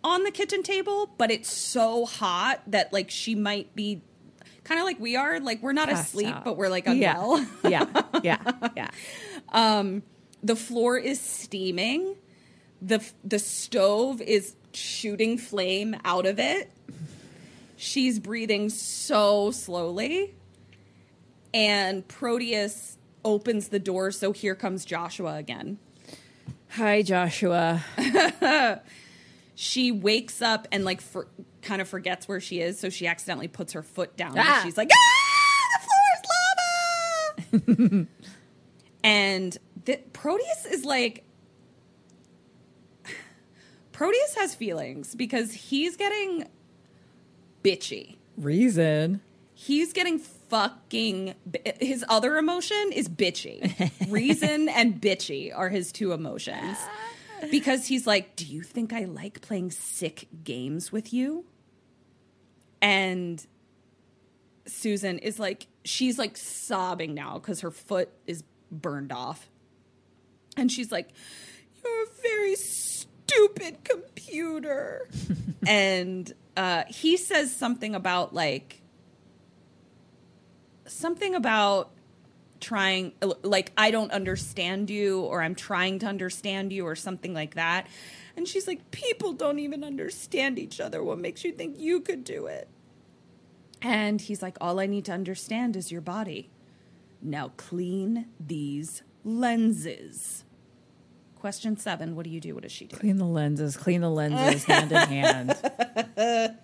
[0.05, 4.01] on the kitchen table, but it's so hot that like she might be
[4.63, 6.45] kind of like we are, like we're not Passed asleep, out.
[6.45, 7.13] but we're like Yeah.
[7.19, 7.45] unwell.
[7.69, 8.89] yeah, yeah, yeah.
[9.51, 10.03] Um,
[10.43, 12.15] the floor is steaming.
[12.81, 16.71] the The stove is shooting flame out of it.
[17.77, 20.33] She's breathing so slowly,
[21.53, 24.11] and Proteus opens the door.
[24.11, 25.77] So here comes Joshua again.
[26.69, 27.83] Hi, Joshua.
[29.55, 31.27] She wakes up and like for,
[31.61, 34.35] kind of forgets where she is, so she accidentally puts her foot down.
[34.37, 34.55] Ah.
[34.55, 38.07] And she's like, "Ah, the floor is lava!"
[39.03, 41.23] and the, Proteus is like,
[43.91, 46.49] Proteus has feelings because he's getting
[47.63, 48.17] bitchy.
[48.37, 49.21] Reason.
[49.53, 51.33] He's getting fucking.
[51.79, 53.91] His other emotion is bitchy.
[54.11, 56.77] Reason and bitchy are his two emotions.
[57.51, 61.45] Because he's like, Do you think I like playing sick games with you?
[62.81, 63.45] And
[64.67, 69.49] Susan is like, she's like sobbing now because her foot is burned off.
[70.57, 71.09] And she's like,
[71.83, 75.07] You're a very stupid computer.
[75.67, 78.81] and uh, he says something about like,
[80.87, 81.91] something about
[82.59, 83.13] trying
[83.43, 87.87] like I don't understand you or I'm trying to understand you or something like that.
[88.37, 91.03] And she's like people don't even understand each other.
[91.03, 92.67] What makes you think you could do it?
[93.81, 96.49] And he's like all I need to understand is your body.
[97.21, 100.43] Now clean these lenses.
[101.35, 102.55] Question 7, what do you do?
[102.55, 102.97] What does she do?
[102.97, 103.77] Clean the lenses.
[103.77, 105.51] Clean the lenses hand in hand.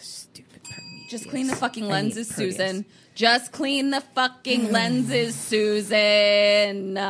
[0.00, 1.10] Stupid Prometheus.
[1.10, 2.84] Just clean the fucking I mean, lenses, Susan.
[3.18, 7.00] Just clean the fucking lenses, Susan.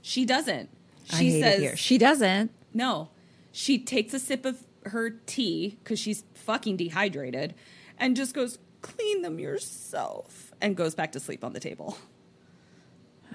[0.00, 0.70] She doesn't.
[1.06, 1.76] She I hate says it here.
[1.76, 2.52] She doesn't.
[2.72, 3.08] no.
[3.50, 7.54] She takes a sip of her tea because she's fucking dehydrated,
[7.98, 11.98] and just goes clean them yourself, and goes back to sleep on the table.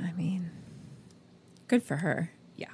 [0.01, 0.51] I mean,
[1.67, 2.31] good for her.
[2.55, 2.67] Yeah,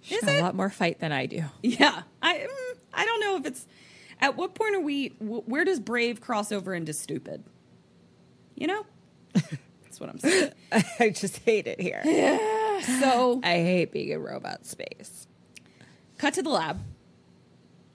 [0.00, 0.40] She's got it?
[0.40, 1.44] a lot more fight than I do.
[1.62, 2.02] yeah.
[2.22, 3.66] I mm, I don't know if it's
[4.22, 5.08] at what point are we?
[5.20, 7.44] Where does brave cross over into stupid?
[8.56, 8.86] You know,
[9.34, 10.52] that's what I'm saying.
[11.00, 12.02] I just hate it here.
[13.00, 15.26] So I hate being in robot space.
[16.18, 16.80] cut to the lab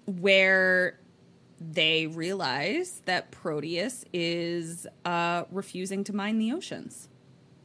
[0.05, 0.99] where
[1.59, 7.07] they realize that Proteus is uh, refusing to mine the oceans.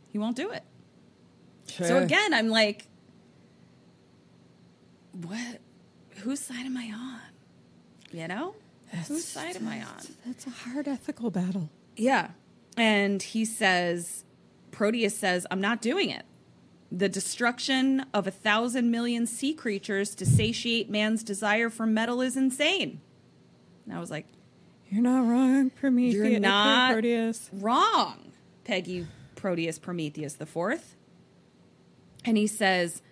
[0.09, 0.62] He won't do it.
[1.66, 2.86] So again, I'm like,
[5.12, 5.60] what?
[6.23, 7.20] Whose side am I on?
[8.12, 8.55] You know,
[9.09, 10.02] whose side am I on?
[10.24, 11.70] That's a hard ethical battle.
[11.97, 12.31] Yeah.
[12.77, 14.24] And he says,
[14.70, 16.24] Proteus says, I'm not doing it.
[16.93, 22.36] The destruction of a thousand million sea creatures to satiate man's desire for metal is
[22.36, 23.01] insane.
[23.85, 24.27] And I was like,
[24.90, 26.15] You're not wrong, Prometheus.
[26.15, 27.51] You're not Proteus.
[27.53, 28.32] wrong,
[28.65, 30.94] Peggy Proteus Prometheus the Fourth.
[32.24, 33.03] And he says,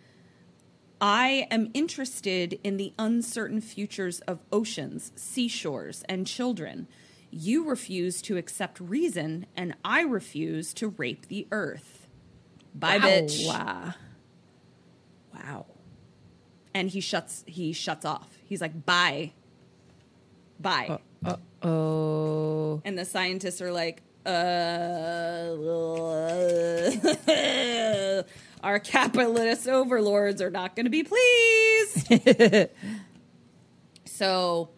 [1.01, 6.89] I am interested in the uncertain futures of oceans, seashores, and children.
[7.36, 12.06] You refuse to accept reason, and I refuse to rape the earth.
[12.73, 13.48] Bye, bitch.
[13.48, 13.94] Wow.
[15.35, 15.66] Wow.
[16.73, 17.43] And he shuts.
[17.48, 18.39] He shuts off.
[18.44, 19.32] He's like, "Bye,
[20.61, 22.81] bye." Uh oh.
[22.85, 24.31] And the scientists are like, uh,
[28.62, 32.15] our capitalist overlords are not going to be pleased.
[34.05, 34.69] so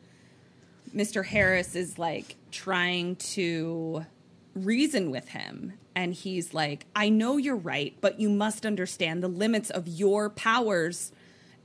[0.94, 1.22] Mr.
[1.24, 4.06] Harris is like trying to
[4.54, 5.74] reason with him.
[5.94, 10.28] And he's like, I know you're right, but you must understand the limits of your
[10.30, 11.12] powers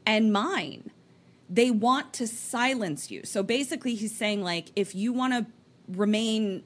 [0.06, 0.92] and mine
[1.52, 3.26] they want to silence you.
[3.26, 5.46] So basically, he's saying, like, if you want to
[5.90, 6.64] remain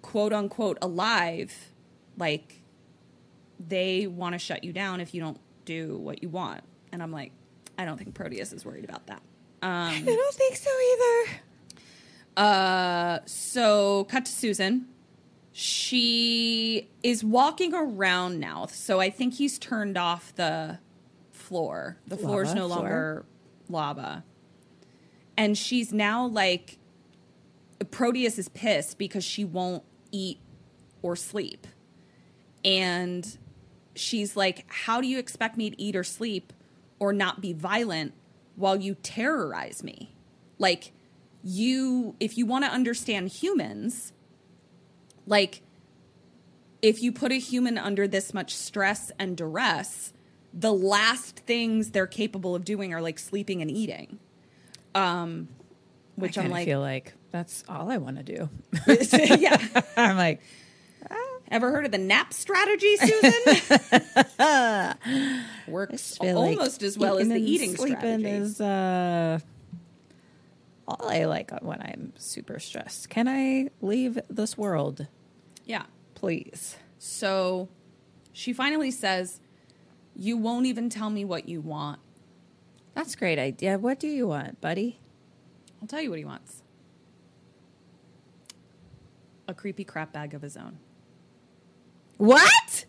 [0.00, 1.52] quote unquote alive,
[2.16, 2.62] like,
[3.60, 6.62] they want to shut you down if you don't do what you want.
[6.90, 7.32] And I'm like,
[7.76, 9.20] I don't think Proteus is worried about that.
[9.62, 11.40] Um, I don't think so either.
[12.36, 14.86] Uh, so cut to Susan.
[15.52, 18.66] she is walking around now.
[18.66, 20.78] So I think he's turned off the
[21.32, 21.96] floor.
[22.06, 22.78] The floor's Lava no floor.
[22.78, 23.24] longer
[23.68, 24.24] lava.
[25.36, 26.78] And she's now like
[27.90, 29.82] Proteus is pissed because she won't
[30.12, 30.40] eat
[31.02, 31.66] or sleep.
[32.64, 33.38] And
[33.94, 36.52] she's like, How do you expect me to eat or sleep
[36.98, 38.12] or not be violent
[38.56, 40.14] while you terrorize me?
[40.58, 40.92] Like,
[41.46, 44.12] you, if you want to understand humans,
[45.26, 45.62] like,
[46.82, 50.12] if you put a human under this much stress and duress,
[50.52, 54.18] the last things they're capable of doing are like sleeping and eating.
[54.94, 55.48] Um,
[56.16, 58.48] which I I'm like, feel like that's all I want to do.
[59.38, 59.82] yeah.
[59.96, 60.40] I'm like,
[61.48, 63.32] Ever heard of the nap strategy, Susan?
[65.68, 68.28] Works feel like almost as well as the eating sleeping strategy.
[68.28, 69.38] is uh,
[70.88, 73.10] all I like when I'm super stressed.
[73.10, 75.06] Can I leave this world,
[75.64, 75.84] yeah.
[76.14, 76.76] please?
[76.98, 77.68] So
[78.32, 79.40] she finally says,
[80.14, 82.00] You won't even tell me what you want.
[82.94, 83.78] That's a great idea.
[83.78, 85.00] What do you want, buddy?
[85.82, 86.62] I'll tell you what he wants
[89.48, 90.78] a creepy crap bag of his own.
[92.16, 92.84] What?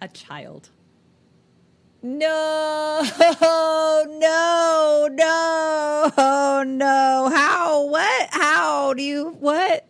[0.00, 0.70] A child.
[2.06, 3.00] No,
[4.20, 7.30] no, no, no.
[7.34, 7.86] How?
[7.86, 8.28] What?
[8.30, 9.30] How do you?
[9.40, 9.86] What?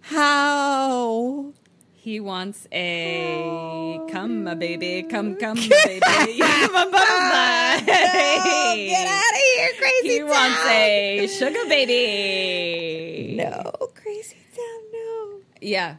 [0.00, 1.52] How?
[1.92, 6.00] He wants a come, my baby, come, come, baby.
[6.36, 7.84] You're my butterfly.
[7.84, 10.28] Get out of here, crazy He town.
[10.28, 13.34] wants a sugar baby.
[13.38, 14.82] No, crazy town.
[14.92, 15.40] No.
[15.60, 15.96] Yeah.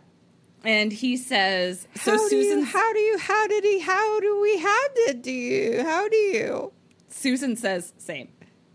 [0.64, 2.28] And he says, so how?
[2.28, 3.18] Susan How do you?
[3.18, 3.80] How did he?
[3.80, 4.58] How do we?
[4.58, 5.84] How did do you?
[5.84, 6.74] How do you?
[7.10, 8.30] Susan says, same.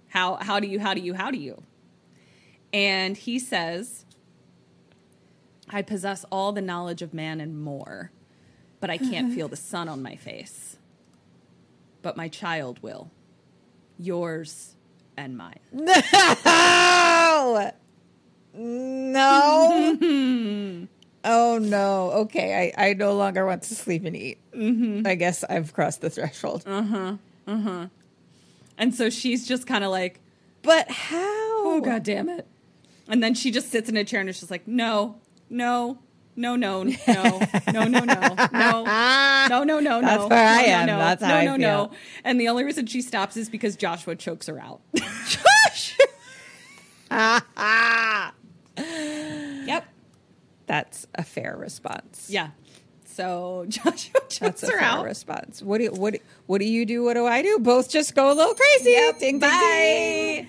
[0.08, 1.62] How how do you how do you how do you?
[2.72, 4.04] And he says,
[5.68, 8.10] I possess all the knowledge of man and more,
[8.80, 10.76] but I can't feel the sun on my face.
[12.02, 13.10] But my child will.
[13.98, 14.76] Yours
[15.16, 15.60] and mine.
[18.54, 18.54] No.
[18.54, 20.88] No.
[21.24, 22.10] oh no.
[22.12, 24.38] Okay, I, I no longer want to sleep and eat.
[24.52, 25.06] Mm-hmm.
[25.06, 26.64] I guess I've crossed the threshold.
[26.66, 27.16] Uh huh.
[27.46, 27.86] Uh huh.
[28.78, 30.20] And so she's just kind of like,
[30.62, 31.16] But how?
[31.18, 32.46] oh god damn it.
[33.08, 35.16] And then she just sits in a chair and is just like, no,
[35.50, 35.98] no,
[36.34, 37.40] no, no, no, no,
[37.72, 38.84] no, no, no, no,
[39.48, 40.00] no, no, no.
[40.00, 40.86] That's where I no, am.
[40.86, 41.84] No, That's how no, I no, no.
[41.88, 41.98] feel.
[42.24, 44.80] And the only reason she stops is because Joshua chokes her out.
[47.10, 48.34] yep.
[50.72, 52.28] That's a fair response.
[52.30, 52.48] Yeah.
[53.04, 55.04] So Joshua That's a fair out.
[55.04, 55.60] response.
[55.60, 56.16] What do you, what
[56.46, 57.04] what do you do?
[57.04, 57.58] What do I do?
[57.58, 58.92] Both just go a little crazy.
[58.92, 60.46] Yep, Ding, ding, bye.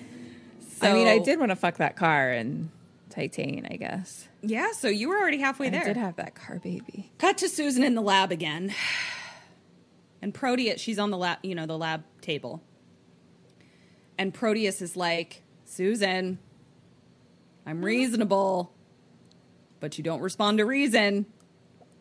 [0.80, 2.70] I mean, I did want to fuck that car in
[3.10, 3.70] Titane.
[3.70, 4.72] I guess Yeah.
[4.72, 5.82] So you were already halfway there.
[5.82, 7.12] I did have that car baby.
[7.18, 8.72] Cut to Susan in the lab again.
[10.22, 12.62] And Proteus, she's on the lab, you know, the lab table.
[14.16, 16.38] And Proteus is like, Susan,
[17.66, 17.84] I'm mm-hmm.
[17.84, 18.73] reasonable,
[19.84, 21.26] but you don't respond to reason.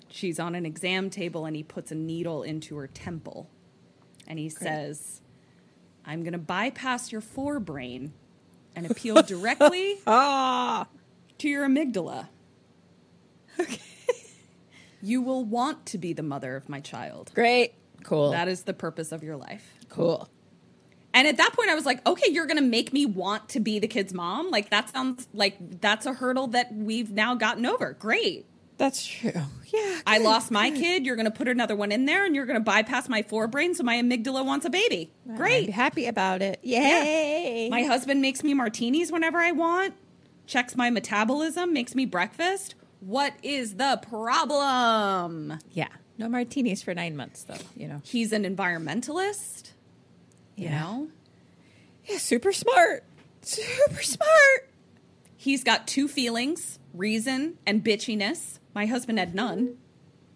[0.08, 3.50] She's on an exam table and he puts a needle into her temple.
[4.26, 5.20] And he says,
[6.06, 8.12] I'm going to bypass your forebrain
[8.74, 10.88] and appeal directly Ah,
[11.40, 12.30] to your amygdala.
[13.60, 13.82] Okay.
[15.02, 17.32] You will want to be the mother of my child.
[17.36, 17.74] great,
[18.06, 19.74] cool, That is the purpose of your life.
[19.90, 20.30] cool.
[21.14, 23.60] And at that point, I was like, okay, you're going to make me want to
[23.60, 24.49] be the kid's mom?
[24.49, 27.94] Like, that sounds like that's a hurdle that we've now gotten over.
[27.94, 28.48] Great.
[28.77, 29.31] That's true.
[29.68, 30.80] Yeah, I good, lost my good.
[30.80, 31.06] kid.
[31.06, 33.76] You're going to put another one in there and you're going to bypass my forebrain
[33.76, 35.11] so my amygdala wants a baby.
[35.35, 35.69] Great.
[35.69, 36.60] happy about it.
[36.64, 37.69] Yay!
[37.69, 39.94] My husband makes me martinis whenever I want,
[40.48, 42.76] checks my metabolism, makes me breakfast.
[42.99, 45.60] What is the problem?
[45.72, 45.88] yeah,
[46.18, 47.57] no martinis for nine months though.
[47.76, 48.02] You know.
[48.03, 49.72] He's an environmentalist,
[50.56, 50.80] you Yeah.
[50.82, 51.08] know?
[52.06, 53.04] Yeah, super smart.
[53.42, 54.70] Super smart.
[55.38, 58.60] He's got two feelings reason and bitchiness.
[58.74, 59.78] My husband had none.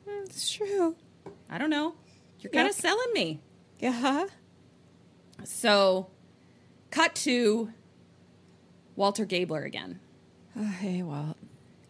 [0.05, 0.95] It's true.
[1.49, 1.95] I don't know.
[2.41, 2.81] You're kind of Yep.
[2.81, 3.39] selling me.
[3.79, 4.27] Yeah.
[5.43, 6.07] So,
[6.91, 7.71] cut to
[8.95, 9.99] Walter Gabler again.
[10.55, 11.37] Oh, hey, Walt.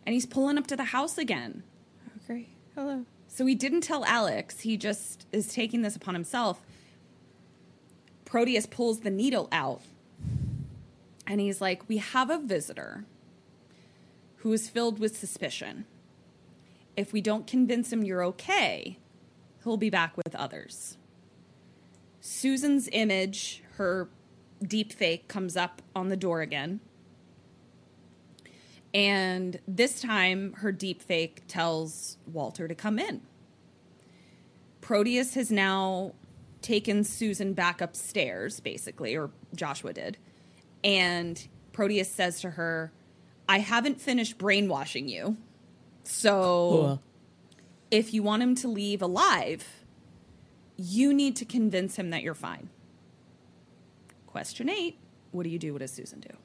[0.05, 1.63] And he's pulling up to the house again.
[2.07, 2.47] Oh, okay.
[2.75, 3.05] Hello.
[3.27, 4.61] So he didn't tell Alex.
[4.61, 6.61] He just is taking this upon himself.
[8.27, 9.81] Proteus pulls the needle out.
[11.25, 13.05] And he's like, We have a visitor
[14.37, 15.85] who is filled with suspicion.
[16.97, 18.97] If we don't convince him you're okay,
[19.63, 20.97] he'll be back with others.
[22.19, 24.09] Susan's image, her
[24.61, 26.81] deep fake, comes up on the door again.
[28.93, 33.21] And this time, her deep fake tells Walter to come in.
[34.81, 36.13] Proteus has now
[36.67, 40.17] taken Susan back upstairs, basically, or Joshua did.
[40.83, 42.91] And Proteus says to her,
[43.47, 45.37] I haven't finished brainwashing you.
[46.03, 46.31] So
[46.71, 47.01] Cool.
[47.89, 49.65] if you want him to leave alive,
[50.75, 52.69] you need to convince him that you're fine.
[54.25, 54.99] Question eight
[55.31, 55.71] What do you do?
[55.73, 56.35] What does Susan do?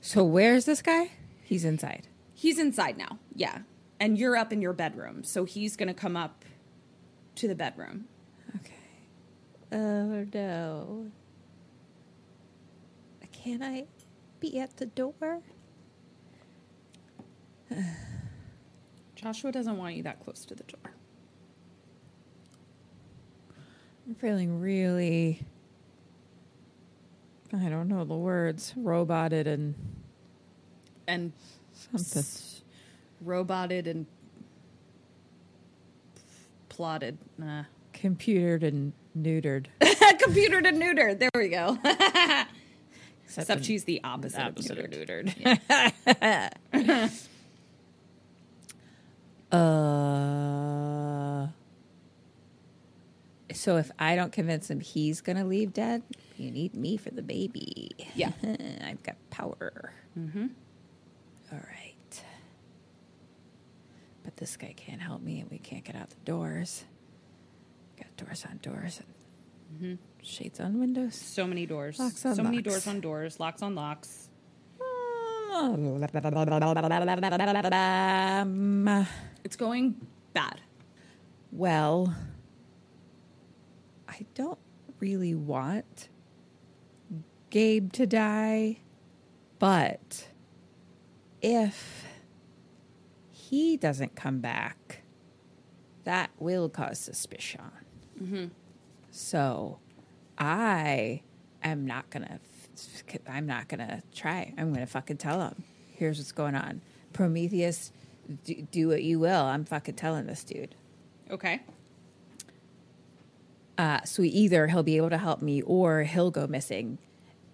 [0.00, 1.10] So where's this guy?
[1.42, 2.06] He's inside.
[2.32, 3.18] He's inside now.
[3.34, 3.58] Yeah.
[4.00, 5.22] And you're up in your bedroom.
[5.24, 6.44] So he's going to come up
[7.36, 8.06] to the bedroom.
[8.56, 8.72] Okay.
[9.72, 11.06] Oh no.
[13.32, 13.86] Can I
[14.40, 15.40] be at the door?
[19.16, 20.92] Joshua doesn't want you that close to the door.
[24.06, 25.42] I'm feeling really
[27.52, 28.72] I don't know the words.
[28.76, 29.74] Roboted and
[31.06, 31.32] And
[31.72, 32.20] something.
[32.20, 32.62] s-
[33.20, 34.06] roboted and
[36.72, 37.18] plotted.
[37.36, 37.64] Nah.
[37.92, 39.66] Computered and neutered.
[40.18, 41.18] Computered and neutered.
[41.18, 41.78] There we go.
[41.84, 42.48] Except,
[43.50, 45.30] Except she's the opposite, opposite of of neutered.
[49.52, 51.48] Uh
[53.52, 56.02] so if I don't convince him he's gonna leave dead,
[56.38, 57.90] you need me for the baby.
[58.14, 58.32] Yeah.
[58.82, 59.92] I've got power.
[60.18, 60.46] Mm-hmm.
[61.52, 61.91] right.
[64.22, 66.84] But this guy can't help me and we can't get out the doors.
[67.98, 69.00] Got doors on doors
[69.80, 71.14] and shades on windows.
[71.14, 71.98] So many doors.
[71.98, 73.40] Locks on so many doors on doors.
[73.40, 74.28] Locks on locks.
[75.54, 76.00] Um,
[79.44, 80.60] It's going bad.
[81.50, 82.14] Well,
[84.08, 84.58] I don't
[85.00, 86.08] really want
[87.50, 88.78] Gabe to die,
[89.58, 90.28] but
[91.42, 92.01] if
[93.52, 95.02] he doesn't come back,
[96.04, 97.60] that will cause suspicion.
[99.10, 99.78] So
[100.38, 101.20] I
[101.62, 102.40] am not gonna.
[103.28, 104.54] I'm not gonna try.
[104.56, 105.64] I'm gonna fucking tell him.
[105.94, 106.80] Here's what's going on.
[107.12, 107.92] Prometheus,
[108.42, 109.44] do, do what you will.
[109.44, 110.74] I'm fucking telling this dude.
[111.30, 111.60] Okay.
[113.76, 116.96] Uh, so either he'll be able to help me or he'll go missing,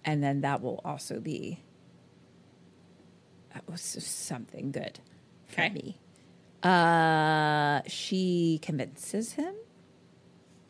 [0.05, 1.59] and then that will also be
[3.53, 5.01] that was something good
[5.49, 5.69] for Okay.
[5.69, 5.97] me.
[6.63, 9.53] Uh, she convinces him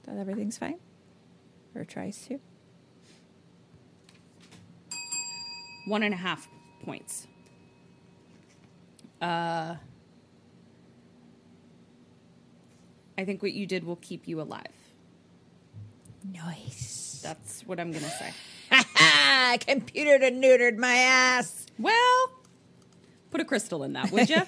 [0.03, 0.79] that everything's fine,
[1.75, 2.39] or tries to.
[5.87, 6.47] One and a half
[6.83, 7.27] points.
[9.21, 9.75] Uh,
[13.17, 14.67] I think what you did will keep you alive.
[16.31, 17.19] Nice.
[17.23, 18.33] That's what I'm going to say.
[19.67, 21.65] Computer neutered my ass.
[21.79, 22.31] Well,
[23.31, 24.41] put a crystal in that, would you?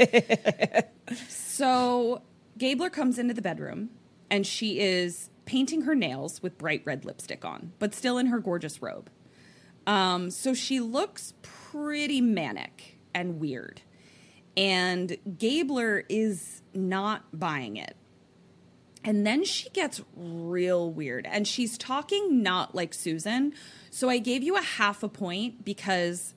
[1.29, 2.21] so,
[2.57, 3.89] Gabler comes into the bedroom
[4.29, 8.39] and she is painting her nails with bright red lipstick on, but still in her
[8.39, 9.09] gorgeous robe.
[9.87, 13.81] Um, so she looks pretty manic and weird.
[14.55, 17.95] And Gabler is not buying it.
[19.03, 23.53] And then she gets real weird and she's talking not like Susan.
[23.89, 26.35] So I gave you a half a point because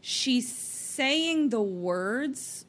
[0.00, 0.50] she's
[0.96, 2.64] saying the words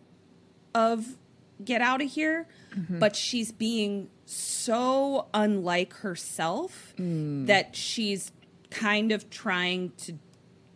[0.76, 1.18] of
[1.64, 2.48] get out of here,
[2.90, 8.32] but she's being so unlike herself that she's
[8.70, 10.14] kind of trying to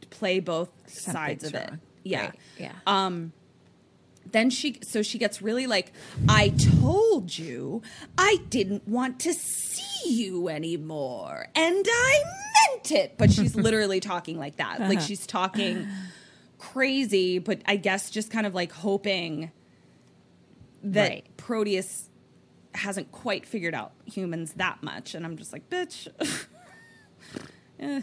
[0.09, 1.71] play both sides of it.
[2.03, 2.21] Yeah.
[2.21, 2.71] Right, Yeah.
[2.87, 3.33] Um,
[4.31, 5.91] then she so she gets really like
[6.29, 7.81] i told you
[8.17, 12.23] i didn't want to see you anymore and i
[12.69, 13.17] meant it.
[13.17, 14.79] But she's literally talking like that.
[14.79, 15.87] Like she's talking
[16.61, 19.51] crazy but i guess just kind of like hoping
[20.83, 21.37] that Right.
[21.37, 22.07] proteus
[22.75, 26.07] hasn't quite figured out humans that much and i'm just like bitch
[27.79, 28.01] Eh.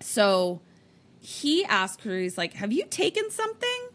[0.00, 0.60] so
[1.20, 3.88] he asks her he's like have you taken something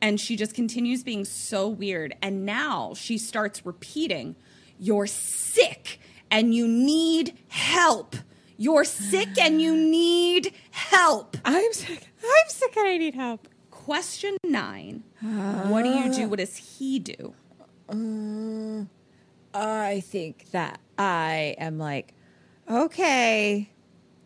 [0.00, 2.16] and she just continues being so weird.
[2.20, 4.34] And now she starts repeating,
[4.76, 8.16] You're sick and you need help.
[8.62, 11.36] You're sick and you need help.
[11.44, 12.06] I'm sick.
[12.22, 13.48] I'm sick and I need help.
[13.72, 16.28] Question nine What do you do?
[16.28, 17.34] What does he do?
[17.90, 18.84] Uh,
[19.52, 22.14] I think that I am like,
[22.70, 23.68] okay,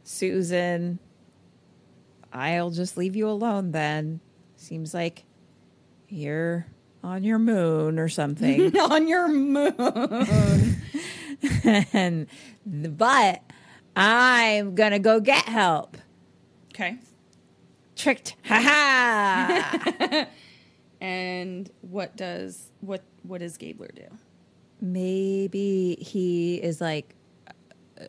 [0.04, 0.98] Susan,
[2.30, 4.20] I'll just leave you alone then.
[4.56, 5.24] Seems like
[6.10, 6.66] you're
[7.02, 8.76] on your moon or something.
[8.80, 10.76] On your moon.
[11.94, 12.26] and
[12.66, 13.40] but
[13.97, 15.97] I'm gonna go get help.
[16.74, 16.98] Okay.
[17.97, 18.36] Tricked.
[18.44, 20.27] Ha ha.
[21.01, 24.06] And what does what what does Gabler do?
[24.81, 27.14] Maybe he is like,
[28.01, 28.05] uh,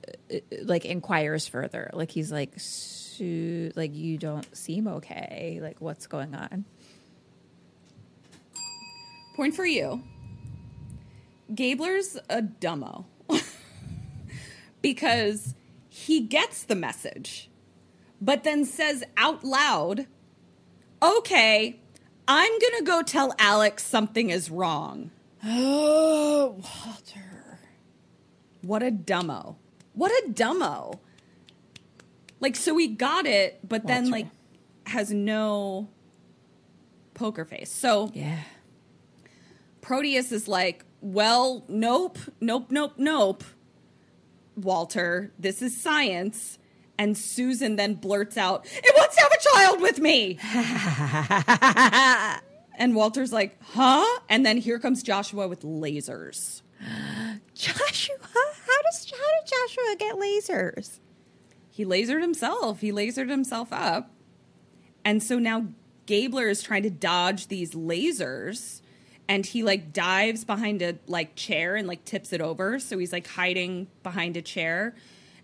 [0.63, 1.89] like inquires further.
[1.93, 5.59] Like he's like, Su- like you don't seem okay.
[5.61, 6.65] Like what's going on?
[9.35, 10.01] Point for you.
[11.53, 13.05] Gabler's a dumbo.
[14.81, 15.53] because
[15.97, 17.49] he gets the message,
[18.21, 20.05] but then says out loud,
[21.01, 21.79] okay,
[22.27, 25.09] I'm going to go tell Alex something is wrong.
[25.43, 27.59] Oh, Walter.
[28.61, 29.55] What a dumbo.
[29.93, 30.99] What a dumbo.
[32.39, 34.27] Like, so he got it, but then, like,
[34.85, 35.89] has no
[37.15, 37.71] poker face.
[37.71, 38.41] So, Yeah.
[39.81, 43.43] Proteus is like, well, nope, nope, nope, nope.
[44.57, 46.57] Walter, this is science.
[46.99, 50.39] And Susan then blurts out, It wants to have a child with me.
[52.77, 54.19] and Walter's like, huh?
[54.29, 56.63] And then here comes Joshua with lasers.
[57.53, 60.99] Joshua, how does how did Joshua get lasers?
[61.69, 62.81] He lasered himself.
[62.81, 64.09] He lasered himself up.
[65.05, 65.67] And so now
[66.07, 68.81] Gabler is trying to dodge these lasers
[69.29, 72.79] and he like dives behind a like chair and like tips it over.
[72.79, 74.95] So he's like hiding behind a chair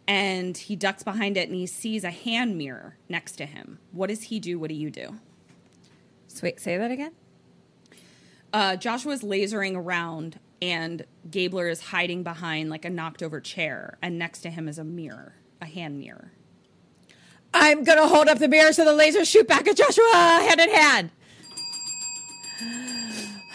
[0.08, 3.80] and he ducks behind it and he sees a hand mirror next to him.
[3.92, 4.60] What does he do?
[4.60, 5.16] What do you do?
[6.42, 7.12] Wait, say that again.
[8.52, 14.18] Uh, Joshua's lasering around and Gabler is hiding behind like a knocked over chair and
[14.18, 16.32] next to him is a mirror, a hand mirror.
[17.54, 20.70] I'm gonna hold up the mirror so the lasers shoot back at Joshua hand in
[20.70, 21.12] hand.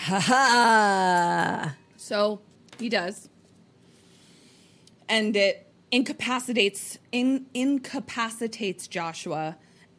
[0.09, 1.77] Ha ha.
[1.97, 2.41] So
[2.79, 3.29] he does.
[5.09, 9.57] And it incapacitates in incapacitates Joshua.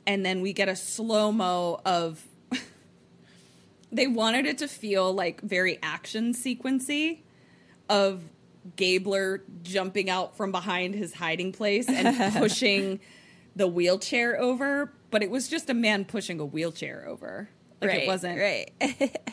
[0.07, 2.25] And then we get a slow-mo of
[3.91, 7.19] they wanted it to feel like very action sequency
[7.87, 8.21] of
[8.75, 12.99] Gabler jumping out from behind his hiding place and pushing
[13.55, 17.49] the wheelchair over, but it was just a man pushing a wheelchair over.
[17.81, 18.71] Like it wasn't right.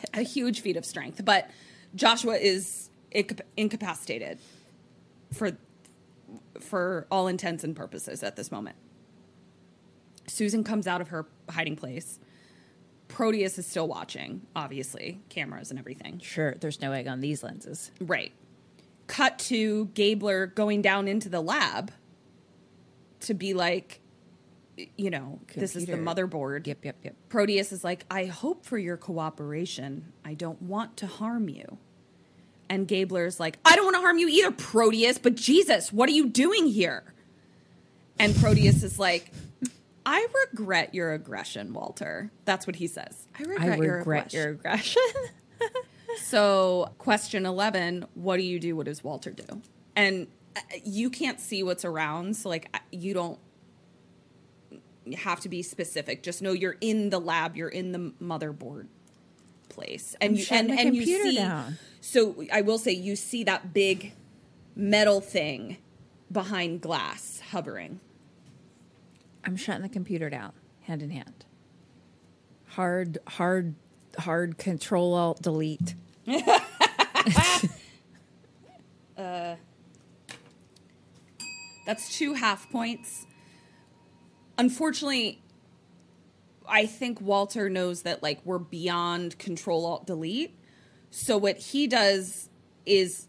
[0.13, 1.23] a huge feat of strength.
[1.23, 1.49] But
[1.95, 4.39] Joshua is incap- incapacitated
[5.33, 5.51] for
[6.59, 8.75] for all intents and purposes at this moment.
[10.27, 12.19] Susan comes out of her hiding place.
[13.07, 16.19] Proteus is still watching, obviously, cameras and everything.
[16.19, 17.91] Sure, there's no egg on these lenses.
[18.01, 18.33] Right.
[19.07, 21.93] Cut to Gabler going down into the lab
[23.21, 24.01] to be like,
[24.97, 26.67] you know, this is the motherboard.
[26.67, 27.15] Yep, yep, yep.
[27.29, 30.13] Proteus is like, I hope for your cooperation.
[30.23, 31.77] I don't want to harm you.
[32.69, 36.13] And Gabler's like, I don't want to harm you either, Proteus, but Jesus, what are
[36.13, 37.13] you doing here?
[38.19, 39.31] And Proteus is like,
[40.05, 42.31] I regret your aggression, Walter.
[42.45, 43.27] That's what he says.
[43.39, 44.39] I regret, I your aggression.
[44.39, 45.01] your aggression.
[46.21, 48.75] So, question 11 What do you do?
[48.75, 49.61] What does Walter do?
[49.95, 52.35] And uh, you can't see what's around.
[52.37, 53.39] So, like, you don't
[55.13, 56.23] have to be specific.
[56.23, 58.87] Just know you're in the lab, you're in the motherboard
[59.69, 60.15] place.
[60.21, 61.77] And I'm you and, and you see down.
[62.01, 64.13] So, I will say you see that big
[64.75, 65.77] metal thing
[66.31, 67.99] behind glass hovering.
[69.43, 71.45] I'm shutting the computer down, hand in hand.
[72.69, 73.75] Hard, hard,
[74.19, 75.95] hard control alt delete.
[79.17, 79.55] uh,
[81.85, 83.25] That's two half points.
[84.57, 85.41] Unfortunately,
[86.67, 90.57] I think Walter knows that like we're beyond control alt delete.
[91.11, 92.49] So what he does
[92.85, 93.27] is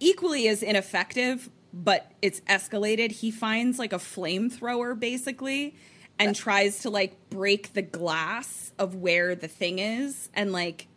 [0.00, 3.12] equally as ineffective, but it's escalated.
[3.12, 5.74] He finds like a flamethrower basically
[6.18, 10.88] and tries to like break the glass of where the thing is and like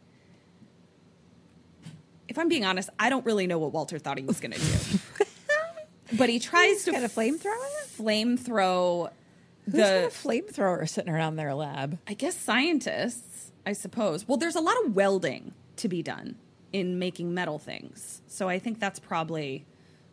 [2.27, 4.59] if I'm being honest, I don't really know what Walter thought he was going to
[4.59, 4.99] do.
[6.13, 7.85] but he tries to got a flamethrower?
[7.87, 9.09] flame throw
[9.65, 11.97] Who's got a the flamethrower sitting around their lab?
[12.07, 14.27] I guess scientists, I suppose.
[14.27, 16.35] Well, there's a lot of welding to be done
[16.71, 18.21] in making metal things.
[18.27, 19.65] So I think that's probably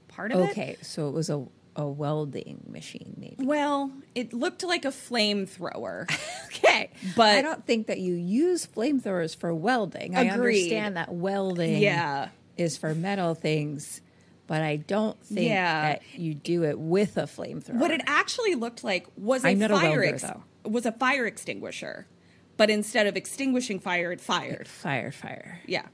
[0.09, 0.51] part of it.
[0.51, 1.45] Okay, so it was a,
[1.77, 3.37] a welding machine, maybe.
[3.45, 6.09] Well, it looked like a flamethrower.
[6.65, 10.15] Okay, But- I don't think that you use flamethrowers for welding.
[10.17, 10.33] I Agreed.
[10.33, 12.29] understand that welding Yeah.
[12.59, 14.01] is for metal things,
[14.53, 15.83] but I don't think Yeah.
[15.93, 17.77] that you do it with a flamethrower.
[17.79, 20.43] what it actually looked like was a I'm a fire welder, though.
[20.69, 22.07] was a fire extinguisher.
[22.59, 24.69] But instead of extinguishing fire, it fired.
[24.69, 25.61] fire, fire.
[25.67, 25.87] Yeah.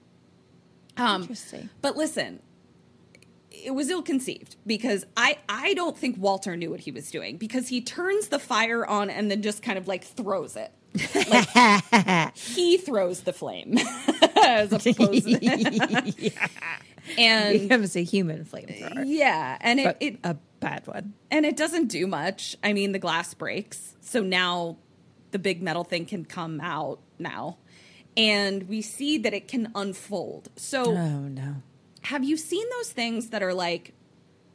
[0.96, 1.70] Um, Interesting.
[1.82, 2.40] But listen,
[3.52, 7.36] it was ill conceived because I I don't think Walter knew what he was doing
[7.36, 10.72] because he turns the fire on and then just kind of like throws it.
[11.14, 13.76] Like, he throws the flame
[14.44, 16.30] as opposed to,
[17.16, 21.14] and becomes a human flamethrower, yeah, and it, it a bad one.
[21.30, 22.56] and it doesn't do much.
[22.62, 24.76] I mean, the glass breaks, so now
[25.30, 27.58] the big metal thing can come out now,
[28.16, 30.48] and we see that it can unfold.
[30.56, 31.56] So Oh no.
[32.02, 33.94] have you seen those things that are like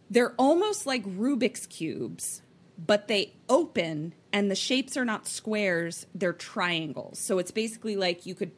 [0.09, 2.41] they're almost like Rubik's cubes,
[2.77, 7.17] but they open and the shapes are not squares, they're triangles.
[7.19, 8.51] So it's basically like you could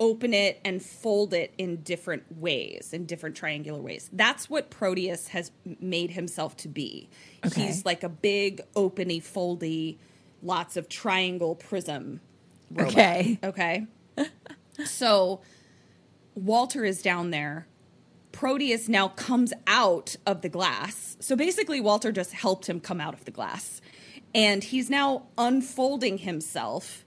[0.00, 4.10] open it and fold it in different ways, in different triangular ways.
[4.12, 5.50] That's what Proteus has
[5.80, 7.08] made himself to be.
[7.44, 7.66] Okay.
[7.66, 9.98] He's like a big openy foldy,
[10.42, 12.20] lots of triangle prism
[12.70, 12.92] robot.
[12.92, 13.38] Okay.
[13.42, 13.86] Okay.
[14.84, 15.40] so
[16.34, 17.66] Walter is down there.
[18.32, 21.16] Proteus now comes out of the glass.
[21.20, 23.80] So basically, Walter just helped him come out of the glass.
[24.34, 27.04] And he's now unfolding himself.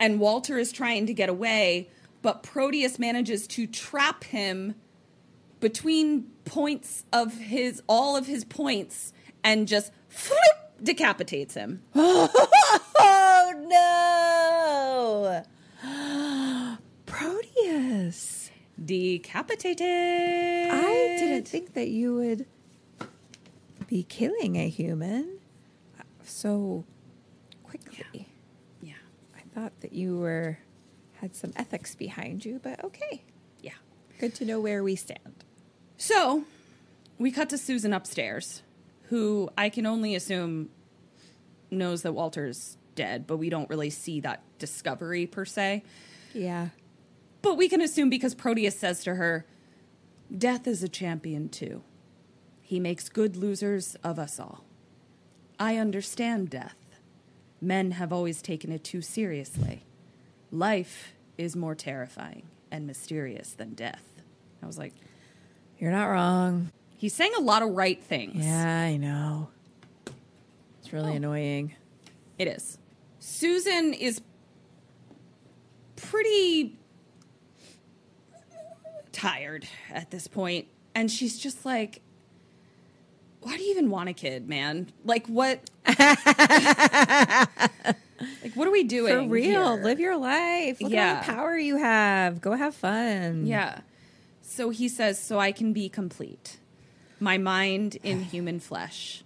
[0.00, 1.90] And Walter is trying to get away,
[2.28, 4.74] but Proteus manages to trap him
[5.60, 10.38] between points of his, all of his points, and just flip,
[10.82, 11.82] decapitates him.
[13.00, 13.54] Oh
[15.82, 15.82] no!
[17.06, 18.50] Proteus.
[18.84, 20.70] Decapitated.
[20.70, 22.44] I didn't think that you would
[23.86, 25.38] be killing a human
[26.22, 26.84] so
[27.62, 28.28] quickly.
[28.82, 28.92] Yeah.
[29.34, 30.58] I thought that you were
[31.20, 33.22] had some ethics behind you, but okay.
[33.60, 33.72] Yeah.
[34.18, 35.44] Good to know where we stand.
[35.96, 36.44] So
[37.18, 38.62] we cut to Susan upstairs,
[39.08, 40.70] who I can only assume
[41.70, 45.82] knows that Walter's dead, but we don't really see that discovery per se.
[46.32, 46.68] Yeah.
[47.42, 49.44] But we can assume because Proteus says to her,
[50.36, 51.82] Death is a champion too.
[52.60, 54.64] He makes good losers of us all.
[55.58, 56.76] I understand death.
[57.60, 59.84] Men have always taken it too seriously.
[60.50, 64.02] Life is more terrifying and mysterious than death.
[64.62, 64.92] I was like,
[65.78, 66.70] You're not wrong.
[66.96, 68.44] he's saying a lot of right things.
[68.44, 69.48] Yeah, I know.
[70.80, 71.16] It's really Oh.
[71.16, 71.74] annoying.
[72.38, 72.78] It is.
[73.20, 74.20] Susan is
[75.96, 76.76] pretty
[79.12, 82.00] tired at this point, and she's just like,
[83.42, 84.92] "Why do you even want a kid, man?
[85.04, 85.68] Like what?
[88.42, 90.80] like what are we doing For real, here?" live your life.
[90.80, 91.14] Look at Yeah.
[91.14, 92.40] all the power you have.
[92.40, 93.46] Go have fun.
[93.46, 93.80] Yeah.
[94.42, 96.58] So he says, "So I can be complete,
[97.20, 99.22] my mind in human flesh,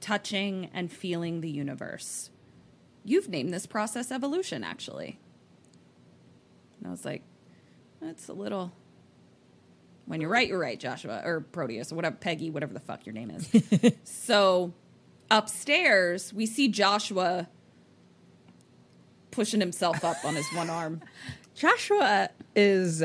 [0.00, 2.30] touching and feeling the universe."
[3.04, 5.18] You've named this process evolution, actually.
[6.78, 7.22] And I was like,
[8.00, 8.72] that's a little.
[10.04, 13.14] When you're right, you're right, Joshua, or Proteus, or whatever, Peggy, whatever the fuck your
[13.14, 13.92] name is.
[14.04, 14.72] so
[15.30, 17.48] upstairs, we see Joshua
[19.30, 21.00] pushing himself up on his one arm.
[21.54, 23.02] Joshua is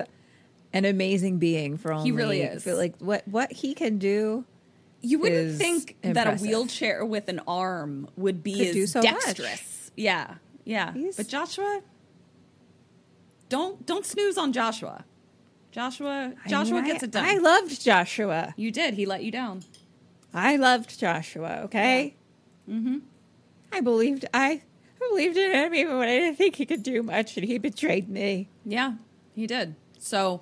[0.74, 2.66] an amazing being for only really is.
[2.66, 4.46] like what what he can do
[5.02, 9.12] You wouldn't think that a wheelchair with an arm would be Could as so much.
[9.12, 9.92] dexterous.
[9.96, 10.36] Yeah,
[10.66, 10.94] yeah.
[10.94, 11.82] He's- But Joshua,
[13.50, 15.06] don't don't snooze on Joshua.
[15.72, 17.26] Joshua, I Joshua mean, gets I- it done.
[17.26, 18.54] I loved Joshua.
[18.58, 18.94] you did.
[18.94, 19.64] He let you down.
[20.34, 22.16] I loved Joshua, okay?
[22.70, 23.00] Mm-hmm.
[23.72, 24.62] I believed I I
[25.10, 28.10] believed in him even when I didn't think he could do much and he betrayed
[28.10, 28.50] me.
[28.66, 28.94] Yeah,
[29.36, 29.76] he did.
[30.00, 30.42] So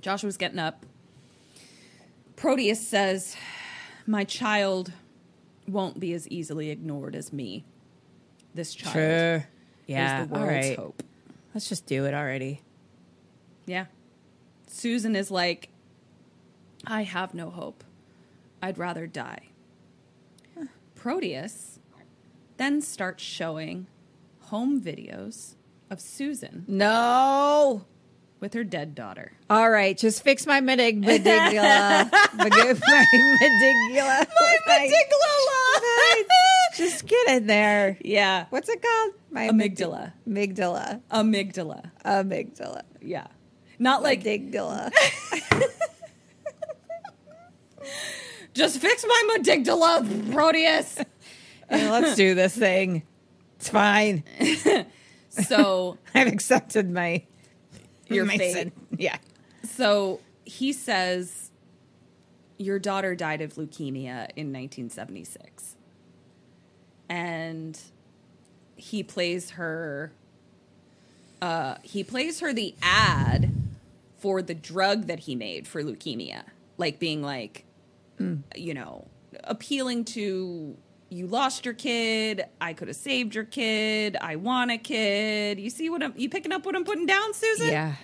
[0.00, 0.84] Joshua's getting up.
[2.36, 3.36] Proteus says,
[4.06, 4.92] "My child
[5.66, 7.64] won't be as easily ignored as me.
[8.54, 9.44] This child
[9.86, 10.22] Yeah.
[10.22, 10.78] is the world's right.
[10.78, 11.02] hope."
[11.54, 12.62] Let's just do it already.
[13.66, 13.86] Yeah.
[14.68, 15.70] Susan is like,
[16.86, 17.82] I have no hope.
[18.62, 19.48] I'd rather die.
[20.94, 21.77] Proteus
[22.58, 23.86] then starts showing
[24.40, 25.54] home videos
[25.90, 27.84] of Susan No.
[28.40, 29.32] with her dead daughter.
[29.48, 32.10] All right, just fix my medig- medigula.
[32.34, 34.26] My medigula.
[34.26, 36.24] My medigula.
[36.76, 37.96] just get in there.
[38.04, 38.46] Yeah.
[38.50, 39.12] What's it called?
[39.30, 40.12] My Amygdala.
[40.28, 41.00] Amygdala.
[41.10, 41.90] Amygdala.
[42.04, 42.82] Amygdala.
[43.00, 43.26] Yeah.
[43.78, 44.90] Not like, Amygdala.
[48.54, 50.98] just fix my amygdala, Proteus.
[51.70, 53.02] Yeah, let's do this thing.
[53.56, 54.24] It's fine.
[55.30, 57.22] So, I've accepted my
[58.08, 58.52] Your my fate.
[58.54, 58.72] sin.
[58.96, 59.18] Yeah.
[59.62, 61.50] so he says,
[62.56, 65.76] Your daughter died of leukemia in 1976.
[67.08, 67.78] And
[68.76, 70.12] he plays her
[71.40, 73.52] uh he plays her the ad
[74.18, 76.42] for the drug that he made for leukemia.
[76.78, 77.64] like being like,
[78.56, 79.06] you know,
[79.44, 80.76] appealing to
[81.10, 82.44] you lost your kid.
[82.60, 84.16] I could have saved your kid.
[84.20, 85.58] I want a kid.
[85.58, 86.12] You see what I'm?
[86.16, 87.68] You picking up what I'm putting down, Susan?
[87.68, 87.94] Yeah.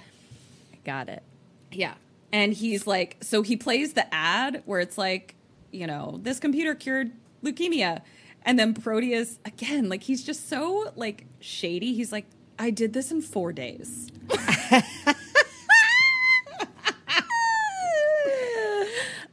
[0.85, 1.23] Got it.
[1.71, 1.95] Yeah.
[2.33, 5.35] And he's like, so he plays the ad where it's like,
[5.71, 7.13] you know, this computer cured
[7.43, 8.03] leukemia.
[8.43, 11.95] And then Proteus, again, like he's just so like shady.
[11.95, 12.27] He's like,
[12.59, 14.11] I did this in four days.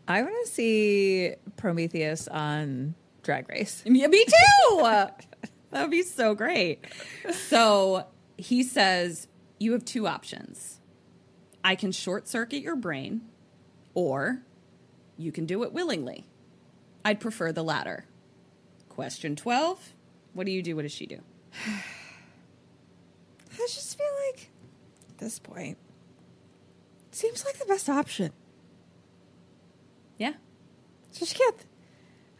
[0.07, 3.83] I want to see Prometheus on Drag Race.
[3.85, 4.77] Yeah, me too.
[4.81, 5.25] that
[5.73, 6.83] would be so great.
[7.31, 8.05] So
[8.37, 9.27] he says,
[9.59, 10.79] You have two options.
[11.63, 13.21] I can short circuit your brain,
[13.93, 14.41] or
[15.17, 16.25] you can do it willingly.
[17.05, 18.05] I'd prefer the latter.
[18.89, 19.93] Question 12
[20.33, 20.75] What do you do?
[20.75, 21.19] What does she do?
[21.67, 24.49] I just feel like
[25.09, 25.77] at this point
[27.11, 28.31] seems like the best option.
[30.17, 30.33] Yeah.
[31.13, 31.57] Just can't.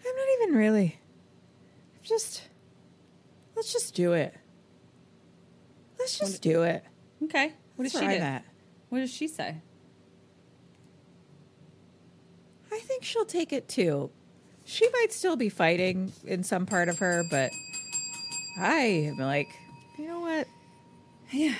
[0.05, 0.99] I'm not even really.
[1.95, 2.43] I'm just.
[3.55, 4.33] Let's just do it.
[5.99, 6.83] Let's just do it.
[7.23, 7.53] Okay.
[7.75, 8.05] What does she do?
[8.05, 8.43] I'm.
[8.89, 9.57] What does she say?
[12.71, 14.09] I think she'll take it too.
[14.65, 17.51] She might still be fighting in some part of her, but
[18.57, 18.77] I
[19.09, 19.49] am like,
[19.97, 20.47] you know what?
[21.31, 21.55] Yeah.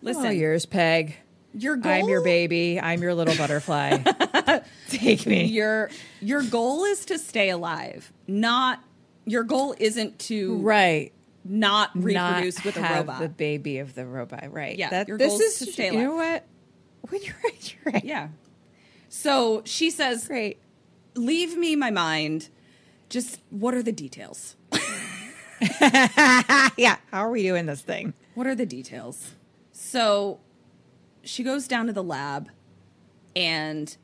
[0.00, 1.16] Listen, Listen, all yours, Peg.
[1.54, 2.80] Your goal, I'm your baby.
[2.80, 3.98] I'm your little butterfly.
[4.88, 5.44] take me.
[5.44, 8.12] Your your goal is to stay alive.
[8.26, 8.82] Not
[9.24, 11.12] your goal isn't to right.
[11.44, 13.20] not reproduce Not with a have robot.
[13.20, 14.52] the baby of the robot.
[14.52, 14.76] Right.
[14.76, 16.00] Yeah, That, your this goal is is to stay alive.
[16.00, 16.44] You know what?
[17.10, 18.04] When you're right, you're right.
[18.04, 18.28] Yeah.
[19.08, 20.58] So she says, Great.
[21.14, 22.48] "Leave me my mind.
[23.08, 24.56] Just what are the details?
[25.80, 26.96] yeah.
[27.10, 28.14] How are we doing this thing?
[28.34, 29.32] What are the details?"
[29.72, 30.38] So
[31.24, 32.48] she goes down to the lab
[33.34, 33.96] and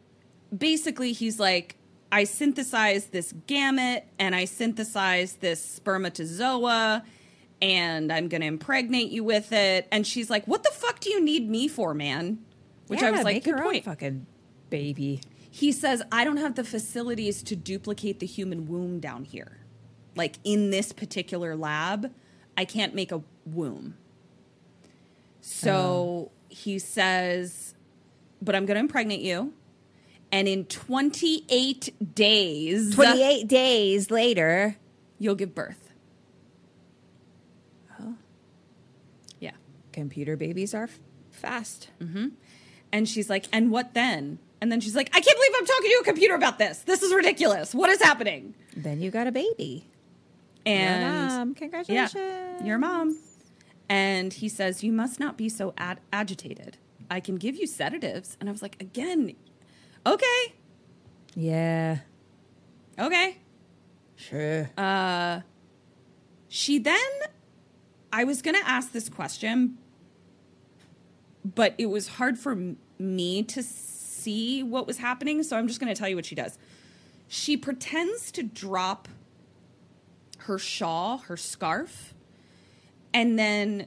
[0.57, 1.77] basically he's like,
[2.11, 7.05] I synthesized this gamete and I synthesized this spermatozoa
[7.61, 9.87] and I'm going to impregnate you with it.
[9.91, 12.39] And she's like, What the fuck do you need me for, man?
[12.87, 13.85] Which I was like, Good point.
[13.85, 14.27] fucking
[14.71, 15.21] baby.
[15.51, 19.59] He says, I don't have the facilities to duplicate the human womb down here.
[20.15, 22.13] Like in this particular lab,
[22.57, 23.97] I can't make a womb.
[25.41, 26.31] So oh.
[26.65, 27.75] He says,
[28.43, 29.53] but I'm going to impregnate you.
[30.31, 34.77] And in 28 days, 28 days later.
[35.19, 35.93] you'll give birth.
[38.01, 38.15] Oh.
[39.41, 39.53] Yeah.
[39.93, 40.99] Computer babies are f-
[41.31, 41.89] fast.
[42.01, 42.29] Mm-hmm.
[42.93, 44.39] And she's like, and what then?
[44.61, 46.79] And then she's like, I can't believe I'm talking to a computer about this.
[46.81, 47.75] This is ridiculous.
[47.75, 48.55] What is happening?
[48.77, 49.87] Then you got a baby.
[50.67, 51.55] And Your mom.
[51.55, 52.15] Congratulations.
[52.15, 53.19] Yeah, your mom.
[53.89, 56.77] And he says, You must not be so ad- agitated.
[57.11, 58.37] I can give you sedatives.
[58.41, 59.35] And I was like, Again,
[60.07, 60.55] okay,
[61.35, 61.99] Yeah.
[62.99, 63.39] okay.
[64.17, 64.71] Sure.
[64.77, 65.41] Uh,
[66.49, 66.99] She then,
[68.13, 69.79] I was going to ask this question,
[71.45, 75.43] but it was hard for m- me to see what was happening.
[75.43, 76.59] So I'm just going to tell you what she does.
[77.29, 79.09] She pretends to drop
[80.41, 82.15] her shawl, her scarf,
[83.15, 83.87] and then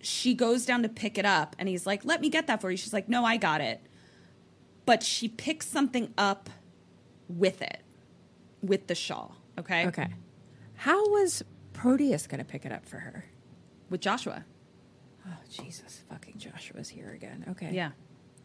[0.00, 1.56] she goes down to pick it up.
[1.58, 2.76] And he's like, Let me get that for you.
[2.76, 3.80] She's like, No, I got it.
[4.84, 6.48] But she picks something up
[7.28, 7.82] with it,
[8.62, 9.36] with the shawl.
[9.58, 9.86] Okay.
[9.86, 10.08] okay.
[10.74, 13.24] How was Proteus going to pick it up for her?
[13.90, 14.44] With Joshua.
[15.26, 16.02] Oh, Jesus.
[16.08, 17.44] Fucking Joshua's here again.
[17.50, 17.70] Okay.
[17.72, 17.90] Yeah.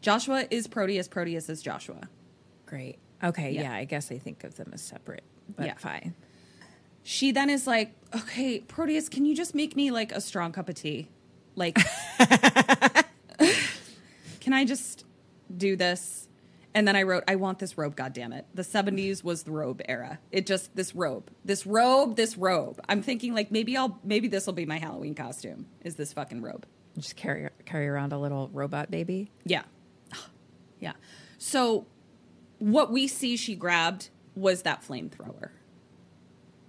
[0.00, 2.08] Joshua is Proteus, Proteus is Joshua.
[2.66, 2.98] Great.
[3.22, 3.52] Okay.
[3.52, 3.62] Yeah.
[3.62, 3.74] Yeah.
[3.74, 5.22] I guess I think of them as separate,
[5.56, 5.74] but Yeah.
[5.76, 6.14] fine.
[7.02, 10.68] She then is like, okay, Proteus, can you just make me like a strong cup
[10.68, 11.08] of tea?
[11.56, 11.78] Like,
[14.40, 15.04] can I just
[15.54, 16.28] do this?
[16.74, 18.46] And then I wrote, I want this robe, God damn it.
[18.54, 20.18] The 70s was the robe era.
[20.30, 22.80] It just, this robe, this robe, this robe.
[22.88, 26.40] I'm thinking like maybe I'll, maybe this will be my Halloween costume is this fucking
[26.40, 26.66] robe.
[26.98, 29.30] Just carry carry around a little robot baby.
[29.44, 29.62] Yeah.
[30.78, 30.92] Yeah.
[31.38, 31.86] So
[32.58, 35.50] what we see she grabbed was that flamethrower.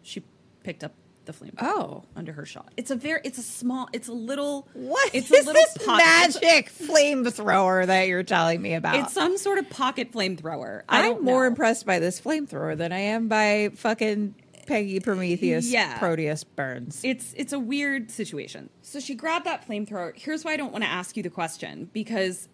[0.04, 0.24] She
[0.64, 0.94] picked up
[1.26, 2.04] the flamethrower Oh.
[2.16, 2.68] under her shawl.
[2.76, 5.78] It's a very it's a small it's a little What it's is a little this
[5.78, 6.04] pocket-
[6.44, 8.96] magic flamethrower that you're telling me about?
[8.98, 10.82] It's some sort of pocket flamethrower.
[10.90, 11.48] I'm more know.
[11.48, 14.36] impressed by this flamethrower than I am by fucking
[14.68, 15.98] Peggy Prometheus Yeah.
[15.98, 17.02] Proteus Burns.
[17.04, 18.70] It's it's a weird situation.
[18.82, 20.18] So she grabbed that flamethrower.
[20.18, 22.50] Here's why I don't want to ask you the question because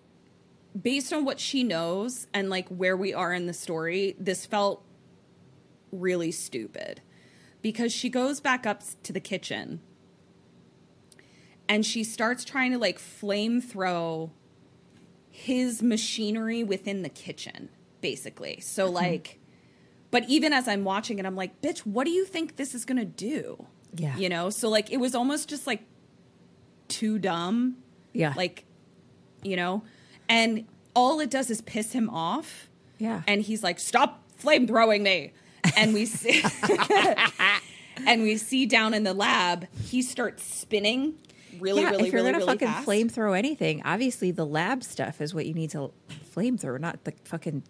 [0.80, 4.84] based on what she knows and like where we are in the story, this felt
[5.92, 7.02] really stupid.
[7.62, 9.82] Because she goes back up to the kitchen
[11.68, 14.32] and she starts trying to like flame throw
[15.30, 17.70] his machinery within the kitchen.
[18.02, 18.60] basically.
[18.62, 18.96] So mm-hmm.
[18.96, 19.40] like,
[20.12, 22.86] but even as I'm watching it, I'm like, bitch, what do you think this is
[22.86, 23.66] gonna do?
[23.96, 24.16] Yeah.
[24.18, 24.50] You know.
[24.50, 25.84] So like, it was almost just like
[26.88, 27.78] too dumb.
[28.14, 28.34] Yeah.
[28.36, 28.66] Like,
[29.44, 29.84] you know,
[30.28, 30.66] and
[30.96, 32.70] all it does is piss him off.
[32.98, 33.22] Yeah.
[33.28, 35.34] And he's like, stop flame throwing me.
[35.76, 36.44] And we see,
[38.06, 41.16] and we see down in the lab, he starts spinning
[41.60, 45.22] really, yeah, really, if you're really, gonna really fucking flamethrow anything, obviously the lab stuff
[45.22, 45.92] is what you need to
[46.36, 47.64] flamethrow, not the fucking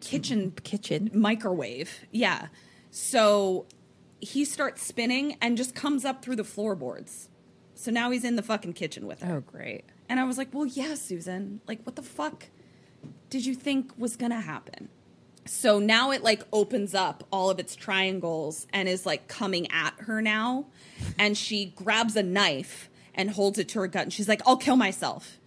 [0.00, 1.10] Kitchen kitchen.
[1.14, 2.06] microwave.
[2.10, 2.48] Yeah.
[2.90, 3.66] So
[4.20, 7.28] he starts spinning and just comes up through the floorboards.
[7.74, 9.36] So now he's in the fucking kitchen with her.
[9.36, 9.84] Oh, great.
[10.08, 11.60] And I was like, well, yeah, Susan.
[11.66, 12.46] Like, what the fuck
[13.30, 14.88] did you think was going to happen?
[15.46, 19.92] So now it like opens up all of its triangles and is like coming at
[20.00, 20.66] her now.
[21.18, 24.02] And she grabs a knife and holds it to her gut.
[24.04, 25.38] And she's like, I'll kill myself.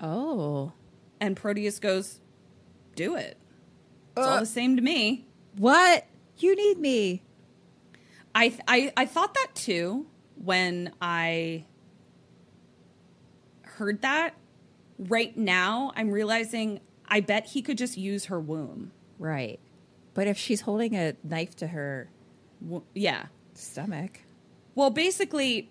[0.00, 0.72] Oh,
[1.20, 2.20] And Proteus goes,
[2.94, 3.36] do it.
[4.16, 5.26] It's all uh, the same to me.
[5.56, 6.06] what?
[6.38, 7.22] You need me.
[8.34, 11.64] I, I I thought that too when I
[13.62, 14.34] heard that.
[14.98, 18.92] Right now, I'm realizing I bet he could just use her womb.
[19.18, 19.58] Right.
[20.14, 22.08] But if she's holding a knife to her
[22.60, 23.26] Wo- Yeah.
[23.54, 24.20] stomach,
[24.74, 25.70] Well, basically,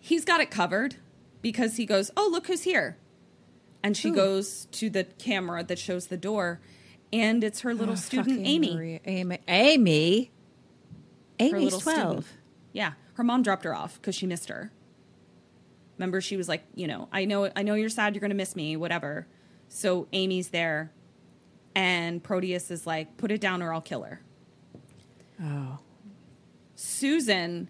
[0.00, 0.96] he's got it covered
[1.40, 2.96] because he goes, "Oh, look who's here,"
[3.82, 4.14] and she Who?
[4.14, 6.60] goes to the camera that shows the door,
[7.12, 8.74] and it's her little Oh, student Amy.
[8.74, 9.38] Maria- Amy.
[9.48, 10.30] Amy.
[11.40, 12.02] Amy's little student.
[12.02, 12.32] twelve.
[12.72, 14.70] Yeah, her mom dropped her off because she missed her.
[15.98, 18.54] Remember, she was like, you know, I know, I know you're sad, you're gonna miss
[18.56, 19.26] me, whatever.
[19.68, 20.92] So Amy's there,
[21.74, 24.20] and Proteus is like, put it down or I'll kill her.
[25.42, 25.78] Oh.
[26.74, 27.68] Susan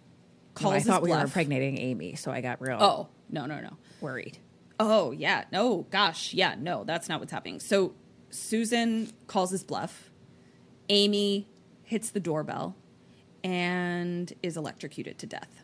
[0.54, 0.72] calls.
[0.74, 1.24] I his thought we were bluff.
[1.26, 3.76] impregnating Amy, so I got real Oh no, no, no.
[4.00, 4.38] worried.
[4.80, 7.60] Oh yeah, no, gosh, yeah, no, that's not what's happening.
[7.60, 7.94] So
[8.30, 10.10] Susan calls his bluff.
[10.88, 11.46] Amy
[11.84, 12.74] hits the doorbell
[13.44, 15.62] and is electrocuted to death.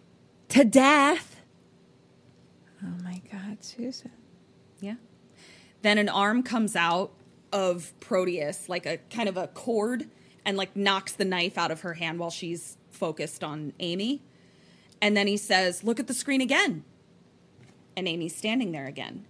[0.50, 1.40] To death.
[2.82, 4.12] Oh my God, Susan.
[4.80, 4.94] Yeah.
[5.82, 7.12] Then an arm comes out
[7.52, 10.08] of Proteus, like a kind of a cord,
[10.44, 14.22] and like knocks the knife out of her hand while she's focused on Amy.
[15.00, 16.84] And then he says, Look at the screen again.
[17.96, 19.26] And Amy's standing there again.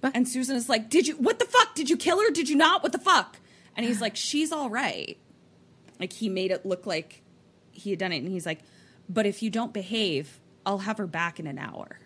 [0.00, 0.14] What?
[0.14, 1.74] And Susan is like, Did you, what the fuck?
[1.74, 2.30] Did you kill her?
[2.30, 2.82] Did you not?
[2.82, 3.38] What the fuck?
[3.76, 5.18] And he's like, She's all right.
[5.98, 7.22] Like he made it look like
[7.70, 8.18] he had done it.
[8.18, 8.60] And he's like,
[9.08, 11.98] But if you don't behave, I'll have her back in an hour.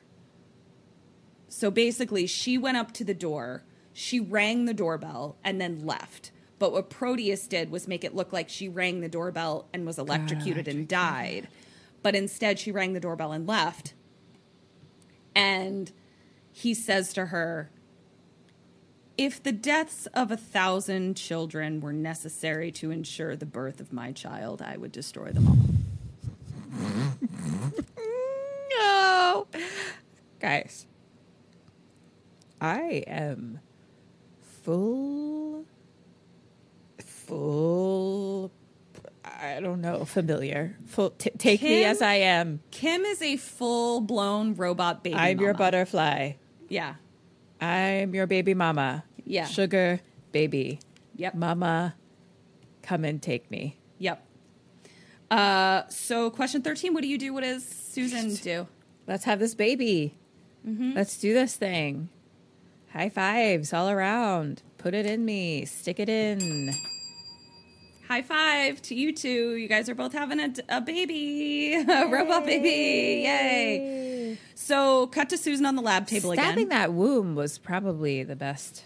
[1.48, 3.62] So basically, she went up to the door,
[3.98, 6.30] she rang the doorbell, and then left.
[6.58, 9.98] But what Proteus did was make it look like she rang the doorbell and was
[9.98, 11.48] electrocuted and died.
[12.02, 13.94] But instead, she rang the doorbell and left.
[15.34, 15.90] And
[16.52, 17.70] he says to her,
[19.16, 24.12] If the deaths of a thousand children were necessary to ensure the birth of my
[24.12, 25.56] child, I would destroy them all.
[28.78, 29.46] No.
[30.38, 30.86] Guys,
[32.60, 33.60] I am
[34.66, 35.64] full,
[36.98, 38.50] full,
[39.24, 40.76] I don't know, familiar.
[40.86, 42.58] Full, t- take me as I am.
[42.72, 45.14] Kim is a full blown robot baby.
[45.14, 46.32] I'm your butterfly.
[46.68, 46.94] Yeah.
[47.60, 49.04] I'm your baby mama.
[49.24, 49.46] Yeah.
[49.46, 50.00] Sugar
[50.32, 50.80] baby.
[51.14, 51.36] Yep.
[51.36, 51.94] Mama,
[52.82, 53.76] come and take me.
[53.98, 54.26] Yep.
[55.30, 57.32] Uh, so question 13, what do you do?
[57.32, 58.66] What does Susan do?
[59.06, 60.18] Let's have this baby.
[60.64, 62.08] Let's do this thing.
[62.96, 64.62] High fives all around.
[64.78, 65.66] Put it in me.
[65.66, 66.72] Stick it in.
[68.08, 69.56] High five to you two.
[69.56, 73.24] You guys are both having a, a baby, a robot baby.
[73.26, 74.38] Yay.
[74.54, 76.52] So cut to Susan on the lab table Stabbing again.
[76.52, 78.84] Stabbing that womb was probably the best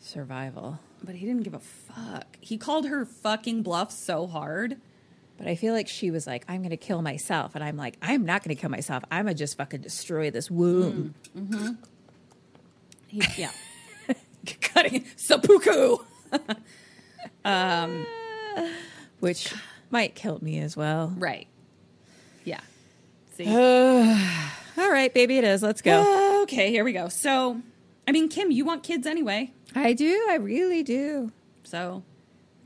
[0.00, 0.80] survival.
[1.00, 2.36] But he didn't give a fuck.
[2.40, 4.76] He called her fucking bluff so hard.
[5.36, 7.54] But I feel like she was like, I'm going to kill myself.
[7.54, 9.04] And I'm like, I'm not going to kill myself.
[9.08, 11.14] I'm going to just fucking destroy this womb.
[11.36, 11.54] Mm-hmm.
[11.54, 11.74] Mm-hmm.
[13.08, 13.50] He, yeah.
[14.60, 15.98] Cutting seppuku.
[17.44, 18.06] Um,
[19.20, 19.52] which
[19.90, 21.14] might kill me as well.
[21.16, 21.46] Right.
[22.44, 22.60] Yeah.
[23.36, 23.46] See.
[24.78, 25.62] All right, baby, it is.
[25.62, 26.42] Let's go.
[26.42, 27.08] okay, here we go.
[27.08, 27.60] So,
[28.06, 29.52] I mean, Kim, you want kids anyway.
[29.74, 30.26] I do.
[30.30, 31.32] I really do.
[31.64, 32.02] So,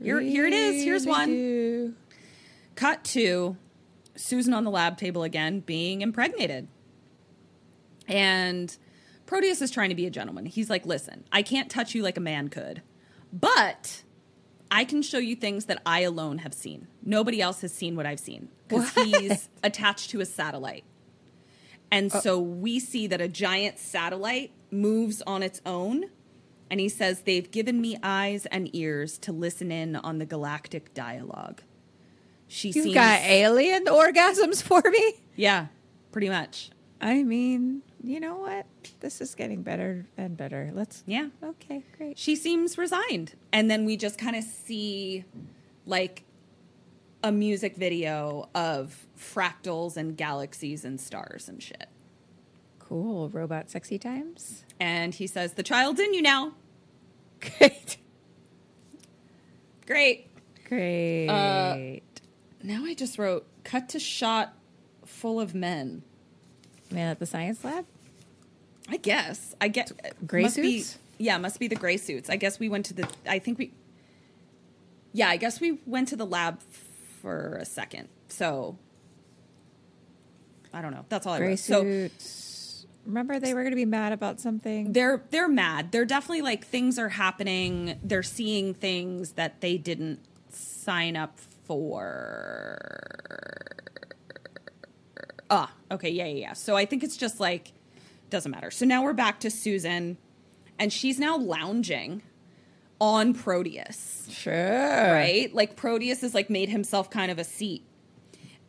[0.01, 0.83] here, here it is.
[0.83, 1.29] Here's one.
[1.29, 1.93] do.
[2.75, 3.55] Cut to
[4.15, 6.67] Susan on the lab table again, being impregnated.
[8.07, 8.75] And
[9.33, 10.45] Proteus is trying to be a gentleman.
[10.45, 12.83] He's like, listen, I can't touch you like a man could,
[13.33, 14.03] but
[14.69, 16.87] I can show you things that I alone have seen.
[17.03, 20.83] Nobody else has seen what I've seen because he's attached to a satellite.
[21.89, 22.19] And oh.
[22.19, 26.05] so we see that a giant satellite moves on its own
[26.69, 30.93] And he says, They've given me eyes and ears to listen in on the galactic
[30.93, 31.61] dialogue.
[32.47, 35.13] She You've seems, got alien orgasms for me?
[35.35, 35.67] Yeah,
[36.11, 36.69] pretty much.
[37.01, 38.65] I mean, you know what?
[38.99, 40.71] This is getting better and better.
[40.73, 41.03] Let's.
[41.07, 41.29] Yeah.
[41.41, 42.19] Okay, great.
[42.19, 43.33] She seems resigned.
[43.53, 45.23] And then we just kind of see
[45.85, 46.23] like
[47.23, 51.87] a music video of fractals and galaxies and stars and shit.
[52.77, 53.29] Cool.
[53.29, 54.65] Robot sexy times.
[54.81, 56.53] And he says, The child's in you now.
[57.39, 57.97] Great.
[59.87, 60.27] Great.
[60.67, 61.29] Great.
[61.29, 61.99] Uh,
[62.61, 64.53] now I just wrote, Cut to shot
[65.05, 66.03] full of men.
[66.91, 67.85] Man at the science lab?
[68.89, 69.55] I guess.
[69.61, 69.91] I get
[70.27, 70.97] Gray must be- suits?
[71.17, 72.29] yeah, must be the gray suits.
[72.29, 73.07] I guess we went to the.
[73.27, 73.71] I think we.
[75.13, 76.59] Yeah, I guess we went to the lab
[77.21, 78.09] for a second.
[78.27, 78.77] So
[80.73, 81.05] I don't know.
[81.09, 81.59] That's all I Gray wrote.
[81.59, 82.09] So.
[83.05, 84.93] Remember they were going to be mad about something?
[84.93, 85.91] they're they're mad.
[85.91, 87.99] They're definitely like things are happening.
[88.01, 90.19] They're seeing things that they didn't
[90.49, 92.77] sign up for.
[95.49, 96.53] Ah, okay, yeah, yeah, yeah.
[96.53, 97.73] So I think it's just like
[98.33, 98.69] doesn't matter.
[98.71, 100.17] So now we're back to Susan,
[100.77, 102.21] and she's now lounging
[102.99, 104.53] on Proteus, Sure.
[105.13, 105.49] right?
[105.53, 107.83] Like Proteus has like made himself kind of a seat,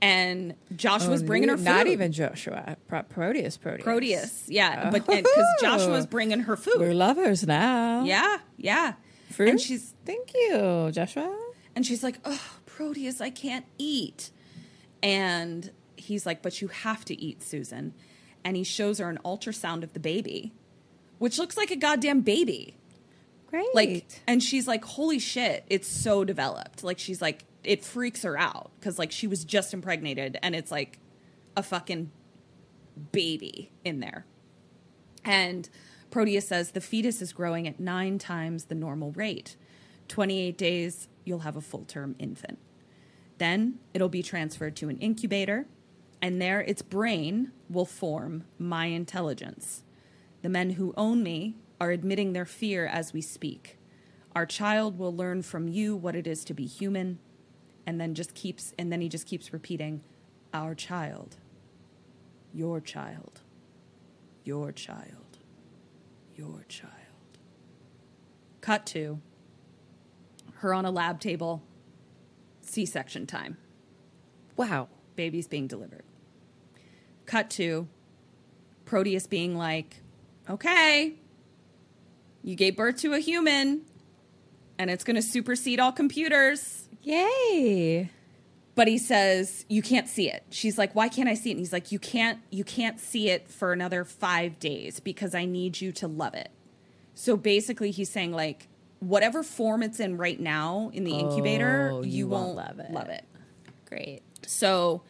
[0.02, 1.64] and Joshua's Oh, bringing her food.
[1.64, 2.76] Not even Joshua.
[2.88, 3.56] Pro- Proteus.
[3.56, 3.84] Proteus.
[3.84, 4.90] Proteus, yeah, oh.
[4.92, 8.04] but because Joshua's bringing her food, We're lovers now.
[8.04, 8.94] Yeah, yeah.
[9.30, 9.48] Fruit?
[9.48, 11.34] And she's Thank you, Joshua.
[11.74, 14.30] and she's like, "Oh, Proteus, I can't eat."
[15.02, 17.94] And he's like, "But you have to eat, Susan."
[18.44, 20.52] And he shows her an ultrasound of the baby,
[21.18, 22.76] which looks like a goddamn baby.
[23.48, 23.74] Great.
[23.74, 28.36] Like and she's like, "Holy shit, it's so developed." Like she's like it freaks her
[28.38, 30.98] out cuz like she was just impregnated and it's like
[31.56, 32.10] a fucking
[33.12, 34.26] baby in there.
[35.24, 35.68] And
[36.10, 39.56] Proteus says the fetus is growing at nine times the normal rate.
[40.08, 42.58] 28 days, you'll have a full term infant.
[43.38, 45.66] Then it'll be transferred to an incubator,
[46.24, 49.82] and there its brain will form my intelligence.
[50.40, 53.76] The men who own me are admitting their fear as we speak.
[54.34, 57.18] Our child will learn from you what it is to be human,
[57.86, 60.02] and then just keeps and then he just keeps repeating,
[60.54, 61.36] our child,
[62.54, 63.42] your child,
[64.44, 65.36] your child,
[66.34, 66.94] your child.
[68.62, 69.20] Cut to
[70.54, 71.62] her on a lab table,
[72.62, 73.58] C section time,
[74.56, 74.88] wow.
[75.16, 76.04] baby's being delivered.
[77.26, 77.88] Cut to
[78.84, 79.96] Proteus being like,
[80.48, 81.14] okay,
[82.42, 83.82] you gave birth to a human,
[84.78, 86.88] and it's going to supersede all computers.
[87.02, 88.10] Yay.
[88.74, 91.58] but he says you can't see it she's like why can't i see it and
[91.60, 95.78] he's like you can't you can't see it for another five days because i need
[95.82, 96.48] you to love it
[97.12, 98.68] so basically he's saying like
[99.00, 102.78] whatever form it's in right now in the incubator Oh, you, you won't, won't love
[102.78, 102.90] it.
[102.90, 103.26] love it
[103.86, 104.22] Great.
[104.46, 105.02] so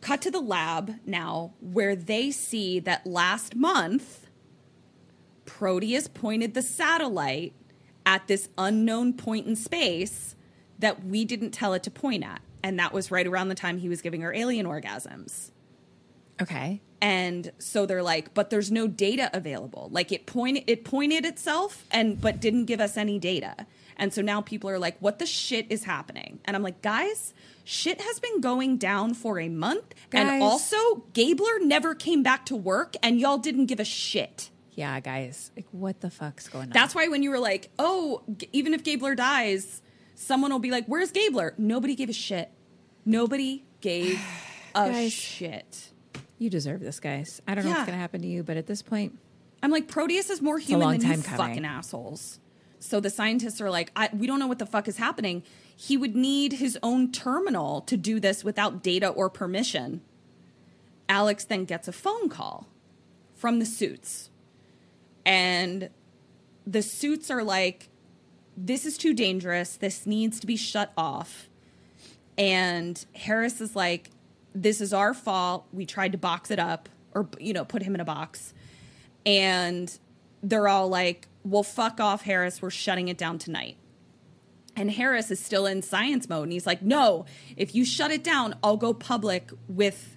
[0.00, 4.26] cut to the lab now where they see that last month
[5.46, 7.54] proteus pointed the satellite
[8.04, 10.36] at this unknown point in space
[10.78, 12.40] that we didn't tell it to point at.
[12.62, 15.50] And that was right around the time he was giving her alien orgasms.
[16.40, 16.82] Okay.
[17.00, 19.88] and so they're like but there's no data available.
[19.90, 23.66] Like it pointed it pointed itself and but didn't give us any data.
[23.96, 26.40] And so now people are like what the shit is happening?
[26.44, 27.32] And i'm like guys
[27.68, 30.26] shit has been going down for a month Guys.
[30.28, 30.76] and also
[31.12, 35.50] gabler never came back to work and y'all didn't give a shit Yeah, guys.
[35.56, 36.70] Like, what the fuck's going on?
[36.70, 39.82] that's why when you were like oh G- even if gabler dies
[40.14, 42.50] someone will be like where's gabler nobody gave a shit
[43.04, 44.20] nobody gave
[44.74, 45.12] a Guys.
[45.12, 45.90] shit
[46.38, 47.40] you deserve this, guys.
[47.48, 49.18] I don't know what's going to happen to you, but at this point,
[49.62, 51.38] I'm like, Proteus is more human than you coming.
[51.38, 52.38] fucking assholes.
[52.78, 55.42] So the scientists are like, we don't know what the fuck is happening.
[55.74, 60.02] He would need his own terminal to do this without data or permission.
[61.08, 62.66] Alex then gets a phone call
[63.34, 64.30] from the suits.
[65.24, 65.90] And
[66.66, 67.88] the suits are like,
[68.56, 69.76] this is too dangerous.
[69.76, 71.48] This needs to be shut off.
[72.38, 74.10] And Harris is like,
[74.54, 75.66] this is our fault.
[75.72, 78.54] We tried to box it up or, you know, put him in a box.
[79.24, 79.96] And
[80.42, 82.60] they're all like, well, fuck off, Harris.
[82.60, 83.76] We're shutting it down tonight.
[84.74, 86.44] And Harris is still in science mode.
[86.44, 87.24] And he's like, no,
[87.56, 90.16] if you shut it down, I'll go public with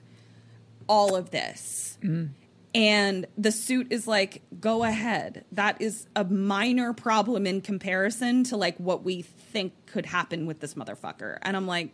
[0.88, 1.98] all of this.
[2.04, 2.34] Mm-hmm.
[2.76, 5.46] And the suit is like, go ahead.
[5.52, 10.60] That is a minor problem in comparison to like what we think could happen with
[10.60, 11.38] this motherfucker.
[11.42, 11.94] And I'm like,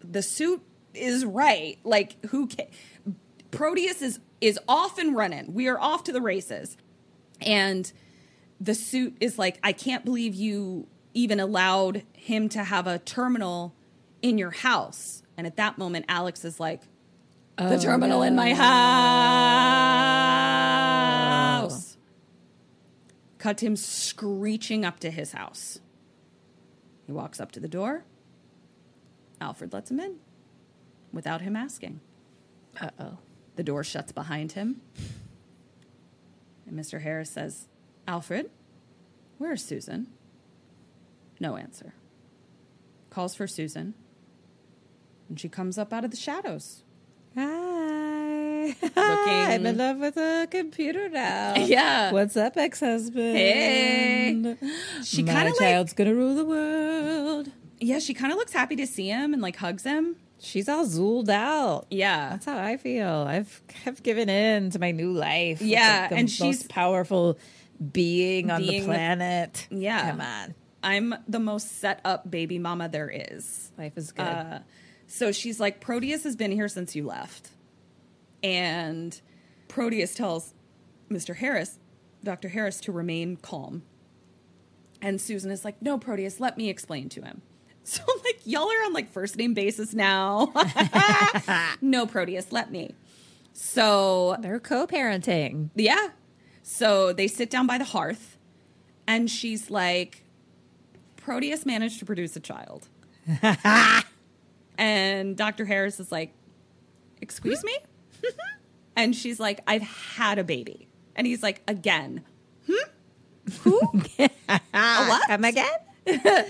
[0.00, 0.62] the suit
[0.94, 1.78] is right.
[1.82, 2.70] Like, who ca-
[3.50, 5.52] Proteus is is off and running.
[5.52, 6.76] We are off to the races.
[7.40, 7.90] And
[8.60, 13.74] the suit is like, I can't believe you even allowed him to have a terminal
[14.22, 15.22] in your house.
[15.36, 16.82] And at that moment, Alex is like,
[17.56, 18.76] the terminal in my house.
[23.38, 25.80] Cut him screeching up to his house.
[27.06, 28.04] He walks up to the door.
[29.40, 30.16] Alfred lets him in
[31.12, 32.00] without him asking.
[32.80, 33.18] Uh oh.
[33.56, 34.80] The door shuts behind him.
[36.66, 37.02] And Mr.
[37.02, 37.66] Harris says,
[38.08, 38.50] Alfred,
[39.36, 40.06] where is Susan?
[41.38, 41.92] No answer.
[43.10, 43.92] Calls for Susan.
[45.28, 46.82] And she comes up out of the shadows.
[47.36, 48.74] Hi.
[48.82, 51.54] Looking- I'm in love with a computer now.
[51.58, 52.10] Yeah.
[52.12, 53.36] What's up, ex-husband?
[53.36, 54.56] Hey.
[55.04, 57.50] She My kind of like, child's gonna rule the world.
[57.78, 60.16] yeah, she kind of looks happy to see him and like hugs him.
[60.40, 61.86] She's all zooled out.
[61.90, 62.30] Yeah.
[62.30, 63.06] That's how I feel.
[63.28, 65.60] I've have given in to my new life.
[65.60, 67.38] Yeah, like and she's- powerful
[67.92, 69.66] being on Being the planet.
[69.70, 70.10] Yeah.
[70.10, 70.54] Come on.
[70.82, 73.72] I'm the most set up baby mama there is.
[73.76, 74.22] Life is good.
[74.22, 74.58] Uh,
[75.06, 77.50] so she's like, Proteus has been here since you left.
[78.42, 79.20] And
[79.66, 80.54] Proteus tells
[81.10, 81.36] Mr.
[81.36, 81.78] Harris,
[82.22, 82.48] Dr.
[82.48, 83.82] Harris, to remain calm.
[85.00, 87.42] And Susan is like, no, Proteus, let me explain to him.
[87.84, 90.52] So, like, y'all are on like first name basis now.
[91.80, 92.94] no, Proteus, let me.
[93.54, 95.70] So, They're co-parenting.
[95.74, 96.08] yeah.
[96.70, 98.36] So they sit down by the hearth,
[99.06, 100.22] and she's like,
[101.16, 102.88] Proteus managed to produce a child.
[104.78, 105.64] and Dr.
[105.64, 106.34] Harris is like,
[107.22, 107.74] Excuse me?
[108.96, 110.88] and she's like, I've had a baby.
[111.16, 112.22] And he's like, Again.
[115.26, 116.44] Come again?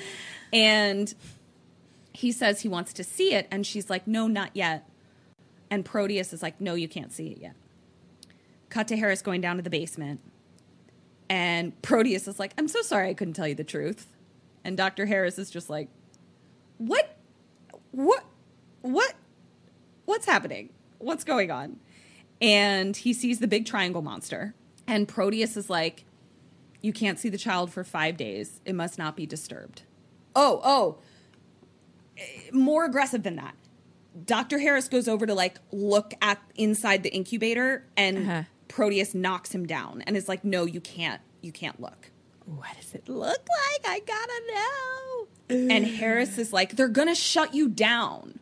[0.53, 1.15] And
[2.13, 3.47] he says he wants to see it.
[3.53, 4.91] And she's like, No, not yet.
[5.71, 7.55] And Proteus is like, No, you can't see it yet.
[8.71, 10.21] Cut to Harris going down to the basement.
[11.31, 14.07] And Proteus is like, I'm so sorry I couldn't tell you the truth.
[14.65, 15.07] And Dr.
[15.07, 15.89] Harris is just like,
[16.79, 17.17] What?
[17.93, 18.25] What?
[18.83, 19.15] What?
[20.05, 20.71] What's happening?
[20.99, 21.79] What's going on?
[22.41, 24.55] And he sees the big triangle monster.
[24.87, 26.05] And Proteus is like,
[26.83, 28.61] You can't see the child for five days.
[28.65, 29.83] It must not be disturbed.
[30.35, 30.99] Oh, oh.
[32.53, 33.55] More aggressive than that.
[34.25, 34.59] Dr.
[34.59, 38.43] Harris goes over to like look at inside the incubator and Uh-huh.
[38.69, 41.21] Proteus knocks him down and is like, no, you can't.
[41.41, 42.11] You can't look.
[42.45, 43.87] What does it look like?
[43.87, 45.27] I gotta know.
[45.75, 48.39] And Harris is like, they're gonna shut you down.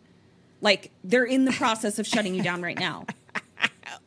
[0.61, 3.07] Like they're in the process of shutting you down right now.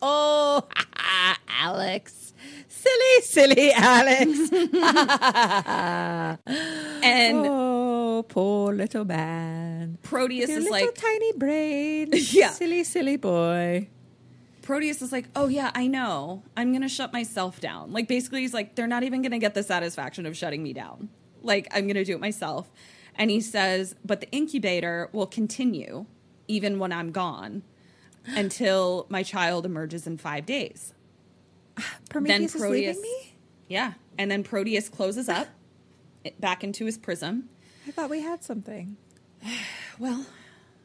[0.01, 0.67] Oh,
[1.47, 2.33] Alex.
[2.67, 4.51] Silly, silly Alex.
[7.01, 9.97] And oh, poor little man.
[10.03, 12.09] Proteus Your is little like, tiny brain.
[12.13, 12.49] Yeah.
[12.51, 13.87] Silly, silly boy.
[14.69, 16.43] Proteus is like, oh yeah, I know.
[16.55, 17.91] I'm gonna shut myself down.
[17.91, 21.09] Like basically, he's like, they're not even gonna get the satisfaction of shutting me down.
[21.41, 22.71] Like I'm gonna do it myself.
[23.15, 26.05] And he says, but the incubator will continue
[26.47, 27.63] even when I'm gone
[28.27, 30.93] until my child emerges in five days.
[32.11, 33.35] Prometheus is Proteus- leaving me?
[33.69, 33.93] Yeah.
[34.19, 35.47] And then Proteus closes up
[36.39, 37.49] back into his prism.
[37.87, 38.97] I thought we had something.
[39.97, 40.27] Well,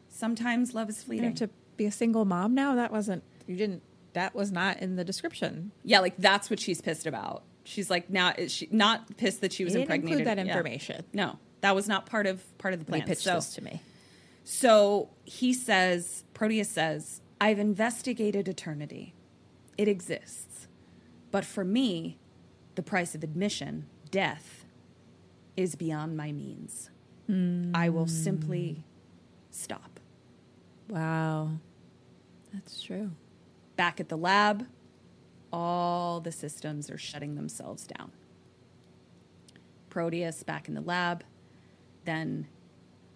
[0.09, 1.25] sometimes love is You fleeting.
[1.27, 2.75] have to be a single mom now?
[2.75, 5.73] That wasn't, you didn't, that was not in the description.
[5.85, 7.43] yeah, like that's what she's pissed about.
[7.65, 10.27] She's like now is she not pissed that she was didn't include impregnated.
[10.27, 10.53] that Yeah.
[10.53, 11.05] information.
[11.13, 13.01] No, that was not part of part of the plan.
[13.01, 13.81] he pitched so, this to me.
[14.45, 19.15] so he says, Proteus says, I've investigated eternity.
[19.79, 20.69] It exists.
[21.31, 22.19] But for me,
[22.75, 24.65] the price of admission, death,
[25.57, 26.91] is beyond my means.
[27.73, 28.81] I will simply hmm.
[29.51, 29.99] stop.
[30.89, 31.53] Wow.
[32.53, 33.13] That's true.
[33.77, 34.67] Back at the lab,
[35.53, 38.13] all the systems are shutting themselves down.
[39.91, 41.25] Proteus back in the lab,
[42.05, 42.49] then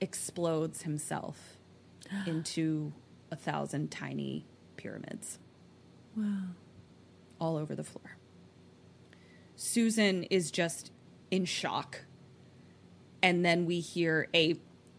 [0.01, 1.59] explodes himself
[2.27, 2.93] into
[3.31, 5.39] a thousand tiny pyramids.
[6.17, 6.55] Wow.
[7.41, 8.17] all over the floor.
[9.55, 10.91] Susan is just
[11.31, 12.05] in shock.
[13.23, 14.57] And then we hear a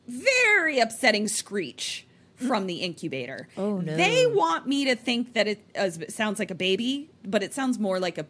[0.08, 2.06] very upsetting screech
[2.48, 3.48] from the incubator.
[3.58, 3.96] Oh, no.
[3.96, 7.78] They want me to think that it, uh, sounds like a baby, but it sounds
[7.78, 8.26] more like a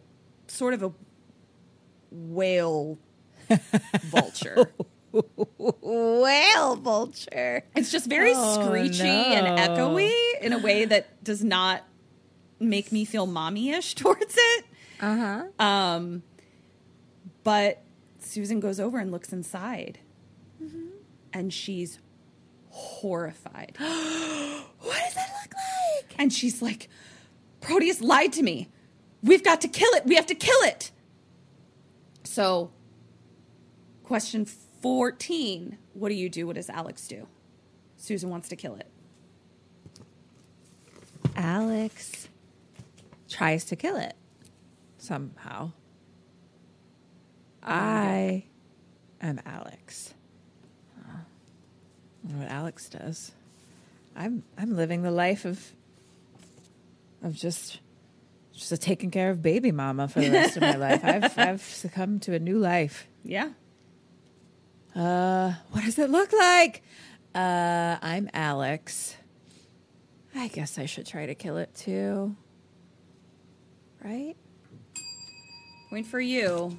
[0.48, 0.92] sort of a
[2.10, 2.98] whale
[4.02, 4.72] vulture.
[5.12, 7.64] Whale vulture.
[7.74, 11.82] It's just very Oh, screechy and echoey in a way that does not
[12.58, 14.64] make me feel mommy-ish towards it.
[15.00, 15.16] Uh
[15.58, 15.64] huh.
[15.64, 16.22] Um,
[17.42, 17.82] but
[18.18, 19.98] Susan goes over and looks inside,
[21.32, 21.98] and she's
[22.70, 23.76] horrified.
[24.82, 26.14] What does that look like?
[26.18, 26.88] And she's like,
[27.60, 28.70] Proteus lied to me.
[29.22, 30.06] We've got to kill it.
[30.06, 30.90] We have to kill it.
[32.24, 32.70] So,
[34.04, 36.46] question 14 What do you do?
[36.46, 37.26] What does Alex do?
[37.96, 38.90] Susan wants to kill it.
[41.36, 42.28] Alex
[43.28, 44.14] tries to kill it
[44.98, 45.72] somehow.
[47.62, 48.44] I
[49.20, 50.14] am Alex.
[52.38, 53.32] What Alex does.
[54.16, 55.72] I'm I'm living the life of
[57.22, 57.80] of just
[58.52, 61.04] just a taking care of baby mama for the rest of my life.
[61.04, 63.06] I've I've succumbed to a new life.
[63.24, 63.50] Yeah.
[64.94, 66.82] Uh, what does it look like?
[67.34, 69.16] Uh, I'm Alex.
[70.34, 72.34] I guess I should try to kill it too.
[74.04, 74.34] Right?
[75.90, 76.78] Point for you.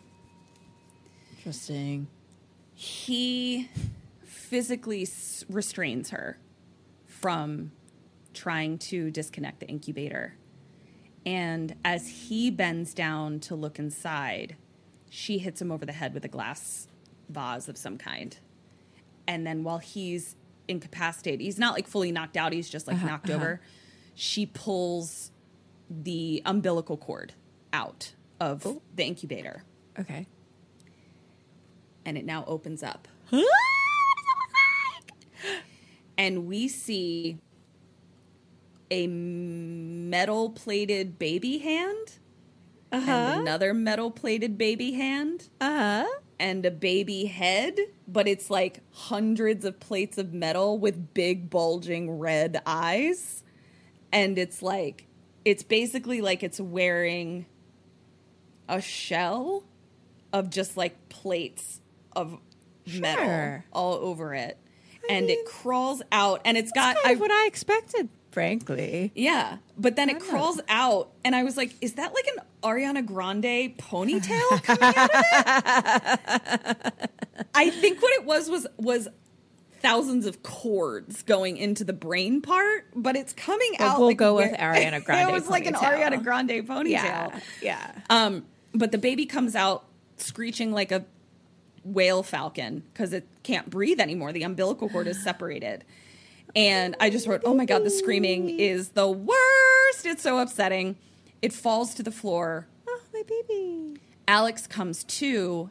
[1.38, 2.08] Interesting.
[2.74, 3.70] He
[4.52, 5.08] physically
[5.48, 6.38] restrains her
[7.06, 7.72] from
[8.34, 10.36] trying to disconnect the incubator.
[11.26, 14.58] And as he bends down to look inside,
[15.10, 16.90] she hits him over the head with a glass
[17.30, 18.38] vase of some kind.
[19.26, 20.36] And then while he's
[20.68, 23.42] incapacitated, he's not like fully knocked out, he's just like uh-huh, knocked uh-huh.
[23.42, 23.62] over.
[24.16, 25.32] She pulls
[25.90, 27.32] the umbilical cord
[27.72, 28.82] out of oh.
[28.98, 29.64] the incubator
[29.98, 30.28] Okay.
[32.04, 33.08] and it now opens up.
[36.22, 37.40] And we see
[38.92, 42.20] a metal plated baby hand
[42.92, 46.08] and another metal plated baby hand Uh huh.
[46.40, 52.20] and a baby head, but it's like hundreds of plates of metal with big bulging
[52.20, 53.44] red eyes.
[54.14, 55.08] And it's like,
[55.44, 57.48] it's basically like it's wearing
[58.70, 59.64] a shell
[60.32, 61.82] of just like plates
[62.16, 62.38] of
[62.86, 64.60] metal all over it.
[65.10, 69.12] And it crawls out and it's got Kind I of what I expected, frankly.
[69.16, 73.06] yeah, but then it crawls out, and I was like, "Is that like an Ariana
[73.06, 76.20] Grande ponytail coming out of
[76.86, 77.10] it?"
[77.56, 79.08] I think what it was was was
[79.82, 83.98] thousands of cords going into the brain part, but it's coming But out.
[84.00, 85.74] we'll like go with Ariana Grande it was like an.
[85.74, 86.86] Ariana Grande ponytail.
[86.86, 87.40] Yeah.
[87.62, 87.92] Yeah.
[88.10, 89.86] Um, but the baby comes out
[90.18, 91.04] screeching like a
[91.84, 94.32] whale falcon because it can't breathe anymore.
[94.32, 95.84] The umbilical cord is separated.
[96.56, 100.06] And I just wrote, oh my God, the screaming is the worst.
[100.06, 100.98] It's so upsetting.
[101.42, 102.68] It falls to the floor.
[102.88, 104.00] Oh, my baby.
[104.28, 105.70] Alex comes to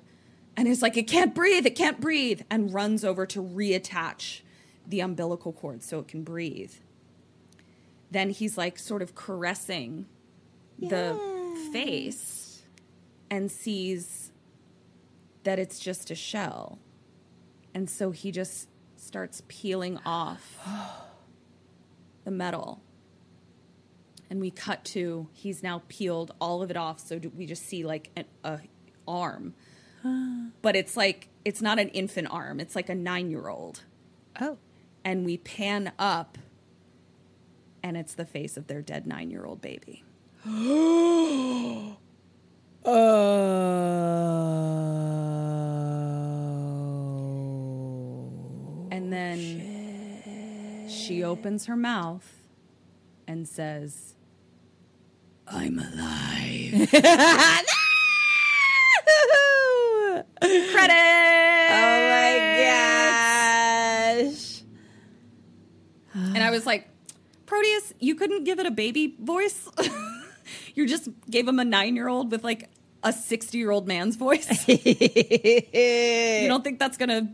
[0.57, 4.41] and is like, it can't breathe, it can't breathe, and runs over to reattach
[4.87, 6.73] the umbilical cord so it can breathe.
[8.11, 10.07] Then he's like, sort of caressing
[10.78, 11.19] the
[11.73, 12.62] face
[13.31, 14.30] and sees
[15.45, 16.79] that it's just a shell.
[17.75, 20.59] And so he just starts peeling off
[22.25, 22.83] the metal.
[24.29, 27.01] And we cut to he's now peeled all of it off.
[27.01, 28.61] So we just see like an a
[29.09, 29.55] arm,
[30.62, 32.61] but it's like it's not an infant arm.
[32.61, 33.83] It's like a nine year old.
[34.41, 34.59] Oh.
[35.05, 36.39] And we pan up,
[37.83, 40.05] and it's the face of their dead nine year old baby.
[42.85, 43.98] Oh.
[48.90, 52.27] And then she opens her mouth
[53.27, 54.15] and says,
[55.47, 56.89] I'm alive.
[60.40, 60.97] Credit!
[61.73, 62.32] Oh my
[64.24, 64.62] gosh.
[66.15, 66.89] And I was like,
[67.47, 69.69] Proteus, you couldn't give it a baby voice?
[70.77, 72.69] you just gave him a nine year old with like
[73.03, 74.69] a 60 year old man's voice?
[74.85, 77.29] you don't think that's going to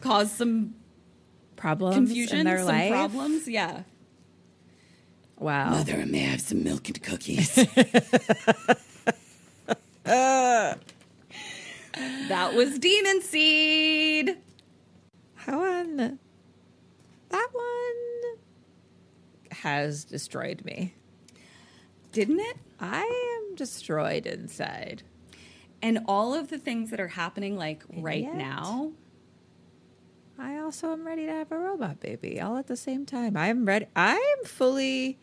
[0.00, 0.74] cause some
[1.56, 2.90] Problems confusion, in their some life.
[2.90, 3.48] problems?
[3.48, 3.82] Yeah.
[5.38, 5.70] Wow.
[5.70, 7.54] Mother, may I have some milk and cookies?
[10.04, 10.78] that
[12.54, 14.36] was Demon Seed.
[15.34, 16.18] How on
[17.30, 18.38] that one
[19.52, 20.94] has destroyed me.
[22.12, 22.56] Didn't it?
[22.80, 23.02] I
[23.48, 25.02] am destroyed inside.
[25.80, 28.92] And all of the things that are happening, like right yet- now,
[30.38, 33.36] I also am ready to have a robot baby all at the same time.
[33.36, 33.86] I'm ready.
[33.96, 35.18] I am fully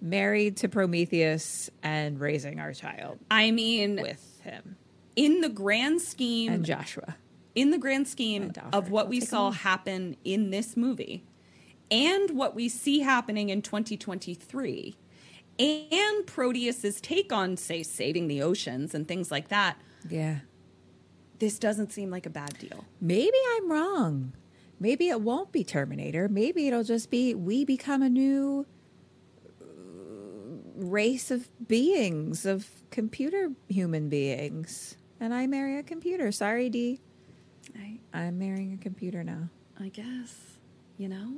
[0.00, 4.76] married to Prometheus and raising our child I mean, with him
[5.16, 7.16] in the grand scheme, and Joshua.
[7.54, 11.24] in the grand scheme of what I'll we saw happen in this movie
[11.90, 14.96] and what we see happening in 2023
[15.58, 20.40] and Proteus's take on say saving the oceans and things like that Yeah.
[21.38, 24.32] this doesn't seem like a bad deal Maybe I'm wrong.
[24.80, 26.28] Maybe it won't be Terminator.
[26.28, 28.64] Maybe it'll just be we become a new
[29.60, 29.64] uh,
[30.76, 34.96] race of beings, of computer human beings.
[35.20, 36.30] and I marry a computer.
[36.30, 37.00] Sorry, D.
[37.76, 39.48] I, I'm marrying a computer now.
[39.80, 40.34] I guess.
[40.96, 41.32] You know?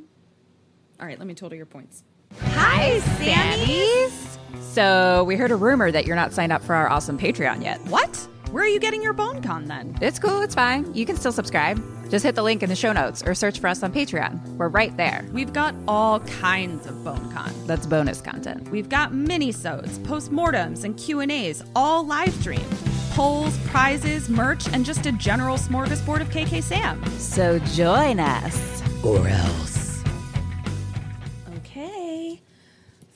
[1.00, 2.02] All right, let me total your points.
[2.38, 4.38] Hi, Sammies.
[4.60, 7.80] So we heard a rumor that you're not signed up for our awesome Patreon yet.
[7.86, 8.16] What?
[8.50, 9.96] Where are you getting your BoneCon then?
[10.00, 10.42] It's cool.
[10.42, 10.92] It's fine.
[10.94, 11.82] You can still subscribe.
[12.10, 14.56] Just hit the link in the show notes or search for us on Patreon.
[14.56, 15.24] We're right there.
[15.32, 17.66] We've got all kinds of BoneCon.
[17.66, 18.68] That's bonus content.
[18.70, 22.66] We've got mini-sodes, postmortems, and Q&As, all live streamed.
[23.12, 27.04] Polls, prizes, merch, and just a general smorgasbord of KK Sam.
[27.18, 28.82] So join us.
[29.04, 29.69] Or else.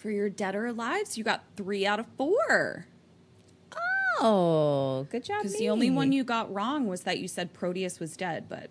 [0.05, 2.85] For your dead or alives, you got three out of four.
[4.20, 5.39] Oh, good job.
[5.39, 8.68] Because the only one you got wrong was that you said Proteus was dead, but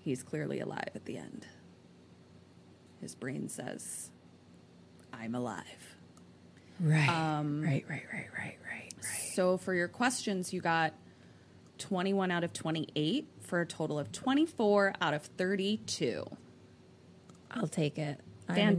[0.00, 1.46] he's clearly alive at the end.
[3.00, 4.10] His brain says,
[5.14, 5.96] I'm alive.
[6.78, 7.08] Right.
[7.08, 9.32] Um, right, right, right, right, right, right.
[9.32, 10.92] So for your questions, you got
[11.78, 16.26] 21 out of 28 for a total of 24 out of 32.
[17.50, 18.20] I'll take it.
[18.46, 18.76] I'm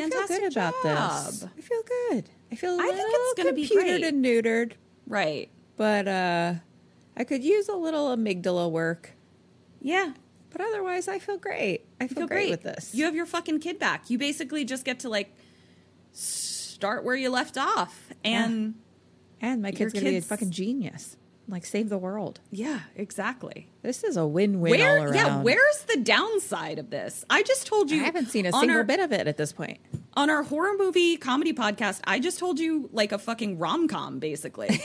[0.00, 0.38] Fantastic.
[0.38, 0.50] a new mom.
[0.50, 1.24] I feel good about job.
[1.32, 1.44] this.
[1.44, 2.30] I feel good.
[2.52, 4.04] I feel a I little think it's gonna be computered great.
[4.04, 4.72] and neutered,
[5.06, 5.50] Right.
[5.76, 6.54] but uh,
[7.16, 9.12] I could use a little amygdala work.
[9.80, 10.12] Yeah.
[10.50, 11.84] But otherwise, I feel great.
[12.00, 12.94] I feel, feel great, great with this.
[12.94, 14.08] You have your fucking kid back.
[14.08, 15.34] You basically just get to like
[16.12, 18.10] start where you left off.
[18.24, 18.74] And
[19.40, 21.16] and my kid's gonna be a fucking genius.
[21.48, 22.40] Like save the world.
[22.50, 23.68] yeah, exactly.
[23.82, 25.14] This is a win-win Where all around.
[25.14, 27.24] yeah, where's the downside of this?
[27.30, 29.52] I just told you I haven't seen a single our, bit of it at this
[29.52, 29.78] point.
[30.14, 32.00] on our horror movie comedy podcast.
[32.02, 34.68] I just told you like a fucking rom com, basically.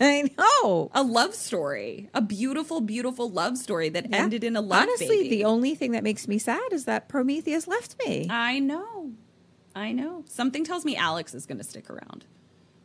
[0.00, 0.90] I know.
[0.94, 4.16] a love story, a beautiful, beautiful love story that Yeah.
[4.16, 5.28] ended in a love Honestly, baby.
[5.28, 8.26] the only thing that makes me sad is that Prometheus left me.
[8.30, 9.12] I know,
[9.74, 10.24] I know.
[10.28, 12.24] Something tells me Alex is going to stick around.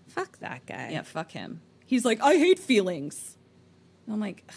[0.09, 0.89] Fuck that guy.
[0.91, 1.61] Yeah, fuck him.
[1.93, 3.37] He's like, I hate feelings.
[4.11, 4.55] I'm like, Ugh.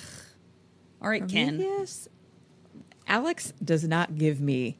[1.03, 1.59] all right, Ken.
[1.59, 2.09] Prometheus.
[3.07, 4.79] Alex does not give me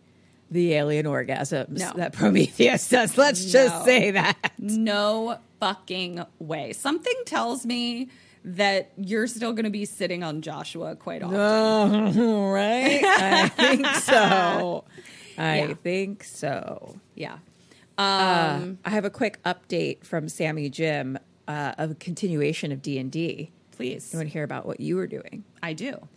[0.51, 1.93] the alien orgasms No.
[1.97, 3.19] that Prometheus does.
[3.19, 4.53] Let's just say that.
[4.59, 6.73] No fucking way.
[6.73, 8.09] Something tells me
[8.45, 11.37] that you're still going to be sitting on Joshua quite often.
[12.19, 13.05] Oh, right?
[13.05, 14.85] I think so.
[15.39, 15.75] I Yeah.
[15.75, 16.97] think so.
[17.15, 17.39] Yeah.
[17.99, 23.51] Uh, Um, I have a quick update from Sammy Jim uh, a continuation of D&D.
[23.73, 24.13] please.
[24.13, 25.45] You want to hear about what you were doing?
[25.63, 26.09] I do.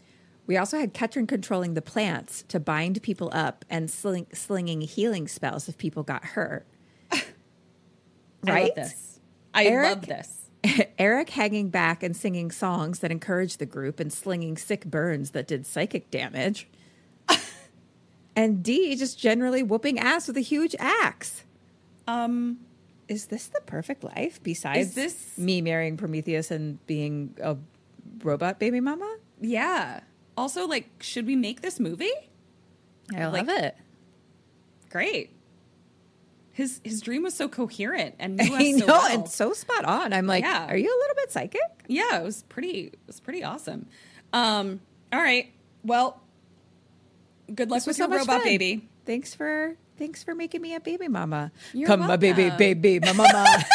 [0.48, 5.28] We also had Ketrin controlling the plants to bind people up and sling, slinging healing
[5.28, 6.66] spells if people got hurt.
[7.12, 9.20] I love this.
[9.54, 9.90] I Eric?
[9.90, 10.36] love this.
[10.98, 15.48] Eric hanging back and singing songs that encouraged the group and slinging sick burns that
[15.48, 16.68] did psychic damage.
[18.36, 21.44] and D just generally whooping ass with a huge axe.
[22.08, 22.58] Um,
[23.10, 27.58] Is this the perfect life besides is this- me marrying Prometheus and being a
[28.24, 29.18] robot baby mama?
[29.42, 30.02] yeah.
[30.38, 32.14] Also, like, should we make this movie?
[33.14, 33.76] I Like- love it.
[34.90, 35.32] Great.
[36.54, 39.12] His his dream was so coherent and knew us I know, so well.
[39.20, 40.14] and so spot on.
[40.14, 40.68] I'm like, Yeah.
[40.68, 41.62] are you a little bit psychic?
[41.88, 42.88] yeah, it was pretty.
[42.88, 43.88] It was pretty awesome.
[44.32, 44.80] Um,
[45.12, 45.52] all right.
[45.84, 46.22] Well,
[47.54, 48.44] good luck with so your robot fun.
[48.44, 48.88] baby.
[49.06, 51.52] Thanks for thanks for making me a baby mama.
[51.74, 53.64] You're Come, my baby, baby, my mama.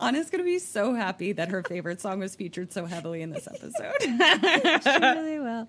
[0.00, 3.46] Anna's gonna be so happy that her favorite song was featured so heavily in this
[3.46, 3.94] episode.
[4.04, 5.68] really well.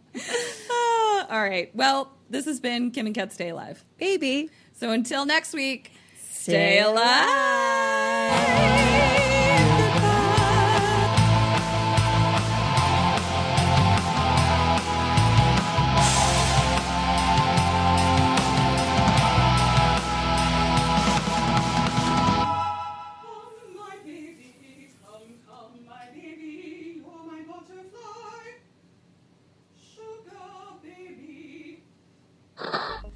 [0.71, 1.69] Ah, all right.
[1.75, 3.83] Well, this has been Kim and Ket Stay Alive.
[3.99, 4.49] Baby.
[4.73, 8.72] So until next week, Stay stay alive.